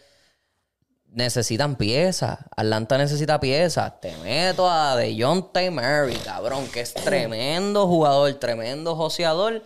[1.12, 2.40] necesitan piezas.
[2.56, 4.00] Atlanta necesita piezas.
[4.02, 9.62] Te meto a DeJounte Murray, cabrón, que es tremendo jugador, tremendo joseador.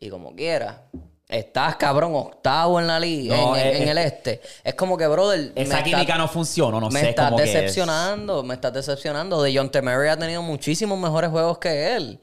[0.00, 0.86] Y como quiera.
[1.28, 4.40] Estás, cabrón, octavo en la liga, No, en, es- en el este.
[4.64, 5.52] Es como que, brother.
[5.54, 6.80] Esa me química está- no funciona.
[6.80, 7.52] No me sé estás cómo que es.
[7.52, 9.40] decepcionando, me estás decepcionando.
[9.42, 12.20] De John Temery ha tenido muchísimos mejores juegos que él.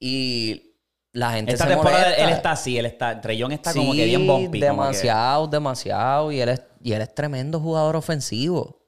[0.00, 0.74] Y
[1.12, 2.24] la gente Esta se temporada molesta.
[2.24, 2.78] él está así.
[2.78, 3.20] Él está.
[3.20, 4.60] Trellón está como que bien bumpy.
[4.60, 6.32] que- demasiado, demasiado.
[6.32, 8.78] Y él, es, y él es tremendo jugador ofensivo.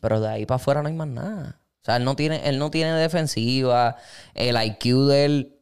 [0.00, 1.60] Pero de ahí para afuera no hay más nada.
[1.82, 3.96] O sea, él no tiene, él no tiene defensiva.
[4.32, 5.55] El IQ de él,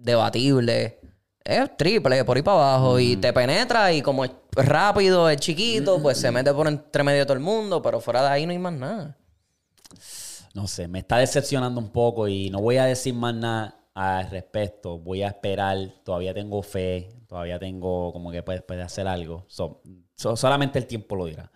[0.00, 0.98] debatible.
[1.42, 2.98] Es triple, por ahí para abajo.
[2.98, 7.20] Y te penetra y como es rápido, es chiquito, pues se mete por entre medio
[7.20, 7.80] de todo el mundo.
[7.82, 9.16] Pero fuera de ahí no hay más nada.
[10.54, 14.28] No sé, me está decepcionando un poco y no voy a decir más nada al
[14.30, 14.98] respecto.
[14.98, 15.76] Voy a esperar.
[16.04, 17.08] Todavía tengo fe.
[17.26, 19.44] Todavía tengo como que puede, puede hacer algo.
[19.48, 19.80] So-
[20.16, 21.50] so- solamente el tiempo lo dirá.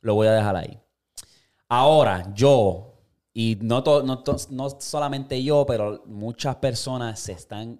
[0.00, 0.78] Lo voy a dejar ahí.
[1.68, 2.94] Ahora, yo,
[3.34, 7.78] y no, to- no, to- no solamente yo, pero muchas personas se están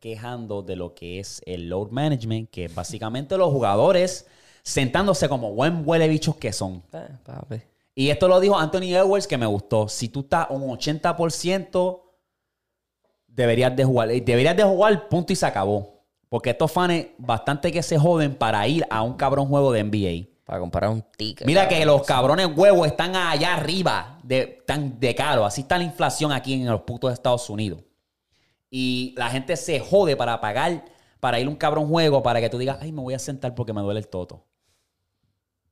[0.00, 4.26] quejando de lo que es el load management, que es básicamente los jugadores
[4.62, 6.82] sentándose como buen huele bichos que son.
[6.92, 7.62] Eh, papi.
[7.94, 9.88] Y esto lo dijo Anthony Edwards que me gustó.
[9.88, 12.00] Si tú estás un 80%,
[13.26, 14.10] deberías de jugar.
[14.12, 16.00] Y Deberías de jugar, punto y se acabó.
[16.28, 20.30] Porque estos fans bastante que se joden para ir a un cabrón juego de NBA.
[20.44, 21.46] Para comprar un ticket.
[21.46, 25.44] Mira que los cabrones huevos están allá arriba de, tan de caro.
[25.44, 27.82] Así está la inflación aquí en los putos Estados Unidos.
[28.70, 30.84] Y la gente se jode para pagar,
[31.18, 33.54] para ir a un cabrón juego, para que tú digas, ay, me voy a sentar
[33.54, 34.46] porque me duele el toto.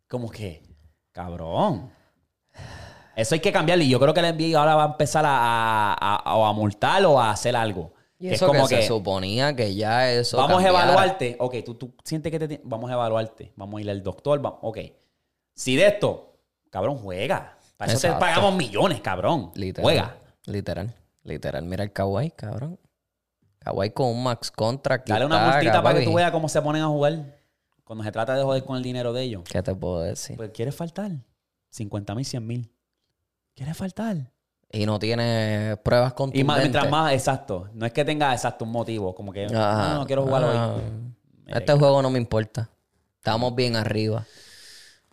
[0.09, 0.63] Como que,
[1.13, 1.91] cabrón.
[3.15, 3.85] Eso hay que cambiarlo.
[3.85, 7.21] Y yo creo que la NBA ahora va a empezar a, a, a- multar o
[7.21, 7.93] a hacer algo.
[8.19, 10.37] Y Que eso que, se suponía que ya eso.
[10.37, 10.79] Vamos cambiara.
[10.79, 11.37] a evaluarte.
[11.39, 12.61] Ok, tú, tú sientes que te...
[12.65, 13.53] Vamos a evaluarte.
[13.57, 14.41] Vamos a ir al doctor.
[14.63, 14.79] Ok.
[15.55, 16.37] Si de esto,
[16.71, 17.59] cabrón, juega.
[17.77, 19.53] Para eso te pagamos millones, cabrón.
[19.55, 19.85] Literal.
[19.85, 20.17] Juega.
[20.47, 20.95] Literal.
[21.23, 21.65] Literal.
[21.65, 22.79] Mira el Kawhi, cabrón.
[23.61, 25.09] Kawhi con un max contract.
[25.09, 27.37] y Dale una multita para que tú veas cómo se ponen a jugar.
[27.85, 29.43] Cuando se trata de joder con el dinero de ellos.
[29.51, 30.37] ¿Qué te puedo decir?
[30.37, 31.11] Pues quieres faltar.
[31.71, 32.73] 50 mil, 100 mil.
[33.55, 34.33] ¿Quieres faltar?
[34.71, 36.47] y no tiene pruebas Y contundentes.
[36.47, 37.71] más, mientras más, exacto.
[37.73, 39.15] No es que tenga exacto un motivo.
[39.15, 39.89] Como que, Ajá.
[39.95, 40.83] no, no quiero jugar Ah, hoy.
[41.47, 42.69] Este juego no me importa.
[43.17, 44.27] Estamos bien arriba.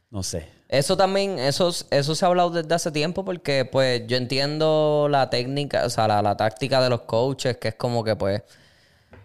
[0.09, 0.49] No sé.
[0.75, 5.29] Eso también, eso, eso se ha hablado desde hace tiempo porque pues yo entiendo la
[5.29, 8.43] técnica, o sea, la, la táctica de los coaches, que es como que pues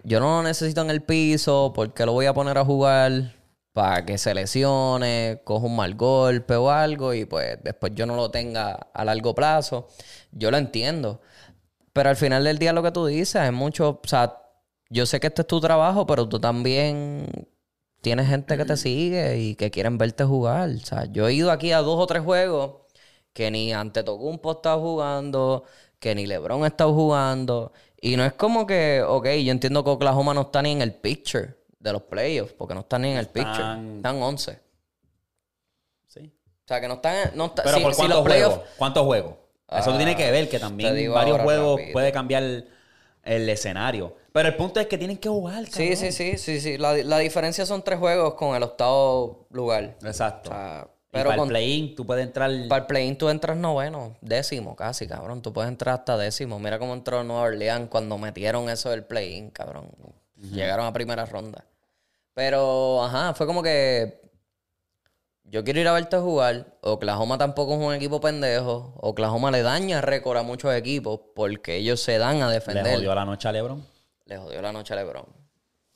[0.05, 3.35] yo no lo necesito en el piso, porque lo voy a poner a jugar
[3.73, 8.15] para que se lesione, coja un mal golpe o algo y pues después yo no
[8.15, 9.89] lo tenga a largo plazo.
[10.31, 11.21] Yo lo entiendo.
[11.93, 14.39] Pero al final del día lo que tú dices es mucho, o sea,
[14.89, 17.27] yo sé que este es tu trabajo, pero tú también
[18.01, 20.71] tienes gente que te sigue y que quieren verte jugar.
[20.71, 22.77] O sea, yo he ido aquí a dos o tres juegos
[23.33, 25.65] que ni Antetokounmpo está jugando,
[25.99, 27.73] que ni LeBron está jugando.
[28.01, 30.95] Y no es como que, ok, yo entiendo que Oklahoma no está ni en el
[30.95, 33.53] picture de los playoffs, porque no están ni en el picture.
[33.53, 34.61] Están- Están 11.
[36.07, 36.33] Sí.
[36.65, 37.31] O sea, que no están...
[37.35, 38.69] No está- Pero si- ¿por si cuántos los playoffs- juegos?
[38.79, 39.35] ¿Cuántos juegos?
[39.71, 41.93] Eso Ah, tiene que ver, que también varios ahora juegos rapidito.
[41.93, 42.65] puede cambiar
[43.25, 44.17] el, escenario.
[44.33, 45.97] Pero el punto es que tienen que jugar, Sí, cabrón.
[45.97, 46.79] sí, sí, sí, sí.
[46.79, 49.97] La, la diferencia son tres juegos con el octavo lugar.
[50.05, 50.51] Exacto.
[50.51, 52.51] O sea, Y pero para con- el play-in tú puedes entrar...
[52.69, 55.43] Para el play-in tú entras noveno, décimo casi, cabrón.
[55.43, 56.59] Tú puedes entrar hasta décimo.
[56.59, 59.91] Mira cómo entró Nueva Orleans cuando metieron eso del play-in, cabrón.
[60.37, 61.65] Llegaron a primera ronda.
[62.35, 64.21] Pero, ajá, fue como que
[65.51, 66.77] yo quiero ir a verte jugar.
[66.83, 68.95] Oklahoma tampoco es un equipo pendejo.
[69.01, 72.95] Oklahoma le daña récord a muchos equipos porque ellos se dan a Le defender.
[72.95, 73.85] jodió la noche a LeBron.
[74.27, 75.25] Le jodió la noche a LeBron.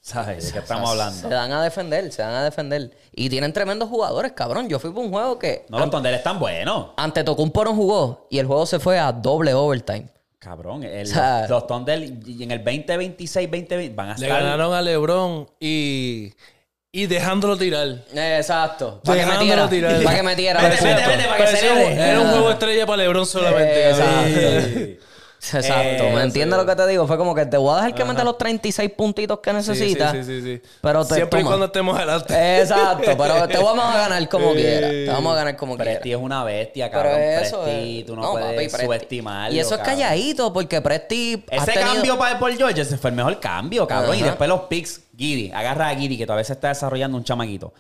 [0.01, 0.47] ¿Sabes?
[0.49, 1.19] ¿De qué estamos hablando?
[1.19, 2.91] Se dan a defender, se dan a defender.
[3.13, 4.69] Y tienen tremendos jugadores, cabrón.
[4.69, 6.89] Yo fui por un juego que No, los tondeles están buenos.
[6.99, 10.09] ante Tocumpo no jugó y el juego se fue a doble overtime.
[10.39, 14.43] Cabrón, el- sea- los Thunder y en el 2026, 2020 van a Le estar...
[14.43, 16.35] ganaron a LeBron y,
[16.97, 17.89] y dejándolo tirar.
[18.15, 19.01] Exacto.
[19.05, 19.69] Para que metiera.
[19.69, 20.03] tirar.
[20.03, 20.63] Para que metiera.
[20.63, 20.95] Vete, Exacto.
[20.97, 22.09] vete, vete, para que Parecía se un- le dé.
[22.11, 23.91] Era un juego estrella para LeBron solamente.
[23.91, 25.05] Exacto.
[25.53, 27.07] Exacto, Eh, ¿me entiendes lo que te digo?
[27.07, 30.13] Fue como que te voy a dejar que meta los 36 puntitos que necesitas.
[30.13, 30.63] Sí, sí, sí, sí.
[30.81, 31.51] Pero te Siempre y toma.
[31.51, 32.61] cuando estemos adelante.
[32.61, 34.55] Exacto, pero te vamos a ganar como Eh.
[34.55, 34.91] quieras.
[34.91, 35.95] Te vamos a ganar como quieras.
[35.97, 37.21] Presti es una bestia, Pero cabrón.
[37.21, 39.55] eso Presti, es- tú no, no, puedes papi, subestimarlo.
[39.57, 41.45] Y eso es calladito, porque Presti.
[41.51, 44.15] Ese tenido- cambio para Paul George ese fue el mejor cambio, cabrón.
[44.17, 44.31] Y Ajá.
[44.31, 47.73] después los picks, Giddy, agarra a Giddy, que todavía se está desarrollando un chamaquito.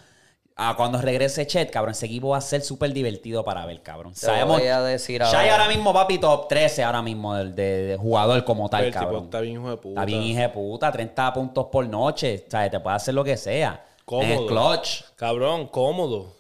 [0.56, 4.12] Ah, cuando regrese Chet, cabrón, ese equipo va a ser súper divertido para ver, cabrón.
[4.14, 5.66] Te voy a decir Shai ahora.
[5.66, 9.24] mismo, papi, top 13 ahora mismo de, de- de jugador como tal, el tipo cabrón.
[9.24, 9.88] está bien hijo de puta.
[10.00, 12.46] Está bien, hija de puta, 30 puntos por noche.
[12.48, 12.70] ¿Sabes?
[12.70, 13.84] Te puede hacer lo que sea.
[14.04, 14.24] Cómodo.
[14.26, 15.02] En el clutch.
[15.16, 16.36] Cabrón, cómodo.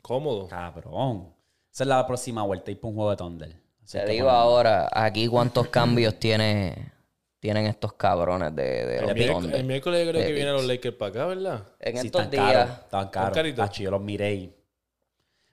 [0.00, 0.48] Cómodo.
[0.48, 1.34] Cabrón.
[1.70, 3.56] Esa es la próxima vuelta y para un juego de Thunder.
[3.84, 6.92] Así Te digo ahora, aquí cuántos cambios tiene,
[7.40, 10.64] tienen estos cabrones de, de El, los miércoles, el miércoles yo creo que vienen los
[10.66, 11.62] Lakers para acá, ¿verdad?
[11.80, 12.52] En Sí, estos están días.
[12.52, 12.78] caros.
[12.84, 13.54] Estaban caros.
[13.56, 14.54] Tacho, yo los miré y...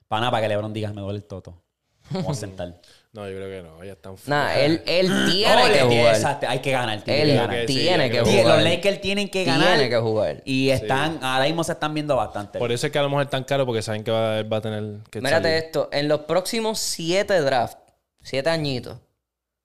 [0.06, 1.62] Pana, para que LeBron diga, me duele el toto.
[2.10, 2.74] Vamos a sentar.
[3.10, 3.82] No, yo creo que no.
[3.82, 6.14] Ya están Nah, él, él tiene No, que jugar.
[6.14, 7.02] exacto, hay que ganar.
[7.02, 7.56] Tiene Él que ganar.
[7.56, 8.44] que sí, tiene que jugar.
[8.44, 9.68] Los Lakers tienen que ganar.
[9.78, 10.42] Tiene que jugar.
[10.44, 12.58] Y están, ahora mismo se están viendo bastante.
[12.58, 14.56] Por eso es que a lo mejor es tan caro porque saben que va, va
[14.58, 15.64] a tener que Mírate salir.
[15.64, 17.78] esto, en los próximos siete drafts,
[18.20, 18.98] siete añitos,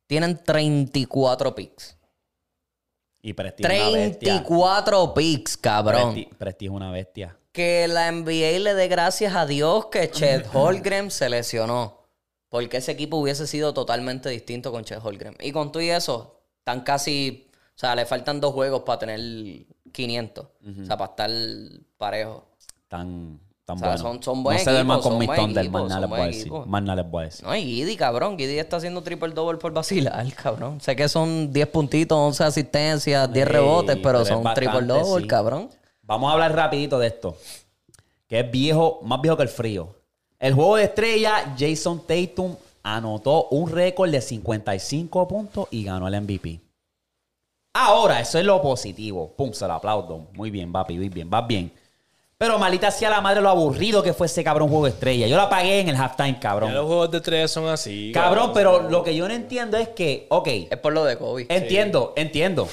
[0.08, 1.98] tienen 34 picks.
[3.26, 4.44] Y Presti es una bestia.
[4.44, 6.14] 34 picks, cabrón.
[6.14, 7.38] Presti, Presti es una bestia.
[7.54, 12.02] Que la NBA le dé gracias a Dios que Chet Holmgren se lesionó.
[12.50, 15.38] Porque ese equipo hubiese sido totalmente distinto con Chet Holmgren.
[15.40, 17.48] Y con tú y eso, están casi...
[17.70, 19.20] O sea, le faltan dos juegos para tener
[19.92, 20.46] 500.
[20.46, 21.32] O sea, para estar
[21.98, 22.46] parejo.
[22.90, 23.40] Tan,
[23.80, 24.26] tan O sea, buenos.
[24.26, 26.22] son- son buen no se duerman con mis Thunder, más nada son les voy a
[26.22, 26.42] buen decir.
[26.48, 26.66] equipo.
[26.66, 27.46] Más nada les voy a decir.
[27.46, 28.38] No, y Giddy, cabrón.
[28.38, 30.80] Giddy está haciendo triple double por vacilar, cabrón.
[30.82, 35.22] Sé que son 10 puntitos, 11 asistencias, 10 Sí, rebotes, pero, son bastante, triple double,
[35.24, 35.28] sí.
[35.28, 35.70] cabrón.
[36.02, 37.38] Vamos a hablar rapidito de esto.
[38.28, 39.96] Que es viejo, más viejo que el frío.
[40.40, 46.16] El juego de estrella, Jason Tatum anotó un récord de 55 puntos y ganó el
[46.22, 46.60] MVP.
[47.74, 49.34] Ahora, eso es lo positivo.
[49.36, 50.28] Pum, se lo aplaudo.
[50.34, 51.72] Muy bien, papi, muy bien, vas bien.
[52.44, 55.28] Pero malita sea la madre lo aburrido que fue ese cabrón juego de estrella.
[55.28, 56.74] Yo la pagué en el halftime, Ya cabrón.
[56.74, 58.12] los juegos de tres son así.
[58.14, 61.46] Cabrón, pero lo que yo no entiendo es que, ok, Es por lo de Kobe.
[61.48, 62.68] Entiendo, entiendo.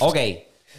[0.00, 0.18] Ok.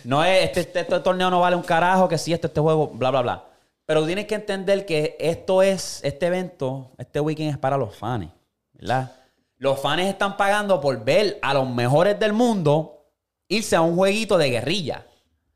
[0.04, 2.92] No es, este, este, este torneo no vale un carajo, que sí, este, este juego,
[2.94, 3.46] bla, bla, bla.
[3.88, 8.28] Pero tienes que entender que esto es, este evento, este weekend es para los fans,
[8.74, 9.12] ¿verdad?
[9.58, 13.08] Los fans están pagando por ver a los mejores del mundo
[13.48, 15.04] irse a un jueguito de guerrilla.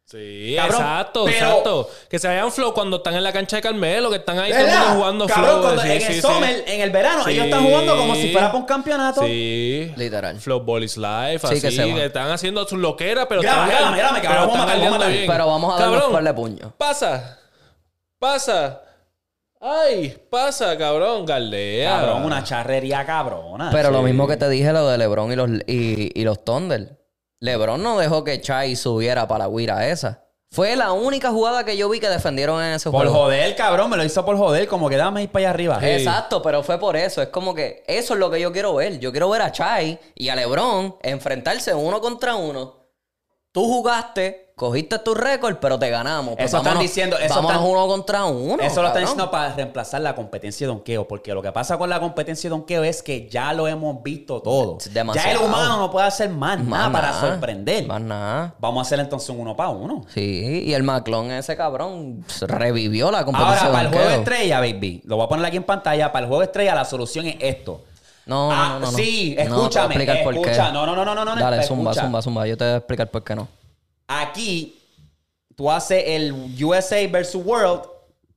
[0.09, 1.89] Sí, Cabrón, exacto, pero- exacto.
[2.09, 4.61] Que se vayan flow cuando están en la cancha de Carmelo, que están ahí todo
[4.61, 5.61] el mundo jugando Cabrón, flow.
[5.61, 6.21] cuando sí, en sí, el sí.
[6.21, 7.31] summer, en el verano, Sí.
[7.31, 9.21] ellos están jugando como si fuera para un campeonato.
[9.21, 9.93] Sí.
[9.95, 10.39] Literal.
[10.39, 12.03] Flow Ball is life, Sí, así, que que, se va.
[12.03, 15.27] están haciendo sus loqueras, pero Graba, están, que pero vamos a están matar, a bien.
[15.27, 16.71] Pero vamos a darnos Cabrón, par de puños.
[16.75, 17.39] Pasa,
[18.17, 18.81] pasa.
[19.61, 21.99] Ay, pasa, cabrón, galdea.
[21.99, 23.69] Cabrón, una charrería cabrona.
[23.71, 26.97] Pero lo mismo que te dije, lo de LeBron y los, y, y los Thunder.
[27.41, 30.25] LeBron no dejó que Chai subiera para la guira esa.
[30.51, 33.13] Fue la única jugada que yo vi que defendieron en ese Por juego.
[33.25, 35.79] joder, cabrón, me lo hizo por joder, como que dame ir para allá arriba.
[35.81, 37.21] Exacto, pero fue por eso.
[37.21, 38.99] Es como que eso es lo que yo quiero ver.
[38.99, 42.78] Yo quiero ver a Chai y a LeBron enfrentarse uno contra uno.
[43.51, 46.35] Tú jugaste, cogiste tu récord, pero te ganamos.
[46.35, 48.61] Pues Eso están diciendo, eso vámonos están- uno contra uno.
[48.61, 51.89] Eso lo están diciendo para reemplazar la competencia de donkeo, porque lo que pasa con
[51.89, 54.77] la competencia de donkeo es que ya lo hemos visto todo.
[55.15, 57.87] Ya el humano no puede hacer más, Más nada para sorprender.
[57.87, 58.53] Más nada.
[58.59, 60.05] Vamos a hacer entonces un uno para uno.
[60.13, 65.01] Sí, y el McClone, ese cabrón, revivió la competencia Ahora, para el juego estrella, baby,
[65.05, 66.11] lo voy a poner aquí en pantalla.
[66.11, 67.81] Para el juego de estrella, la solución es esto.
[68.25, 68.97] No, Ah, no, no, no.
[68.97, 70.57] sí, No, te voy a escúchame, por qué.
[70.57, 71.67] No, no, no, no, no, no, Dale, escucha.
[71.67, 72.47] zumba, zumba, zumba.
[72.47, 73.47] Yo te voy a explicar por qué no.
[74.07, 74.79] Aquí
[75.55, 77.81] tú haces el USA versus World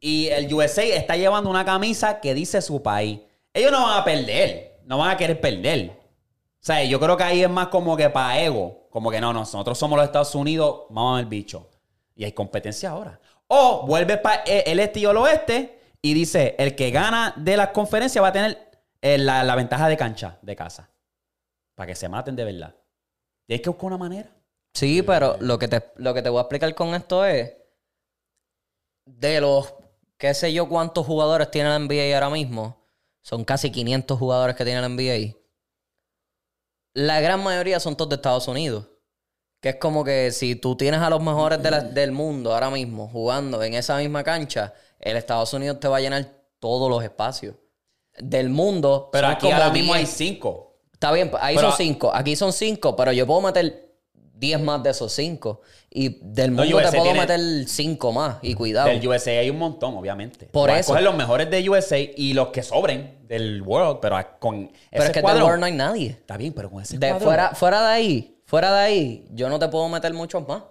[0.01, 3.21] y el USA está llevando una camisa que dice su país.
[3.55, 5.91] Ellos no van a perder, no van a querer perder.
[5.91, 9.33] O sea, yo creo que ahí es más como que para ego, como que no,
[9.33, 11.69] no, nosotros somos los Estados Unidos, vamos el bicho.
[12.15, 13.19] Y hay competencia ahora.
[13.47, 17.69] O vuelve para el este y el oeste y dice, el que gana de las
[17.69, 18.71] conferencias va a tener
[19.03, 20.89] eh, la, la ventaja de cancha de casa.
[21.75, 22.75] Para que se maten de verdad.
[23.49, 24.35] Hay que buscar una manera.
[24.75, 27.53] Sí, pero lo que, te, lo que te voy a explicar con esto es
[29.05, 29.75] de los
[30.17, 32.87] qué sé yo cuántos jugadores tiene la NBA ahora mismo.
[33.23, 35.39] Son casi 500 jugadores que tiene la NBA.
[36.95, 38.89] La gran mayoría son todos de Estados Unidos.
[39.61, 42.71] Que es como que si tú tienes a los mejores de la- del mundo ahora
[42.71, 46.27] mismo jugando en esa misma cancha, el Estados Unidos te va a llenar
[46.59, 47.55] todos los espacios.
[48.23, 49.09] Del mundo.
[49.13, 49.99] Pero aquí como ahora mismo 10.
[50.09, 50.77] hay cinco.
[50.93, 52.11] Está bien, ahí Pero- son cinco.
[52.15, 53.91] Aquí son cinco, pero yo puedo meter
[54.35, 55.61] 10 más de esos 5.
[55.91, 58.37] Y del mundo te puedo meter 5 más.
[58.43, 58.89] Y cuidado.
[58.89, 60.47] Del USA hay un montón, obviamente.
[60.47, 60.89] Por Vas eso.
[60.91, 65.05] coger los mejores de USA y los que sobren del World, pero con ese Pero
[65.05, 66.09] es que del World no hay nadie.
[66.11, 69.59] Está bien, pero con ese De fuera, fuera de ahí, fuera de ahí, yo no
[69.59, 70.63] te puedo meter muchos más.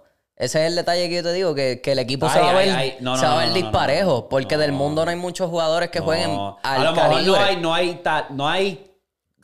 [0.42, 2.50] Ese es el detalle que yo te digo, que, que el equipo se Ay, va
[2.50, 2.96] a ay, ver, ay.
[3.00, 4.10] No, se no, va a no, ver no, no, disparejo.
[4.22, 4.28] no.
[4.28, 4.76] porque del No.
[4.78, 6.58] mundo no hay muchos jugadores que jueguen No.
[6.62, 7.26] al a lo mejor calibre.
[7.38, 8.88] no hay, no hay, ta- no hay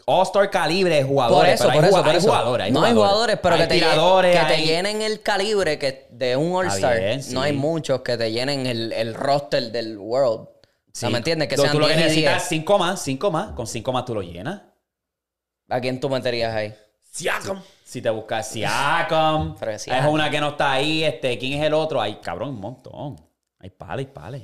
[0.07, 1.39] All-Star calibre de jugadores.
[1.41, 2.29] Por eso, pero hay por eso, jugua- por hay eso.
[2.29, 2.65] jugadores.
[2.67, 7.01] hay no hay jugadores, pero que, te, que llenen el calibre que de un All-Star.
[7.31, 10.49] No hay muchos que te llenen el, el roster del World.
[10.93, 11.07] Sí.
[11.07, 11.47] ¿me entiendes?
[11.49, 12.43] Que Tú- sean tú lo que 10 y necesitas 10.
[12.43, 13.53] es cinco más, cinco más.
[13.53, 14.63] Con cinco más tú lo llenas.
[15.69, 16.75] ¿A quién tú meterías ahí?
[17.13, 17.63] Siakam.
[17.89, 22.03] Si te buscas Siakam, es una que no está ahí, este, ¿quién es el otro?
[22.03, 23.17] Hay cabrón, un montón.
[23.61, 24.43] Hay pales, pales.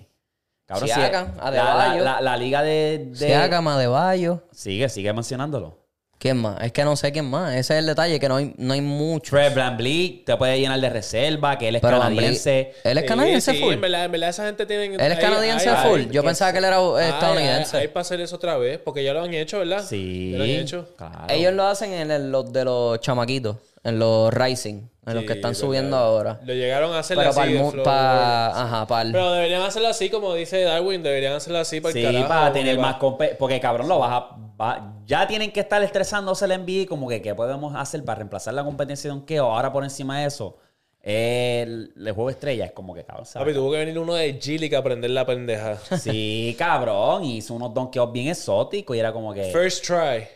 [0.65, 2.05] Cabrón, si- Siakam, la, Adebayo.
[2.05, 4.45] la, la, la liga de, de- Siakam, Adebayo.
[4.51, 5.84] Sigue, sigue mencionándolo.
[6.19, 6.63] ¿Quién más?
[6.63, 7.53] Es que no sé quién más.
[7.55, 9.31] Ese es el detalle, que no hay, no hay mucho.
[9.31, 12.73] Fred VanVleet te puede llenar de reserva, que él es Pero canadiense.
[12.83, 13.75] Él es canadiense sí, full.
[13.75, 14.95] En verdad, en verdad esa gente tiene...
[14.95, 16.03] Él es canadiense full.
[16.11, 17.77] Yo pensaba que él era eh, estadounidense.
[17.77, 19.85] Hay, para hacer eso otra vez, porque ya lo han hecho, ¿verdad?
[19.87, 20.31] Sí.
[20.33, 20.89] Ya lo han hecho.
[20.97, 21.27] Claro.
[21.29, 25.35] Ellos lo hacen en el- los de los chamaquitos, en los Rising, en los que
[25.35, 25.61] están verdad.
[25.61, 26.41] subiendo ahora.
[26.45, 27.39] Lo llegaron a hacer Pero así.
[27.39, 31.35] para el de pa- ajá, para el- Pero deberían hacerlo así, como dice Darwin, deberían
[31.35, 32.29] hacerlo así para el Sí, carajo.
[32.29, 34.37] para tener más compe Porque cabrón, lo vas a.
[34.61, 38.55] va- ya tienen que estar estresándose el NBA, como que qué podemos hacer para reemplazar
[38.55, 39.45] la competencia de donkeo.
[39.53, 40.57] Ahora por encima de eso,
[41.03, 43.27] el, el juego estrella es como que cabrón.
[43.27, 43.45] ¿sabes?
[43.47, 45.77] Papi, tuvo que venir uno de Gilly que aprender la pendeja.
[45.99, 47.25] Sí, cabrón.
[47.25, 49.45] Hizo unos donkeos bien exóticos y era como que.
[49.53, 50.27] First try.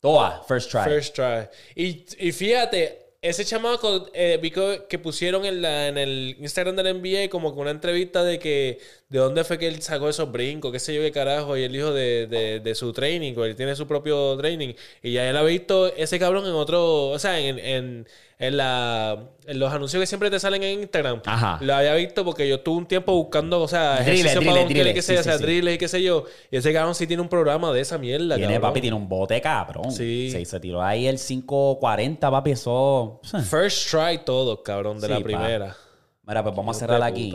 [0.00, 0.84] Toa, first try.
[0.84, 1.48] First try.
[1.74, 4.40] Y, y fíjate, ese chamaco eh,
[4.88, 8.78] que pusieron en, la, en el Instagram del NBA como que una entrevista de que
[9.08, 11.72] de dónde fue que él sacó esos brincos, qué sé yo qué carajo, y él
[11.72, 14.74] dijo de, de, de su training, o él tiene su propio training.
[15.02, 18.06] Y ya él ha visto ese cabrón en otro, o sea, en, en,
[18.40, 21.22] en, la, en los anuncios que siempre te salen en Instagram.
[21.26, 21.58] Ajá.
[21.60, 24.66] Lo había visto porque yo estuve un tiempo buscando, o sea, ejercicio driller, para
[25.02, 25.44] sé Sí, sí, sea, sí.
[25.44, 26.24] driller y qué sé yo.
[26.50, 28.70] Y ese cabrón sí tiene un programa de esa mierda, Tiene, cabrón.
[28.70, 29.90] papi, tiene un bote cabrón.
[29.90, 30.30] Sí.
[30.30, 33.20] Se, se tiró ahí el 540, papi, eso.
[33.50, 35.24] First try todo, cabrón, de Sí, la pa.
[35.24, 35.76] primera.
[36.22, 37.34] Mira, pues vamos a cerrar aquí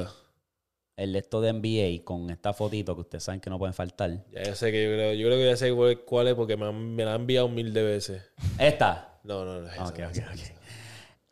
[0.96, 4.12] el de esto de NBA con esta fotito que ustedes saben que no pueden faltar.
[4.32, 6.56] Ya yo sé que yo creo, yo creo que ya sé cuál- cuál es porque
[6.56, 8.22] me, han- me la han enviado mil de veces.
[8.60, 9.20] Esta.
[9.24, 9.68] No, no, no.
[9.68, 10.08] es Ok, esa.
[10.32, 10.40] ok.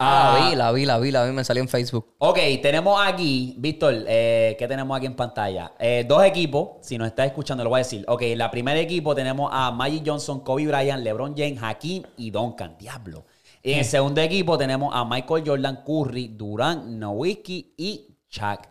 [0.04, 2.16] Ah, Ah, vi, la vi, la vi, la vi, me salió en Facebook.
[2.18, 5.74] Ok, tenemos aquí, Víctor, eh, ¿qué tenemos aquí en pantalla?
[5.78, 8.04] Eh, dos equipos, si nos estás escuchando, lo voy a decir.
[8.08, 12.32] Ok, en la primer equipo tenemos a Magic Johnson, Kobe Bryant, LeBron James, Hakim y
[12.32, 13.26] Duncan, diablo.
[13.62, 18.68] Y en el segundo equipo tenemos a Michael Jordan, Curry, Durant, Nowitzki y Chuck.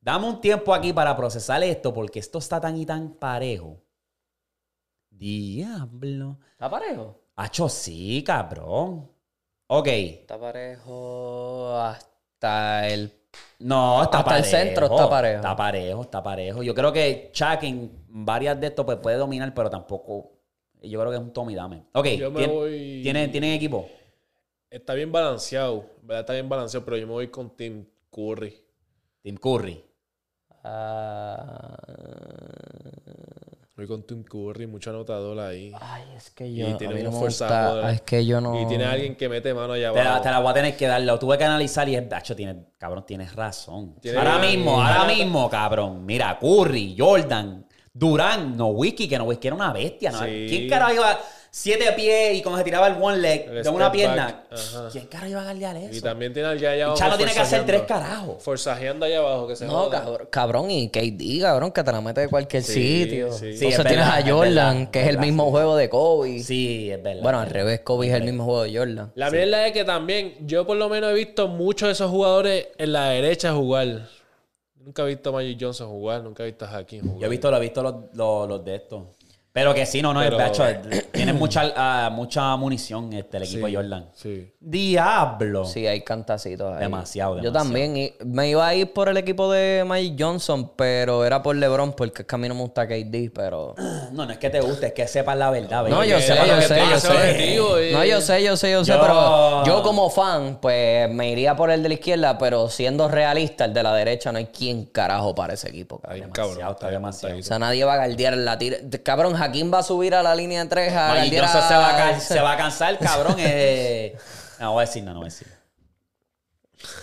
[0.00, 3.82] Dame un tiempo aquí para procesar esto porque esto está tan y tan parejo.
[5.10, 6.38] Diablo.
[6.52, 7.20] ¿Está parejo?
[7.34, 9.10] Hacho, sí, cabrón.
[9.68, 9.86] Ok.
[9.88, 13.12] Está parejo hasta el...
[13.60, 15.36] No, está Hasta el centro está parejo.
[15.36, 16.62] Está parejo, está parejo.
[16.62, 20.32] Yo creo que Chuck en varias de estos pues, puede dominar, pero tampoco.
[20.82, 21.84] Yo creo que es un Tommy Dame.
[21.92, 23.88] Ok, Yo me ¿tien- voy- ¿tienen, ¿tienen equipo?
[24.70, 25.84] Está bien balanceado.
[26.02, 26.20] ¿Verdad?
[26.20, 28.62] Está bien balanceado, pero yo me voy con Tim Curry.
[29.22, 29.84] Team Curry.
[30.64, 31.76] ah,
[33.78, 35.70] Voy con Tim Curry, mucho anotador ahí.
[35.80, 36.76] ay, es que Y yo...
[36.76, 38.60] tiene a mí no me gusta- Es que yo no...
[38.60, 40.22] Y tiene alguien que mete mano allá Te la, abajo.
[40.24, 41.00] te la voy a tener que dar.
[41.02, 42.12] Lo tuve que analizar y es.
[42.12, 43.94] Hacho, tiene, cabrón, tienes razón.
[44.00, 46.04] Tiene- ahora mismo, ahora mismo, cabrón.
[46.04, 50.10] Mira, Curry, Jordan, Durán, no Wiki, que no Wiki era una bestia.
[50.10, 50.24] ¿no?
[50.24, 50.46] Sí.
[50.48, 51.16] ¿Quién carajo iba
[51.50, 54.44] siete pies y cuando se tiraba el one leg El de una pierna?
[54.50, 54.88] Ajá.
[54.92, 55.94] ¿Quién carajo iba a guardiar eso?
[55.96, 56.98] Y también tiene allá, allá abajo.
[56.98, 58.42] Chano tiene que hacer tres carajos.
[58.42, 60.00] Forzajeando allá abajo, que se No, joda.
[60.04, 63.32] cabrón, cabrón, y KD, cabrón, que te la mete de cualquier Sí, sitio.
[63.32, 63.38] sí.
[63.38, 65.50] Sí, Entonces es tienes verdad, a Jordan, verdad, que es el verdad, mismo sí.
[65.50, 66.38] juego de Kobe.
[66.42, 67.22] Sí, es verdad.
[67.22, 69.12] Bueno, al revés, Kobe es el mismo juego de Jordan.
[69.14, 72.68] La mierda es que también, yo por lo menos he visto muchos de esos jugadores
[72.78, 74.08] en la derecha jugar.
[74.76, 77.18] Nunca he visto a Magic Johnson jugar, nunca he visto a Hakim jugar.
[77.20, 79.02] Yo he visto, lo he visto los, los, los de estos.
[79.58, 80.64] Pero que sí, no, no, Pero- el pecho,
[81.10, 84.08] tiene mucha, ah, mucha munición este, el equipo Sí, de Jordan.
[84.14, 84.52] Sí.
[84.60, 85.64] Diablo.
[85.64, 86.80] Sí, hay cantacitos ahí.
[86.80, 87.64] Demasiado, Yo demasiado.
[87.64, 91.56] también y- me iba a ir por el equipo de Mike Johnson, pero era por
[91.56, 93.74] LeBron, porque es que a mí no me gusta KD, pero...
[94.12, 95.86] No, no es que te guste, es que sepas la verdad.
[95.86, 96.08] No, baby.
[96.08, 97.92] yo sé, yo que sé, yo sé.
[97.92, 101.54] No, yo sé, yo sé, yo sé, Yo- pero yo como fan, pues me iría
[101.56, 104.86] por el de la izquierda, pero siendo realista, el de la derecha no hay quien
[104.86, 106.20] carajo para ese equipo, cabrón.
[106.32, 107.38] Demasiado, Cabrón, está demasiado.
[107.38, 108.78] O sea, nadie va a galdear la tira.
[109.02, 111.68] Cabrón, Hakim va a subir a la línea de tres a Magic galdear Johnson a-
[111.68, 113.36] se va, a can- se va a cansar, cabrón.
[113.38, 114.16] eh.
[114.60, 115.48] No, voy a decir, no, no voy a decir.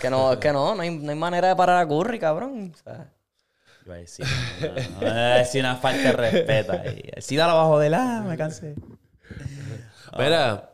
[0.00, 2.72] Que no, es que no, no hay, no hay manera de parar a Curry, cabrón.
[2.74, 3.08] O sea,
[3.84, 4.26] Iba a decir,
[4.60, 7.10] no, no, no, voy a decir una falta de respeto ahí.
[7.18, 8.74] Sí, dale abajo de la, me cansé.
[10.18, 10.70] Mira,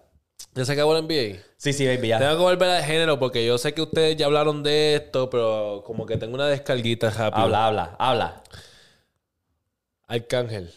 [0.54, 1.40] ¿Ya se acabó el NBA?
[1.56, 2.18] Sí, sí, baby, ya.
[2.18, 5.82] Tengo que volver al género porque yo sé que ustedes ya hablaron de esto, pero
[5.86, 7.42] como que tengo una descarguita rápido.
[7.44, 8.42] Habla, habla, habla.
[10.08, 10.72] Arcángel.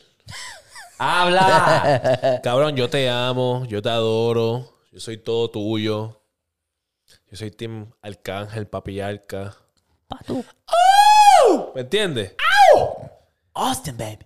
[0.97, 2.39] ¡Habla!
[2.43, 6.21] Cabrón, yo te amo, yo te adoro, yo soy todo tuyo.
[7.29, 9.55] Yo soy Team Arcángel, papi Arca.
[11.75, 12.35] ¿Me entiendes?
[13.53, 14.25] Austin, baby.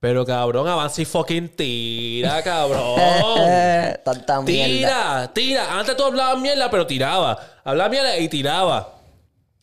[0.00, 3.00] Pero cabrón, avanza y fucking tira, cabrón.
[4.04, 5.32] Tanta mierda.
[5.32, 5.78] Tira, tira.
[5.78, 7.38] Antes tú hablabas mierda, pero tiraba.
[7.64, 8.93] Hablaba mierda y tiraba.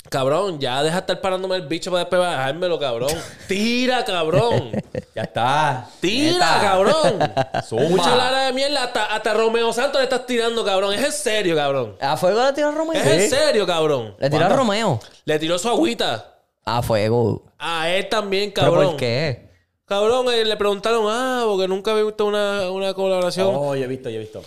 [0.09, 3.11] Cabrón, ya deja de estar parándome el bicho para después bajármelo, cabrón.
[3.47, 4.71] Tira, cabrón.
[5.15, 5.89] Ya está.
[6.01, 6.59] Tira, Neta.
[6.61, 7.19] cabrón.
[7.63, 7.89] Zumba.
[7.89, 8.83] Mucha lara de mierda.
[8.85, 10.93] Hasta, hasta Romeo Santos le estás tirando, cabrón.
[10.93, 11.95] Es en serio, cabrón.
[12.01, 13.01] ¿A fuego le tiró a Romeo?
[13.01, 14.15] Es en serio, cabrón.
[14.19, 14.99] ¿Le tiró a Romeo?
[15.23, 16.39] Le tiró su agüita.
[16.65, 17.43] A fuego.
[17.57, 18.87] A él también, ¿Pero cabrón.
[18.91, 19.49] por qué?
[19.85, 23.47] Cabrón, eh, le preguntaron, ah, porque nunca había visto una, una colaboración.
[23.51, 24.41] Oh, yo he visto, yo he visto.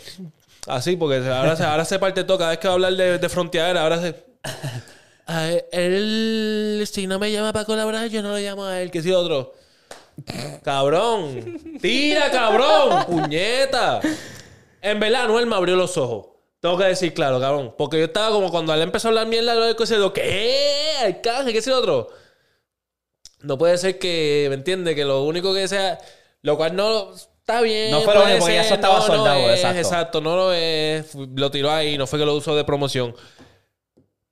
[0.66, 2.38] Así, porque ahora se, ahora se parte todo.
[2.38, 4.14] Cada vez que va a hablar de, de fronteadera, ahora se.
[5.26, 9.02] A él, si no me llama para colaborar, yo no lo llamo a él, que
[9.02, 9.54] si otro.
[10.62, 11.78] Cabrón.
[11.80, 13.04] Tira, cabrón.
[13.06, 14.00] Puñeta.
[14.82, 16.26] En verdad, Anuel me abrió los ojos.
[16.60, 17.74] Tengo que decir claro, cabrón.
[17.76, 19.76] Porque yo estaba como cuando él empezó a hablar mierda, lo de
[20.12, 21.20] ¿qué?
[21.22, 22.08] ¿qué es el otro?
[23.40, 24.94] No puede ser que, ¿me entiendes?
[24.94, 25.98] Que lo único que sea.
[26.42, 27.12] Lo cual no.
[27.14, 27.90] Está bien.
[27.90, 29.78] No fue lo único, porque ya eso estaba no, no soldado, es, exacto.
[29.78, 31.14] Exacto, no lo es.
[31.14, 33.14] Lo tiró ahí, no fue que lo usó de promoción.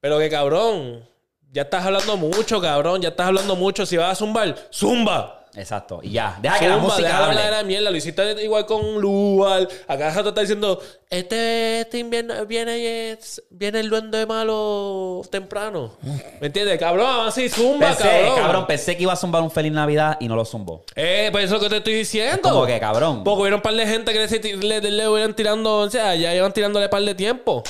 [0.02, 1.08] Pero que cabrón.
[1.52, 3.00] Ya estás hablando mucho, cabrón.
[3.00, 3.86] Ya estás hablando mucho.
[3.86, 5.38] Si vas a zumbar, zumba.
[5.54, 6.00] Exacto.
[6.02, 6.38] Y ya.
[6.40, 7.50] Deja que la Zumba, música deja de hablar hable.
[7.56, 7.90] de la mierda.
[7.90, 9.68] Lo hiciste igual con Lual.
[9.86, 10.80] Acá rato está diciendo,
[11.10, 13.16] este, este invierno viene,
[13.50, 15.92] viene el duende malo temprano.
[16.40, 16.78] ¿Me entiendes?
[16.80, 18.36] Cabrón, así zumba, Pensé, cabrón.
[18.40, 18.66] cabrón.
[18.66, 20.84] pensé que iba a zumbar un Feliz Navidad y no lo zumbó.
[20.96, 22.40] Eh, pues eso es lo que te estoy diciendo.
[22.42, 23.22] Como que, cabrón.
[23.22, 26.16] Porque hubieron un par de gente que le, le, le, le hubieran tirando, o sea,
[26.16, 27.62] ya iban tirándole par de tiempo.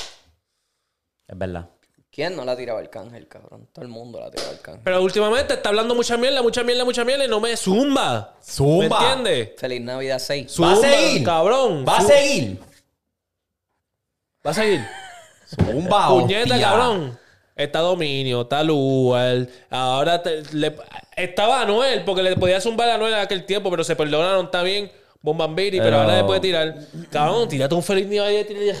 [1.27, 1.67] Es verdad.
[2.13, 3.67] ¿Quién no la tiraba el cángel, cabrón?
[3.73, 4.81] Todo el mundo la tiraba el cángel.
[4.83, 8.35] Pero últimamente está hablando mucha mierda, mucha mierda, mucha mierda y no me zumba.
[8.43, 8.99] Zumba.
[8.99, 9.49] ¿Me entiendes?
[9.59, 10.61] Feliz Navidad 6.
[10.61, 11.23] Va a Zumba, seguir.
[11.23, 11.85] Cabrón.
[11.87, 12.59] Va a seguir.
[14.45, 14.85] Va a seguir.
[15.55, 16.69] Zumba, Puñeta, hostia.
[16.69, 17.19] cabrón.
[17.55, 19.49] Está Dominio, está Lual.
[19.69, 20.75] Ahora te- le-
[21.15, 24.63] estaba Anuel, porque le podía zumbar a Anuel en aquel tiempo, pero se perdonaron, está
[24.63, 24.91] bien.
[25.25, 26.75] Bombambiri, pero, Pero- ahora le puede tirar.
[27.09, 28.75] Cabrón, tírate un feliz Navidad y tira-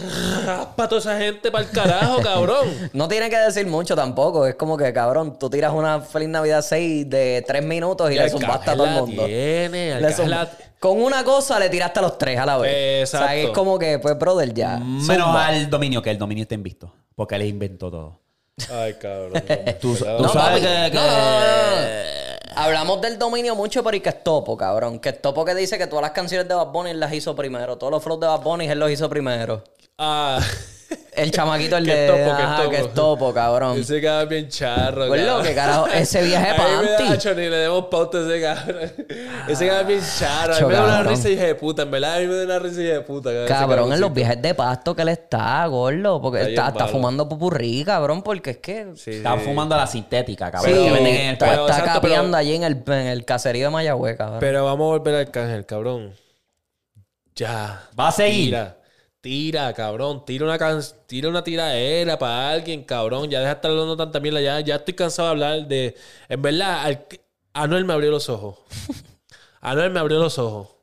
[0.45, 2.67] raspa a toda esa gente para el carajo, cabrón.
[2.91, 4.45] No tiene que decir mucho tampoco.
[4.45, 8.29] Es como que, cabrón, tú tiras una Feliz Navidad 6 de 3 minutos y, le
[8.29, 9.25] zumbaste a todo el mundo.
[9.25, 12.57] Tiene, Le Arcángel zumba- la- Con una cosa le tiraste a los tres a la
[12.57, 12.73] vez.
[13.03, 13.25] Exacto.
[13.25, 14.79] O sea, es como que, pues, brother, ya.
[14.79, 15.47] Menos Zumba.
[15.47, 16.93] al dominio, que el dominio está invisto.
[17.15, 18.19] Porque él inventó todo.
[18.69, 19.41] Ay, cabrón.
[19.81, 20.17] Tú, Cuidado.
[20.17, 20.61] tú No, sabes papi.
[20.61, 20.91] que...
[20.91, 22.32] que- No, no, no, no.
[22.55, 24.99] Hablamos del dominio mucho, pero y que es Topo, cabrón.
[24.99, 27.77] Que es Topo que dice que todas las canciones de Bad Bunny las hizo primero.
[27.77, 29.63] Todos los flows de Bad Bunny él los hizo primero.
[29.97, 30.39] Ah,
[31.15, 32.07] El chamaquito, el Que de.
[32.07, 32.69] Topo, que es Topo.
[32.71, 33.79] que es Topo, cabrón.
[33.79, 35.07] ese cabrón bien charro.
[35.07, 37.27] Pues lo que carajo, ese viaje para me da, Anti.
[37.29, 38.91] Ni le demos pauta a ese cabrón.
[39.47, 40.55] Ese cabrón bien charro.
[40.55, 41.81] A mí me da una risa hija de puta.
[41.83, 43.29] En verdad, a mí me da una risa hija de puta.
[43.47, 46.19] Cabrón, en los viajes de pasto que él está, gordo.
[46.21, 48.87] Porque Está está, está fumando pupurrí, cabrón, porque es que.
[48.95, 49.45] Sí, Están sí.
[49.45, 50.73] fumando la sintética, cabrón.
[50.73, 53.07] Sí, que venden en el está, Pero, está exacto, capeando pero- allí en el, en
[53.07, 54.39] el caserío de Mayagüez, cabrón.
[54.39, 56.13] Pero vamos a volver al cángel, cabrón.
[57.35, 57.83] Ya.
[57.99, 58.57] Va a seguir.
[59.23, 60.25] Tira, cabrón.
[60.25, 60.81] Tira una, can...
[61.07, 63.29] tira una tiraera para alguien, cabrón.
[63.29, 64.41] Ya deja de estar hablando tanta mierda.
[64.41, 65.95] Ya, ya estoy cansado de hablar de...
[66.27, 67.07] En verdad, al...
[67.53, 68.57] Anuel me abrió los ojos.
[69.61, 70.75] Anuel me abrió los ojos.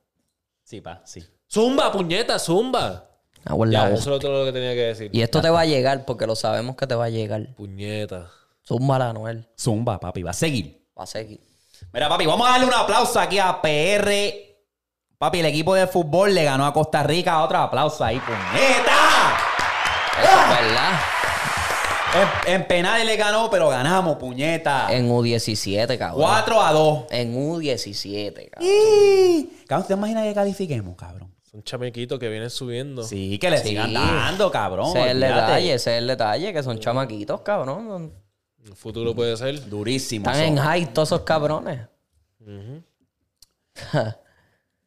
[0.64, 1.22] Sí, pa, sí.
[1.52, 3.10] Zumba, puñeta, zumba.
[3.44, 5.10] En la Ya, eso es todo lo que tenía que decir.
[5.12, 7.54] Y esto te va a llegar porque lo sabemos que te va a llegar.
[7.56, 8.30] Puñeta.
[8.66, 9.46] Zúmbala, Anuel.
[9.54, 10.82] Zumba, papi, va a seguir.
[10.98, 11.42] Va a seguir.
[11.92, 14.49] Mira, papi, vamos a darle un aplauso aquí a PR.
[15.20, 17.42] Papi, el equipo de fútbol le ganó a Costa Rica.
[17.44, 19.36] Otro aplauso ahí, puñeta.
[20.18, 20.98] Eso es verdad.
[22.46, 24.86] En, en penales le ganó, pero ganamos, puñeta.
[24.90, 26.22] En U17, cabrón.
[26.22, 27.04] 4 a 2.
[27.10, 29.50] En U17, cabrón.
[29.66, 31.30] Cabrón, ¿te imaginas que califiquemos, cabrón?
[31.42, 33.02] Son chamequitos que vienen subiendo.
[33.04, 33.68] Sí, que le Sí.
[33.68, 34.88] sigan dando, cabrón.
[34.96, 38.10] Ese es el detalle, ese es el detalle, que son chamaquitos, cabrón.
[38.64, 39.68] El futuro puede ser.
[39.68, 40.30] Durísimo.
[40.30, 41.80] Están en high todos esos cabrones.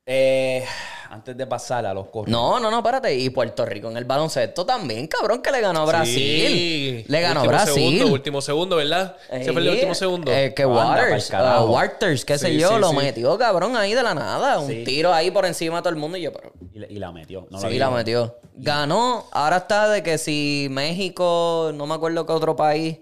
[0.05, 0.65] Eh,
[1.11, 2.27] antes de pasar a los correos.
[2.29, 3.15] No, no, no, espérate.
[3.15, 6.13] Y Puerto Rico en el baloncesto también, cabrón, que le ganó a Brasil.
[6.17, 7.05] Sí.
[7.07, 7.73] Le ganó a Último Brasil.
[7.97, 9.15] Segundo, último segundo, ¿verdad?
[9.31, 10.31] Ese fue el Sí, último segundo.
[10.33, 12.95] eh, que Anda Waters, uh, Waters, qué sé Sí, yo, sí, lo sí.
[12.97, 14.59] metió, cabrón, ahí de la nada.
[14.59, 14.83] Un Sí.
[14.83, 16.51] tiro ahí por encima de todo el mundo y yo, pero...
[16.73, 17.47] Y, la- y la metió.
[17.49, 17.77] No sí, vi.
[17.79, 18.35] la metió.
[18.55, 19.25] Ganó.
[19.31, 22.97] Ahora está de que si México, no me acuerdo qué otro país,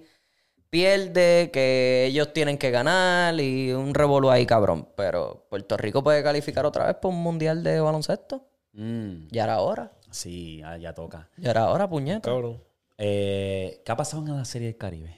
[0.72, 4.88] pierde, que ellos tienen que ganar y un revolú ahí, cabrón.
[4.98, 8.48] Pero Puerto Rico puede calificar otra vez por un mundial de baloncesto.
[8.73, 9.91] Mm, Ya era hora.
[10.10, 11.30] Sí, ya, ya toca.
[11.38, 12.22] Y ahora, ahora puñeta.
[12.30, 12.64] Cabrón.
[12.98, 15.15] Eh, ¿Qué ha pasado en la serie del Caribe?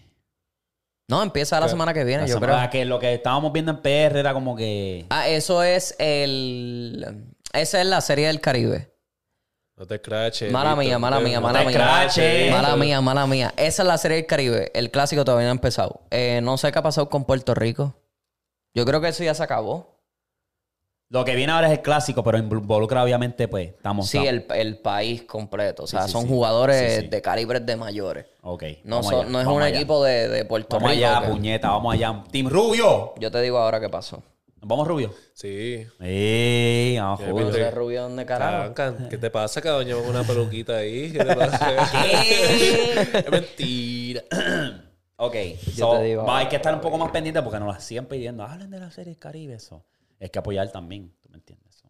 [1.10, 2.72] No, empieza la semana que viene, La yo semana creo.
[2.72, 5.06] que lo que estábamos viendo en PR era como que...
[5.10, 7.26] Ah, eso es el.
[7.52, 8.93] Esa es la serie del Caribe.
[9.84, 10.50] No te scratches.
[10.50, 12.52] Mala mía, mala mía, No mala te mía.
[12.54, 13.54] Mala mía, mala mía.
[13.58, 14.72] Esa es la serie del Caribe.
[14.74, 16.00] El clásico todavía no ha empezado.
[16.10, 17.94] Eh, no sé qué ha pasado con Puerto Rico.
[18.74, 20.00] Yo creo que eso ya se acabó.
[21.10, 24.08] Lo que viene ahora es el clásico, pero involucra obviamente, pues, estamos...
[24.10, 25.84] Sí, el, el país completo.
[25.84, 26.28] O sea, Sí, sí, son sí.
[26.30, 27.08] jugadores Sí, sí.
[27.10, 28.26] de calibres de mayores.
[28.42, 28.64] Ok.
[28.86, 29.76] No, vamos son- allá, no es vamos un allá.
[29.76, 31.06] equipo de, de Puerto Vamos Rico.
[31.06, 32.24] allá, que- puñeta, vamos allá.
[32.32, 33.16] Team Rubio.
[33.20, 34.24] Yo te digo ahora qué pasó.
[34.64, 35.14] ¿Nos vamos Rubio?
[35.34, 35.86] Sí.
[36.00, 37.48] ey, vamos Rubio.
[37.48, 37.62] viste.
[37.64, 38.74] ¿Ese rubio dónde carajo?
[39.10, 39.88] ¿Qué te pasa, cabrón?
[39.88, 41.12] Llevas una peluquita ahí.
[41.12, 41.70] ¿Qué te pasa?
[43.20, 44.24] es mentira.
[45.16, 45.36] Ok,
[45.76, 47.80] Yo so, te digo va, hay que estar un poco más pendiente porque nos la
[47.80, 48.44] siguen pidiendo.
[48.44, 49.86] Hablen de la serie Caribe, eso.
[50.20, 51.84] Es que apoyar también, ¿tú me entiendes?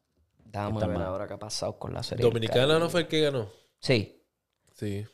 [0.43, 2.23] Déjame Está ver ahora qué ha pasado con la serie.
[2.23, 2.79] Dominicana Caribe.
[2.79, 3.49] no fue el que ganó.
[3.79, 4.21] Sí.
[4.73, 5.05] Sí.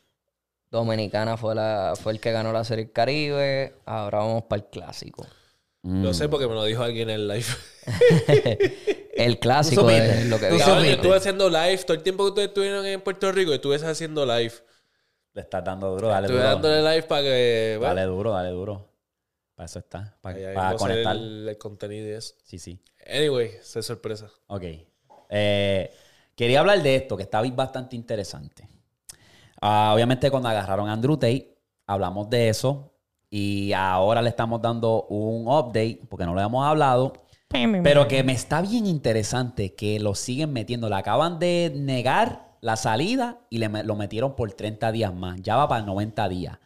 [0.71, 3.75] Dominicana fue, la, fue el que ganó la serie Caribe.
[3.85, 5.25] Ahora vamos para el clásico.
[5.81, 6.03] Mm.
[6.03, 7.45] Lo sé porque me lo dijo alguien en el live.
[9.13, 10.19] El clásico supiste.
[10.19, 10.47] es lo que.
[10.57, 11.77] Cabrón, yo estuve haciendo live.
[11.79, 14.53] Todo el tiempo que ustedes estuvieron en Puerto Rico, estuve haciendo live.
[15.33, 16.49] Le estás dando duro, dale Estuve duro.
[16.49, 17.75] dándole live para que...
[17.79, 18.89] bueno, Dale duro, dale duro.
[19.55, 21.15] Para eso está, para, ahí- ahí para conectar.
[21.15, 22.33] El, el contenido y eso.
[22.43, 22.81] Sí, sí.
[23.07, 24.29] Anyway, es sorpresa.
[24.47, 24.63] Ok.
[25.29, 25.93] Eh,
[26.35, 28.67] quería hablar de esto, que está bastante interesante.
[29.61, 31.57] Ah, obviamente, cuando agarraron a Andrew Tate,
[31.87, 32.93] hablamos de eso.
[33.29, 37.13] Y ahora le estamos dando un update, porque no lo habíamos hablado.
[37.83, 40.89] Pero que me está bien interesante que lo siguen metiendo.
[40.89, 45.41] Le acaban de negar la salida y le, lo metieron por 30 días más.
[45.41, 46.59] Ya va para 90 días.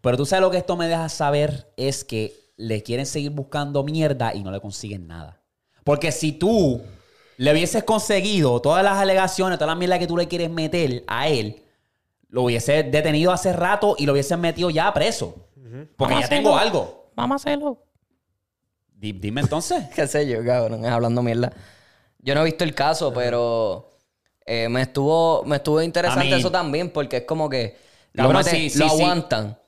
[0.00, 3.82] Pero tú sabes lo que esto me deja saber es que le quieren seguir buscando
[3.84, 5.40] mierda y no le consiguen nada.
[5.84, 6.82] Porque si tú
[7.36, 11.28] le hubieses conseguido todas las alegaciones, toda la mierda que tú le quieres meter a
[11.28, 11.62] él,
[12.28, 15.48] lo hubiese detenido hace rato y lo hubiesen metido ya preso.
[15.96, 17.10] Porque ya tengo algo.
[17.16, 17.84] Vamos a hacerlo.
[18.94, 19.84] Di- dime entonces.
[19.94, 21.52] qué sé yo, cabrón, hablando mierda.
[22.18, 23.90] Yo no he visto el caso, pero
[24.44, 27.78] eh, me estuvo me estuvo interesante mí- eso también, porque es como que
[28.12, 28.94] lo, Cabrón, meten- sí, sí, lo sí.
[29.02, 29.58] aguantan,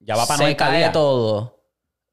[0.00, 0.92] Ya va para se 90 cae días.
[0.92, 1.53] todo,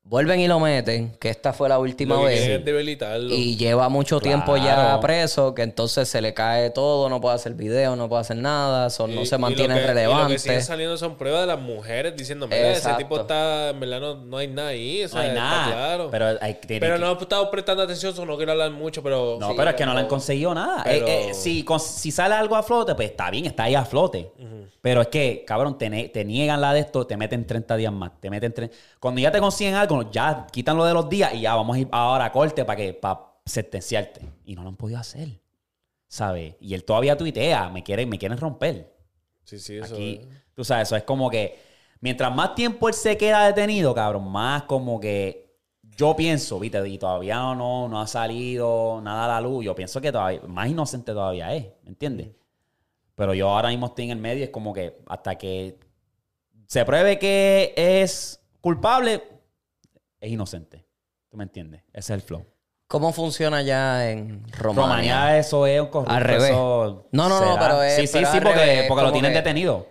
[0.03, 2.39] vuelven y lo meten, que esta fue la última Lo que vez.
[2.39, 3.33] quieren es debilitarlo.
[3.33, 7.53] Y lleva mucho tiempo ya preso, que entonces se le cae todo, no puede hacer
[7.53, 10.39] video, no puede hacer nada, son- no se y lo mantiene Y lo que relevante.
[10.39, 14.15] siguen saliendo son pruebas de las mujeres diciendo, mira, ese tipo está, en verdad no,
[14.15, 15.03] no hay nada ahí.
[15.03, 15.65] O sea, No hay está nada.
[15.71, 16.09] claro.
[16.11, 19.37] Pero, hay, tiene Pero que- no he estado prestando atención, no quiero hablar mucho, pero...
[19.39, 20.83] No, Sí, pero es que no le han conseguido nada.
[20.83, 23.75] pero- Eh, eh, si, con- si sale algo a flote, pues está bien, está ahí
[23.75, 24.31] a flote.
[24.81, 27.93] Pero es que, cabrón, te, ne- te niegan la de esto, te meten 30 días
[27.93, 28.19] más.
[28.19, 28.71] Te meten tre-
[29.01, 31.79] Cuando ya te consiguen algo, ya quitan lo de los días y ya vamos a
[31.79, 34.21] ir ahora a corte para que para sentenciarte.
[34.45, 35.41] Y no lo han podido hacer.
[36.07, 36.55] ¿Sabes?
[36.59, 38.93] Y él todavía tuitea, me quieren, me quieren romper.
[39.43, 40.27] Sí, sí, eso Aquí, es.
[40.53, 41.59] tú sabes, eso es como que
[41.99, 45.57] mientras más tiempo él se queda detenido, cabrón, más como que
[45.97, 49.65] yo pienso, viste, y todavía no, no, no ha salido nada a la luz.
[49.65, 52.29] Yo pienso que todavía, más inocente todavía es, ¿me entiendes?
[53.15, 55.79] Pero yo ahora mismo estoy en el medio, es como que hasta que
[56.67, 59.23] se pruebe que es culpable,
[60.19, 60.85] es inocente.
[61.29, 61.81] ¿Tú me entiendes?
[61.93, 62.45] Ese es el flow.
[62.87, 64.83] ¿Cómo funciona ya en Romania?
[65.15, 66.13] Romania, eso es un corrupto.
[66.13, 66.49] Al revés.
[66.51, 69.37] eso No, no, no, pero es- Sí, sí, sí, porque, revés, porque lo tienen que-
[69.37, 69.87] detenido.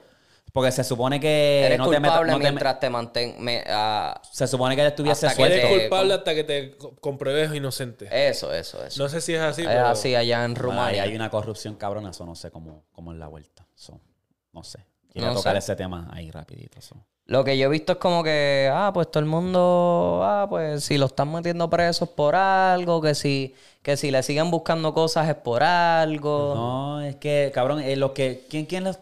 [0.53, 3.37] Porque se supone que Eres no te metas- culpable no te me- mientras te mantén...
[3.69, 5.57] ah, Se supone que él estuviese Hasta que suelto.
[5.67, 8.09] Eres te- culpable hasta que te co- compruebes inocente.
[8.29, 9.01] eso, eso, eso.
[9.03, 9.87] No sé si es así, es pero...
[9.87, 11.05] así allá en Rumania.
[11.05, 13.65] hay una corrupción cabrona, eso no sé cómo, cómo es la vuelta.
[13.77, 14.01] So,
[14.53, 14.85] no sé.
[15.13, 15.59] Quiero No tocar sé.
[15.61, 16.81] ese tema ahí rapidito.
[16.81, 16.97] so.
[17.31, 20.83] Lo que yo he visto es como que, ah, pues todo el mundo, ah, pues
[20.83, 25.29] si lo están metiendo presos por algo, que si, que si le siguen buscando cosas
[25.29, 26.55] es por algo.
[26.57, 28.47] No, es que, cabrón, eh, que.
[28.51, 28.99] ¿Quién, quién los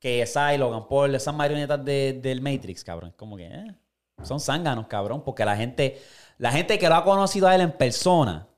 [0.00, 3.12] Que esa Logan Paul, esas marionetas de- del Matrix, cabrón.
[3.14, 3.74] Como que, eh,
[4.22, 5.20] son zánganos, cabrón.
[5.22, 6.00] Porque la gente,
[6.38, 8.48] la gente que lo ha conocido a él en persona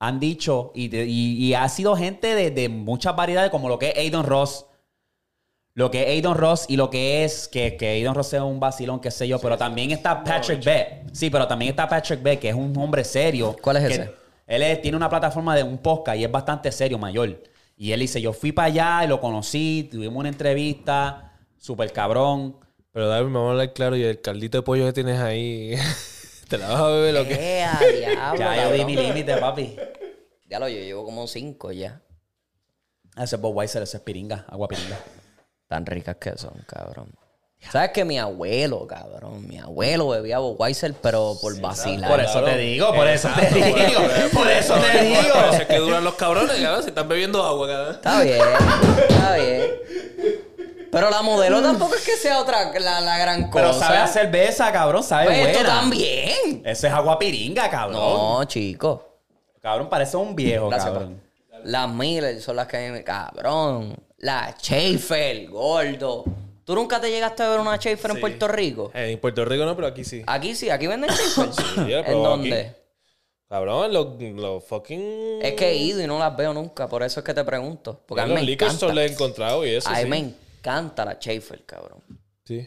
[0.00, 3.98] han dicho, y, y- ha sido gente de, de muchas variedades, como lo que es
[3.98, 4.64] Aiden Ross.
[5.74, 8.60] Lo que es Aiden Ross y lo que es que, que Aiden Ross es un
[8.60, 9.40] vacilón, qué sé yo.
[9.40, 11.04] pero también está Patrick Beck.
[11.12, 13.56] Sí, pero también está Patrick Beck, que es un hombre serio.
[13.60, 14.14] ¿Cuál es que- ese?
[14.46, 17.42] él es- tiene una plataforma de un podcast y es bastante serio, mayor.
[17.76, 22.56] Y él dice, yo fui para allá y lo conocí, tuvimos una entrevista, súper cabrón.
[22.92, 23.96] Pero David, me vamos a hablar claro.
[23.96, 25.74] Y el caldito de pollo que tienes ahí...
[26.48, 27.62] ¿Te la vas a beber lo que?
[27.64, 28.86] A diablo, ya yo di cabrón.
[28.86, 29.76] mi límite, papi.
[30.48, 32.00] Ya lo yo llevo como cinco ya.
[33.16, 34.98] Ese es Bob Weiser, ese es piringa, agua piringa.
[35.68, 37.10] Tan ricas que son, cabrón.
[37.72, 39.48] ¿Sabes que mi abuelo, cabrón?
[39.48, 42.10] Mi abuelo bebía Weiser, pero por vacilar.
[42.10, 44.00] Por eso te digo, por eso te digo,
[44.34, 45.34] por eso te Por digo.
[45.50, 46.82] eso es que duran los cabrones, cabrón.
[46.82, 47.94] Si están bebiendo agua, cabrón.
[47.94, 48.38] Está bien,
[49.08, 49.66] está bien.
[50.92, 53.64] Pero la modelo tampoco es que sea otra, la, la gran cosa.
[53.64, 55.52] Pero sabe a cerveza, cabrón, sabe Pues buena.
[55.52, 56.62] esto también.
[56.66, 57.94] Eso es agua piringa, cabrón.
[57.98, 59.08] No, chico.
[59.62, 61.22] Cabrón, parece un viejo, Gracias, cabrón.
[61.64, 63.02] Las Miller son las que a mí me...
[63.02, 63.96] Cabrón.
[64.24, 66.24] La Schaefer, gordo.
[66.64, 68.90] ¿Tú nunca te llegaste a ver una Schaefer en Puerto Rico?
[68.94, 70.22] Eh, en Puerto Rico no, pero aquí sí.
[70.26, 72.06] Aquí sí, aquí venden Schaefer.
[72.06, 72.60] ¿En dónde?
[72.60, 72.76] aquí.
[73.50, 75.42] Cabrón, los, los fucking.
[75.42, 78.00] Es que he ido y no las veo nunca, por eso es que te pregunto.
[78.06, 78.72] Porque a mí los me encanta.
[78.72, 79.90] store los he encontrado y eso.
[79.90, 80.08] A mí sí.
[80.08, 82.00] me encanta la Schaefer, cabrón.
[82.46, 82.66] Sí.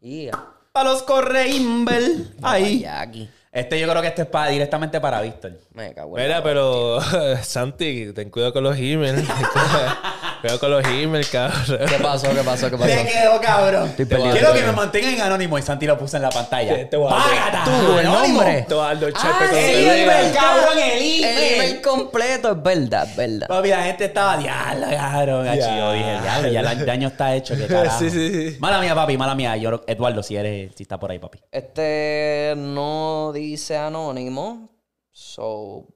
[0.00, 0.30] Y
[0.72, 2.34] Para los Correimbel.
[2.40, 2.86] Ahí.
[2.86, 3.28] aquí.
[3.52, 5.60] Este yo creo que este es para, directamente para Víctor.
[5.74, 7.00] Me cago en Mira, pero
[7.42, 9.28] Santi, ten cuidado con los emails.
[10.40, 11.78] cuidado con los emails, cabrón.
[11.88, 12.28] ¿Qué pasó?
[12.34, 12.70] ¿Qué pasó?
[12.70, 12.94] ¿Qué pasó?
[12.94, 13.92] Me quedo, cabrón.
[13.96, 14.32] perdido.
[14.32, 16.88] Quiero que me mantengan en anónimo y Santi lo puso en la pantalla.
[16.88, 17.64] Te voy a dar- ¡Págata!
[17.64, 18.34] Tú, el Anónimo.
[18.42, 18.64] nombre.
[18.68, 21.54] Te voy a dar dos Ah, chapes con el email, cabrón, el El email.
[21.54, 23.48] email completo, es verdad, es verdad.
[23.48, 25.46] Papi, la gente estaba diablo, cabrón.
[25.46, 27.98] Yo dije, diablo, ya el daño está hecho, qué carajo.
[27.98, 28.56] Sí, sí, sí.
[28.60, 29.56] Mala mía, papi, mala mía.
[29.56, 31.38] Yo, Eduardo, si eres, si está por ahí, papi.
[31.50, 34.70] Este no dice anónimo.
[35.12, 35.86] So,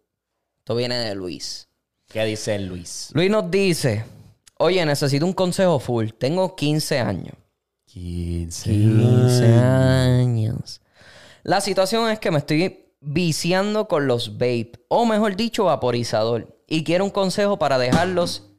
[0.58, 1.68] esto viene de Luis.
[2.08, 3.10] ¿Qué dice Luis?
[3.12, 4.04] Luis nos dice:
[4.62, 6.10] Oye, necesito un consejo full.
[6.18, 7.34] Tengo 15 años.
[7.86, 8.70] 15.
[8.70, 10.82] 15 años.
[11.42, 16.60] La situación es que me estoy viciando con los vape, o mejor dicho, vaporizador.
[16.68, 18.50] Y quiero un consejo para dejarlos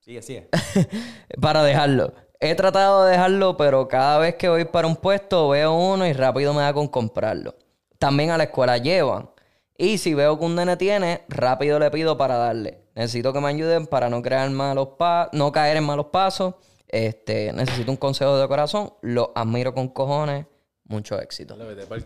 [0.00, 0.50] Sigue, sigue.
[1.40, 2.12] para dejarlo.
[2.38, 6.12] He tratado de dejarlo, pero cada vez que voy para un puesto veo uno y
[6.12, 7.54] rápido me da con comprarlo.
[7.98, 9.30] También a la escuela llevan.
[9.78, 12.83] Y si veo que un nene tiene, rápido le pido para darle.
[12.94, 16.54] Necesito que me ayuden para no crear malos pa no caer en malos pasos.
[16.88, 18.92] Este, necesito un consejo de corazón.
[19.02, 20.46] Lo admiro con cojones.
[20.86, 21.56] Mucho éxito.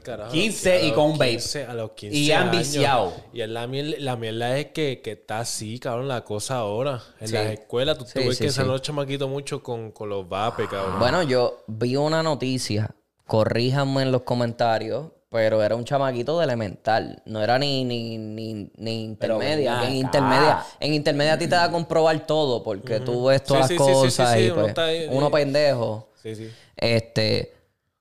[0.05, 0.31] Carajo.
[0.31, 1.33] 15 A y con un vape.
[1.33, 2.59] 15, A los 15 Y han años.
[2.59, 3.13] viciado.
[3.33, 7.03] Y la, miel- la mierda es que, que está así, cabrón, la cosa ahora.
[7.19, 7.35] En Sí.
[7.35, 8.73] las escuelas, tú, tú Sí, ves sí, que salen sí.
[8.75, 11.01] los chamaquitos mucho con, con los vapes, cabrón.
[11.01, 12.95] Bueno, yo vi una noticia.
[13.27, 15.09] Corríjanme en los comentarios.
[15.31, 17.21] Pero era un chamaquito de elemental.
[17.27, 19.83] No era ni, ni, ni, ni intermedia.
[19.87, 22.63] en intermedia, en intermedia a ti te da a comprobar todo.
[22.63, 24.69] Porque tú ves todas Sí, las sí, sí, sí, sí, cosas sí, y uno pues,
[24.69, 26.13] está ahí- uno pendejo.
[26.23, 26.51] Sí, sí.
[26.77, 27.53] Este.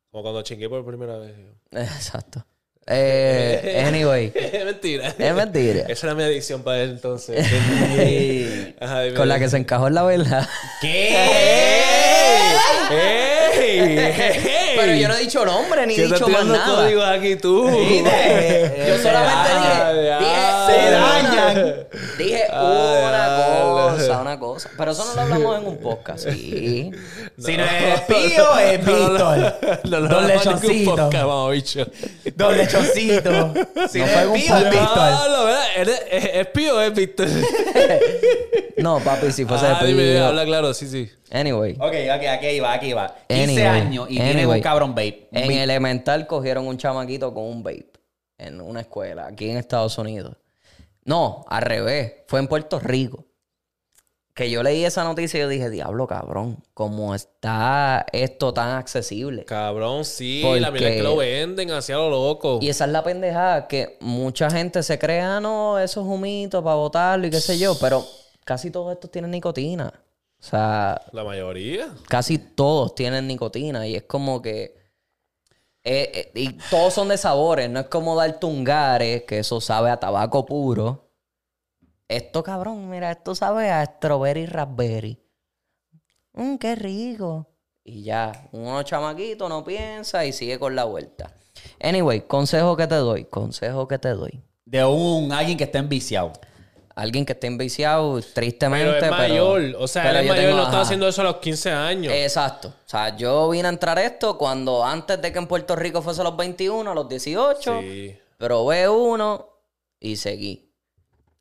[0.10, 1.34] Como cuando chingué por primera vez.
[1.72, 2.46] Exacto.
[2.90, 4.32] Eh, anyway.
[4.36, 5.10] es mentira.
[5.10, 5.86] Es mentira.
[5.90, 7.46] Esa era mi adicción para él entonces.
[8.80, 9.14] Ajá.
[9.14, 10.48] Con la que se encajó en la verdad.
[10.80, 11.10] ¿Qué?
[12.90, 13.98] ¡Ey!
[14.00, 14.67] ¡Ey!
[14.78, 16.76] Pero yo no he dicho nombre ni he ¿Qué estás dicho más nada.
[16.76, 17.66] códigos aquí tú?
[17.70, 21.76] Yo solamente dije, dije, Se dañan.
[22.18, 23.57] Dije una ya.
[24.22, 24.70] Una cosa.
[24.78, 26.92] Pero eso no lo hablamos en un podcast, sí.
[27.38, 29.56] Si no es Pío, es Víctor.
[29.86, 30.70] No, no, Dos no, lechoncitos.
[30.76, 31.86] ningún podcast, vamos, bicho.
[32.36, 33.52] Dos lechoncitos.
[33.92, 34.72] Si No no, fue es un Pío, es podcast.
[34.74, 34.98] Víctor.
[35.12, 35.64] No, no, ¿verdad?
[35.78, 37.28] ¿Eres- ¿Es, es Pío o es Víctor?
[38.78, 40.26] No, papi, si fuese ah, de dime, Pío.
[40.28, 41.10] habla claro, sí, sí.
[41.32, 41.74] Anyway.
[41.74, 41.82] Ok,
[42.16, 43.16] ok, aquí va, aquí va.
[43.28, 44.60] 15 Anyway, años y tiene anyway.
[44.60, 45.28] un cabrón vape.
[45.32, 47.92] En Vi- elemental cogieron un chamaquito con un vape
[48.38, 50.36] en una escuela aquí en Estados Unidos.
[51.06, 52.14] No, al revés.
[52.28, 53.26] Fue en Puerto Rico.
[54.38, 59.46] Que yo leí esa noticia y yo dije, diablo, cabrón, ¿cómo está esto tan accesible?
[59.46, 62.60] Cabrón, sí, Porque- la mierda es que lo venden hacia lo loco.
[62.62, 66.64] Y esa es la pendejada que mucha gente se cree, ah, no, eso es humito
[66.64, 68.06] para botarlo y qué sé yo, pero
[68.46, 69.92] casi todos estos tienen nicotina.
[70.40, 71.88] O sea, La mayoría.
[72.08, 74.76] casi todos tienen nicotina y es como que...
[75.84, 79.90] eh, eh, y todos son de sabores, no es como dar tungares, que eso sabe
[79.90, 81.07] a tabaco puro.
[82.08, 85.18] Esto, cabrón, mira, esto sabe a strawberry raspberry.
[86.34, 87.48] Mmm, qué rico.
[87.84, 91.32] Y ya, uno chamaquito no piensa y sigue con la vuelta.
[91.82, 94.42] Anyway, consejo que te doy, consejo que te doy.
[94.66, 96.34] De un alguien que esté enviciado.
[96.96, 99.62] Alguien que esté enviciado, tristemente, Pero es mayor.
[99.80, 100.82] O sea, él es yo mayor tengo- no estaba ajá.
[100.82, 102.12] haciendo eso a los 15 años.
[102.12, 102.70] Exacto.
[102.70, 106.22] O sea, yo vine a entrar esto cuando antes de que en Puerto Rico fuese
[106.22, 107.82] a los 21, a los 18.
[107.82, 108.18] Sí.
[108.38, 109.48] Probé uno
[110.00, 110.67] y seguí.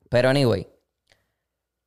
[0.09, 0.67] Pero anyway,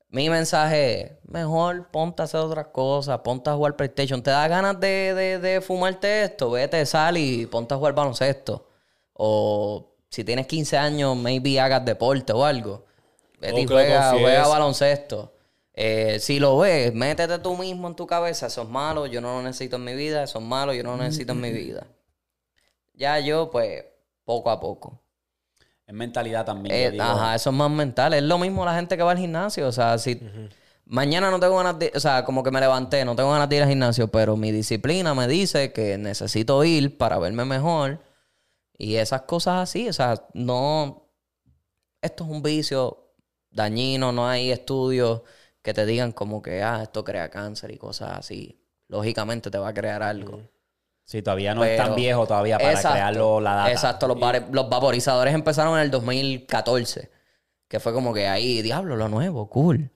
[0.09, 4.21] mi mensaje es, mejor ponte a hacer otras cosas, ponte a jugar PlayStation.
[4.23, 6.51] ¿Te da ganas de, de, de fumarte esto?
[6.51, 8.67] Vete, sal y ponte a jugar baloncesto.
[9.13, 12.85] O si tienes 15 años, maybe hagas deporte o algo.
[13.39, 15.33] Vete y lo juega, juega baloncesto.
[15.73, 18.47] Eh, si lo ves, métete tú mismo en tu cabeza.
[18.47, 20.23] Eso es malo, yo no lo necesito en mi vida.
[20.23, 21.87] Eso es malo, yo no lo necesito en mi vida.
[22.93, 23.85] Ya yo, pues,
[24.25, 24.99] poco a poco.
[25.89, 26.75] Es mentalidad también.
[26.75, 27.03] Eh, digo.
[27.03, 28.13] ajá, eso es más mental.
[28.13, 29.67] Es lo mismo la gente que va al gimnasio.
[29.67, 30.21] O sea, si
[30.85, 31.91] mañana no tengo ganas de.
[31.95, 34.51] O sea, como que me levanté, no tengo ganas de ir al gimnasio, pero mi
[34.51, 37.99] disciplina me dice que necesito ir para verme mejor.
[38.77, 39.89] Y esas cosas así.
[39.89, 41.09] O sea, no.
[42.01, 43.15] Esto es un vicio
[43.49, 47.77] dañino, no hay estudios que que te digan como que, ah, esto crea cáncer y
[47.77, 48.59] cosas así.
[48.87, 50.41] Lógicamente te va a crear algo.
[51.09, 53.71] Sí, todavía no es tan viejo todavía para Exacto, crearlo la data.
[53.71, 54.17] Exacto, los,
[54.51, 57.09] los vaporizadores empezaron en el 2014,
[57.67, 59.89] que fue como que ahí, diablo, lo nuevo, cool.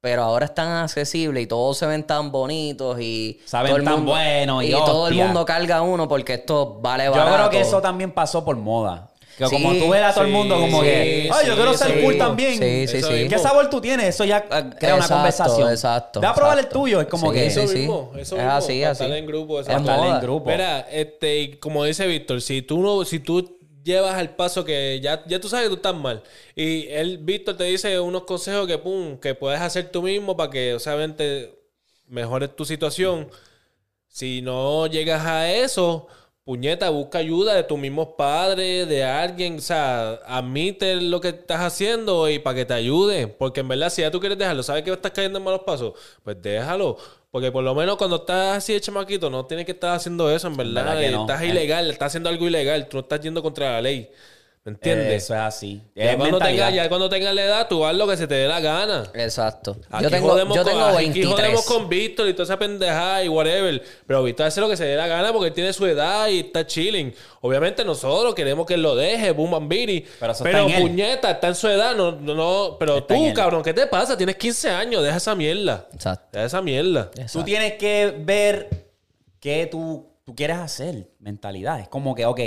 [0.00, 3.84] Pero ahora es tan accesible y todos se ven tan bonitos y Saben todo el
[3.84, 7.34] tan mundo, bueno y todo el mundo carga uno porque esto vale Yo barato.
[7.34, 9.10] creo que eso también pasó por moda.
[9.36, 11.74] Que Sí, como tú ves a todo el mundo como sí, que, ay, yo quiero
[11.74, 12.02] ser sí.
[12.04, 12.52] cool también.
[12.58, 13.28] Sí, sí, Eso sí.
[13.28, 14.06] ¿Qué sabor tú tienes?
[14.06, 15.70] Eso ya eh, crea una conversación.
[15.70, 17.00] exacto, Ve a probar el tuyo.
[17.00, 17.46] Es como Sí, que...
[17.46, 17.78] Eso sí.
[17.78, 18.56] mismo, eso Es mismo.
[18.56, 19.02] así, para así.
[19.04, 20.48] estar en grupo, Es en grupo.
[20.50, 25.00] Mira, este, y como dice Víctor, si tú no, si tú llevas al paso que
[25.02, 26.22] ya, ya tú sabes que tú estás mal.
[26.54, 30.50] Y él, Víctor, te dice unos consejos que pum, que puedes hacer tú mismo para
[30.50, 31.54] que, obviamente,
[32.06, 33.28] mejores tu situación.
[34.08, 36.06] Si no llegas a eso,
[36.44, 41.60] puñeta, busca ayuda de tus mismos padres, de alguien, o sea, admite lo que estás
[41.60, 43.28] haciendo y para que te ayude.
[43.28, 45.94] Porque en verdad, si ya tú quieres dejarlo, sabes que estás cayendo en malos pasos,
[46.22, 46.98] pues déjalo.
[47.30, 50.46] Porque por lo menos cuando estás así de chamaquito, no tienes que estar haciendo eso,
[50.46, 50.84] en verdad.
[50.84, 51.20] verdad que Y no.
[51.22, 54.10] Estás ilegal, estás haciendo algo ilegal, tú no estás yendo contra la ley.
[54.66, 55.24] ¿Me entiendes?
[55.24, 55.82] Eso es así.
[55.94, 58.48] ya, cuando tengas, ya cuando tengas la edad, tú haz lo que se te dé
[58.48, 59.10] la gana.
[59.12, 59.76] Exacto.
[59.90, 61.34] Aquí Yo tengo, jodemos yo con- tengo aquí 23.
[61.34, 63.82] jodemos con Víctor y toda esa pendejada y whatever.
[64.06, 66.40] Pero Víctor hace lo que se dé la gana porque él tiene su edad y
[66.40, 67.14] está chilling.
[67.42, 70.00] Obviamente nosotros queremos que él lo deje, boom bambiri.
[70.00, 70.80] Pero Pero, eso está en él.
[70.80, 71.94] puñeta, está en su edad.
[71.94, 74.16] No, no, no- pero Está tú, cabrón, ¿qué te pasa?
[74.16, 75.86] Tienes 15 años, deja esa mierda.
[75.92, 76.26] Exacto.
[76.32, 77.10] Deja esa mierda.
[77.30, 78.70] Tú tienes que ver
[79.40, 81.06] qué tú, tú quieres hacer.
[81.18, 81.80] Mentalidad.
[81.80, 82.40] Es como que, ok,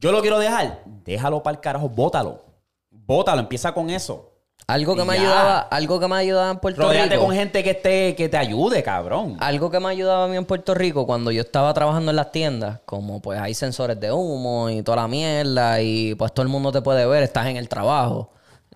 [0.00, 0.82] yo lo quiero dejar.
[1.04, 1.88] Déjalo para el carajo.
[1.88, 2.42] Bótalo.
[2.90, 3.40] Bótalo.
[3.40, 4.30] Empieza con eso.
[4.66, 7.26] Algo que me ayudaba, algo que me ayudaba en Puerto Rodéate Rico.
[7.26, 9.36] con gente que, esté, que te ayude, cabrón.
[9.40, 12.30] Algo que me ayudaba a mí en Puerto Rico cuando yo estaba trabajando en las
[12.30, 16.48] tiendas, como pues hay sensores de humo y toda la mierda y pues todo el
[16.48, 18.30] mundo te puede ver, estás en el trabajo.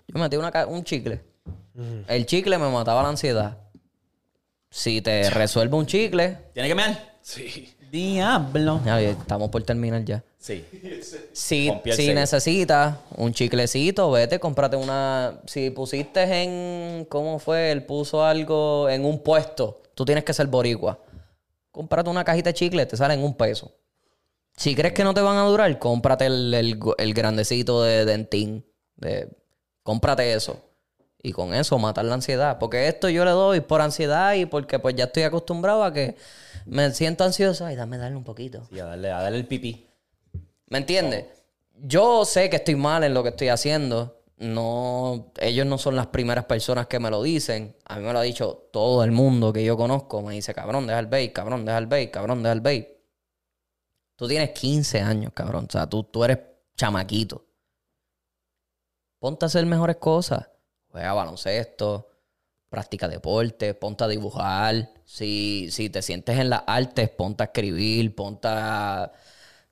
[0.07, 1.23] Yo metí una un chicle.
[2.07, 3.57] El chicle me mataba la ansiedad.
[4.69, 7.15] Si te resuelve un chicle, ¿Tiene que mear?
[7.21, 7.73] Sí.
[7.89, 8.81] Diablo.
[8.85, 10.21] ya, ya, estamos por terminar ya.
[10.45, 10.63] Sí.
[11.33, 11.71] Si,
[12.13, 15.39] necesitas un chiclecito, vete, cómprate una.
[15.47, 17.05] Si pusiste en.
[17.05, 17.71] ¿Cómo fue?
[17.71, 19.81] Él puso algo en un puesto.
[19.95, 20.99] Tú tienes que ser boricua.
[21.71, 23.71] Cómprate una cajita de chicle, te salen un peso.
[24.55, 28.65] Si crees que no te van a durar, cómprate el, el- el grandecito de Dentín.
[28.97, 29.27] De,
[29.81, 30.59] cómprate eso.
[31.23, 32.59] Y con eso matar la ansiedad.
[32.59, 36.15] Porque esto yo le doy por ansiedad y porque pues ya estoy acostumbrado a que
[36.67, 37.65] me siento ansioso.
[37.65, 38.61] Ay, dame darle un poquito.
[38.71, 39.87] Sí, a darle, a darle el pipí.
[40.67, 41.25] ¿Me entiendes?
[41.77, 44.21] Yo sé que estoy mal en lo que estoy haciendo.
[44.37, 47.75] No, ellos no son las primeras personas que me lo dicen.
[47.85, 50.21] A mí me lo ha dicho todo el mundo que yo conozco.
[50.21, 52.87] Me dice, cabrón, deja el bait, cabrón, deja el bait, cabrón, deja el bait.
[54.15, 55.65] Tú tienes 15 años, cabrón.
[55.69, 56.39] O sea, tú, tú eres
[56.75, 57.45] chamaquito.
[59.19, 60.49] Ponte a hacer mejores cosas.
[60.89, 62.09] Juega baloncesto,
[62.69, 64.91] practica deporte, ponte a dibujar.
[65.03, 69.11] Si, si te sientes en las artes, ponte a escribir, ponte a...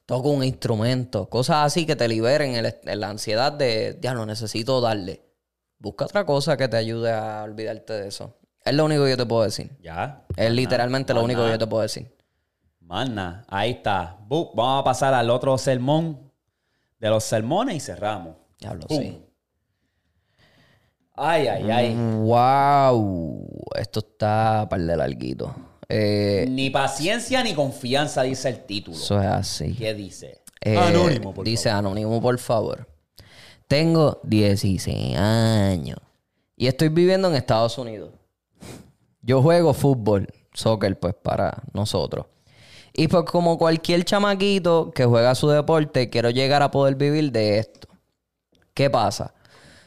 [0.06, 4.26] Toca un instrumento, cosas así que te liberen el- el- la ansiedad de, ya no
[4.26, 5.24] necesito darle.
[5.80, 8.38] Busca otra cosa que te ayude a olvidarte de eso.
[8.66, 9.72] Es lo único que yo te puedo decir.
[9.82, 10.26] Ya.
[10.38, 12.14] Es literalmente lo único que yo te puedo decir.
[12.82, 14.18] Mana, ahí está.
[14.28, 16.32] Vamos a pasar al otro sermón
[17.00, 18.36] de los sermones y cerramos.
[18.60, 18.98] Diablo, Pum.
[19.02, 19.26] sí.
[21.16, 21.96] Ay, ay, ay.
[21.96, 23.48] Wow.
[23.76, 25.54] Esto está par de larguito.
[25.90, 28.98] Eh, Ni paciencia ni confianza, dice el título.
[28.98, 29.74] eso es así.
[29.74, 30.42] ¿Qué dice?
[30.62, 32.88] Eh, Anónimo, por Dice Anónimo, por favor.
[33.68, 35.98] Tengo 16 años
[36.56, 38.12] y estoy viviendo en Estados Unidos.
[39.22, 42.26] Yo juego fútbol, soccer, pues para nosotros.
[42.94, 47.58] Y pues como cualquier chamaquito que juega su deporte, quiero llegar a poder vivir de
[47.60, 47.88] esto.
[48.74, 49.34] ¿Qué pasa?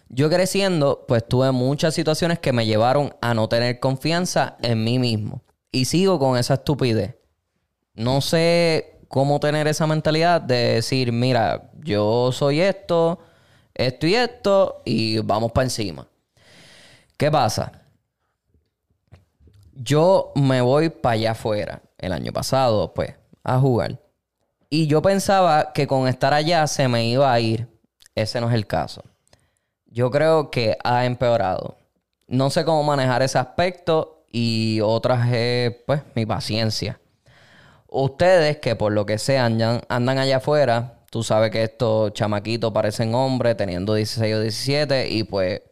[0.08, 4.98] Yo creciendo, pues tuve muchas situaciones que me llevaron a no tener confianza en mí
[4.98, 5.42] mismo.
[5.76, 7.16] Y sigo con esa estupidez.
[7.92, 13.18] No sé cómo tener esa mentalidad de decir, mira, yo soy esto,
[13.74, 16.08] esto y esto, y vamos para encima.
[17.18, 17.72] ¿Qué pasa?
[19.74, 24.00] Yo me voy para allá afuera el año pasado, pues, a jugar.
[24.70, 27.68] Y yo pensaba que con estar allá se me iba a ir.
[28.14, 29.02] Ese no es el caso.
[29.84, 31.76] Yo creo que ha empeorado.
[32.28, 37.00] No sé cómo manejar ese aspecto y otras es, pues, mi paciencia.
[37.88, 42.70] Ustedes que por lo que sea andan, andan allá afuera, tú sabes que estos chamaquitos
[42.70, 45.62] parecen hombres teniendo 16 o 17 y pues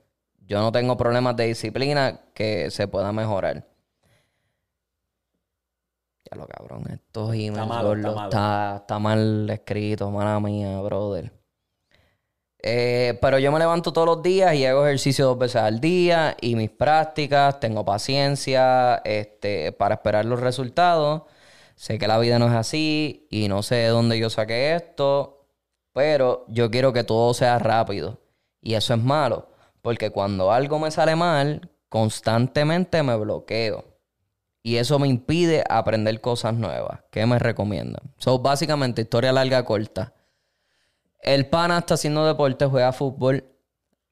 [0.46, 3.68] yo no tengo problemas de disciplina que se pueda mejorar.
[6.30, 8.28] Ya lo cabrón, estos emails, malo, está malo.
[8.30, 11.30] está, está mal escrito, mala mía, brother.
[12.66, 16.34] Eh, pero yo me levanto todos los días y hago ejercicio dos veces al día
[16.40, 21.24] y mis prácticas, tengo paciencia este, para esperar los resultados.
[21.76, 25.46] Sé que la vida no es así y no sé de dónde yo saqué esto,
[25.92, 28.18] pero yo quiero que todo sea rápido.
[28.62, 29.50] Y eso es malo,
[29.82, 33.84] porque cuando algo me sale mal, constantemente me bloqueo.
[34.62, 37.00] Y eso me impide aprender cosas nuevas.
[37.10, 38.14] ¿Qué me recomiendan?
[38.16, 40.13] So, básicamente, historia larga, corta.
[41.24, 43.44] El pana está haciendo deporte, juega fútbol.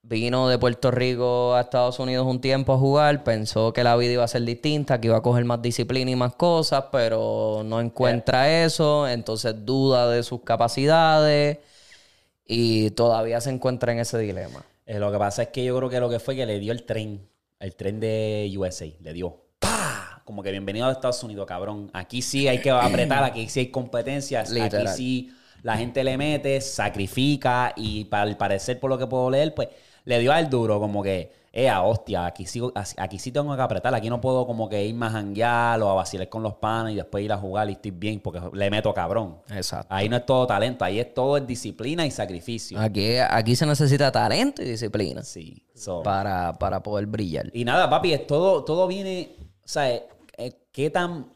[0.05, 3.23] Vino de Puerto Rico a Estados Unidos un tiempo a jugar.
[3.23, 6.17] Pensó que la vida iba a ser distinta, que iba a coger más disciplina y
[6.17, 9.07] más cosas, pero no encuentra eso.
[9.07, 11.59] Entonces duda de sus capacidades
[12.47, 14.65] y todavía se encuentra en ese dilema.
[14.87, 16.73] Eh, lo que pasa es que yo creo que lo que fue que le dio
[16.73, 17.29] el tren,
[17.61, 19.37] el tren de USA, le dio.
[19.59, 20.23] ¡Pah!
[20.25, 21.91] Como que bienvenido a Estados Unidos, cabrón.
[21.93, 24.87] Aquí sí hay que apretar, aquí sí hay competencias, Literal.
[24.87, 25.33] aquí sí
[25.63, 29.69] la gente le mete, sacrifica y para al parecer, por lo que puedo leer, pues
[30.05, 32.61] le dio al duro, como que, eh, a hostia, aquí sí,
[32.97, 35.91] aquí sí tengo que apretar, aquí no puedo como que ir más a janguear o
[35.91, 38.71] a vacilar con los panes y después ir a jugar y estoy bien porque le
[38.71, 39.37] meto cabrón.
[39.51, 39.87] Exacto.
[39.95, 42.81] Ahí no es todo talento, ahí es todo es disciplina y sacrificio.
[42.81, 45.63] Aquí, aquí se necesita talento y disciplina Sí.
[45.75, 47.51] so- para, para poder brillar.
[47.53, 50.05] Y nada, papi, es todo, todo viene, o sea, eh,
[50.39, 51.27] eh, ¿qué tan,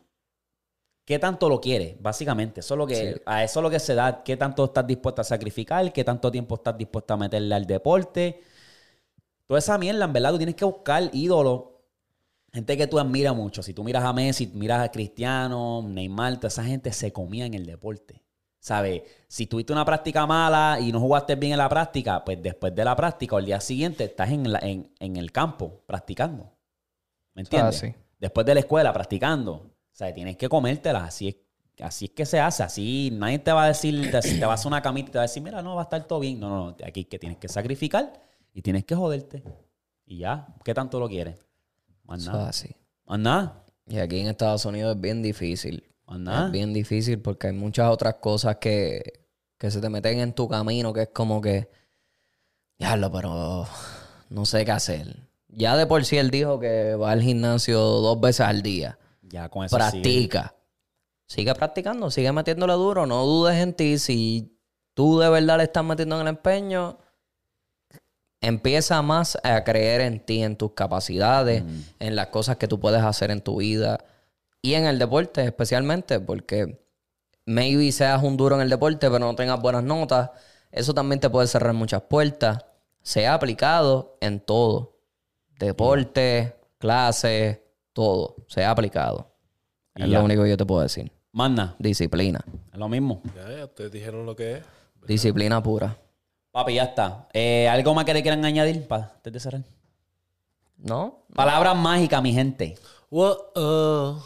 [1.07, 1.97] qué tanto lo quieres?
[2.03, 4.87] Básicamente, eso es lo que, a eso es lo que se da, qué tanto estás
[4.87, 8.43] dispuesto a sacrificar, qué tanto tiempo estás dispuesto a meterle al deporte.
[9.47, 11.63] Toda esa mierda, en verdad, tú tienes que buscar ídolos,
[12.53, 13.63] gente que tú admiras mucho.
[13.63, 17.55] Si tú miras a Messi, miras a Cristiano, Neymar, toda esa gente se comía en
[17.55, 18.23] el deporte.
[18.61, 19.03] ¿Sabes?
[19.29, 22.85] Si tuviste una práctica mala y no jugaste bien en la práctica, pues después de
[22.85, 26.53] la práctica o el día siguiente estás en, la- en, en el campo practicando.
[27.35, 27.77] ¿Me entiendes?
[27.79, 27.95] sí.
[28.19, 29.71] Después de la escuela practicando.
[29.97, 31.05] O sea, tienes que comértela.
[31.07, 31.37] Así es,
[31.81, 32.63] así es que se hace.
[32.63, 35.17] Así nadie te va a decir, te, te va a hacer una camita y te
[35.17, 36.39] va a decir, mira, no, va a estar todo bien.
[36.39, 36.77] No, no, no.
[36.87, 38.13] Aquí es que tienes que sacrificar
[38.53, 39.43] y tienes que joderte.
[40.05, 40.49] Y ya.
[40.63, 41.47] ¿Qué tanto lo quieres?
[42.05, 42.49] Más Eso es nada.
[42.51, 42.77] así.
[43.07, 43.65] Más nada.
[43.89, 45.83] Y aquí en Estados Unidos es bien difícil.
[46.07, 46.47] Más nada.
[46.47, 49.25] Es bien difícil porque hay muchas otras cosas que,
[49.57, 51.71] que se te meten en tu camino que es como que,
[52.79, 53.67] diablo, pero
[54.29, 55.17] no sé qué hacer.
[55.49, 58.99] Ya de por sí él dijo que va al gimnasio dos veces al día.
[59.29, 60.55] Ya con eso Practica.
[61.27, 63.07] Sigue practicando, sigue metiéndole duro.
[63.07, 63.99] No dudes en ti.
[63.99, 64.57] Si
[64.95, 66.99] tú de verdad le estás metiendo en el empeño,
[68.41, 71.65] empieza más a creer en ti, en tus capacidades,
[71.99, 74.05] en las cosas que tú puedes hacer en tu vida
[74.63, 76.87] y en el deporte especialmente, porque
[77.45, 80.31] maybe seas un duro en el deporte, pero no tengas buenas notas.
[80.71, 82.65] Eso también te puede cerrar muchas puertas.
[83.03, 84.99] Sea aplicado en todo.
[85.59, 87.61] Deporte, clases,
[87.97, 88.37] todo.
[88.47, 89.33] Sea aplicado.
[89.97, 90.19] Y es ya.
[90.19, 91.11] lo único que yo te puedo decir.
[91.33, 91.75] Más nada.
[91.79, 92.45] Disciplina.
[92.71, 93.23] Es lo mismo.
[93.35, 94.65] Ya, ya, ustedes dijeron lo que es.
[95.07, 95.97] Disciplina pura.
[96.53, 97.27] Papi, ya está.
[97.33, 99.63] Eh, ¿Algo más que le quieran añadir para antes de cerrar?
[100.77, 101.25] ¿No?
[101.35, 102.77] Palabras mágicas, mi gente.
[103.11, 103.51] Whoa,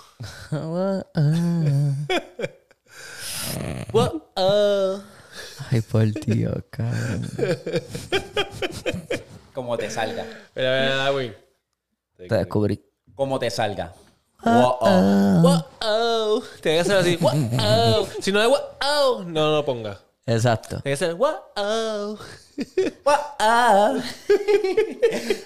[3.93, 5.03] whoa.
[5.71, 7.29] Ay, por Dios, cabrón.
[9.55, 10.25] Como te salga.
[10.57, 11.33] Mira, mira, Darwin.
[12.17, 12.90] Te descubrí.
[13.21, 13.93] Como te salga.
[14.43, 14.79] Wow.
[15.43, 16.43] Wow.
[16.63, 17.17] Tiene que ser así.
[17.17, 18.09] Wow.
[18.19, 19.99] Si no es wow, no lo ponga.
[20.25, 20.81] Exacto.
[20.81, 22.19] Tiene que ser wow.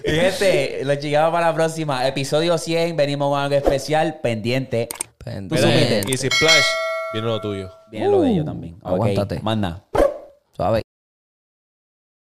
[0.06, 2.06] Mi gente, lo llegamos para la próxima.
[2.06, 2.96] Episodio 100.
[2.96, 4.20] Venimos con algo especial.
[4.22, 4.88] Pendiente.
[5.18, 6.04] Pendiente.
[6.06, 6.66] Y si Splash,
[7.12, 7.72] viene lo tuyo.
[7.90, 8.76] Viene lo de ellos también.
[8.84, 9.40] Ok, aguántate.
[9.40, 9.82] Manda.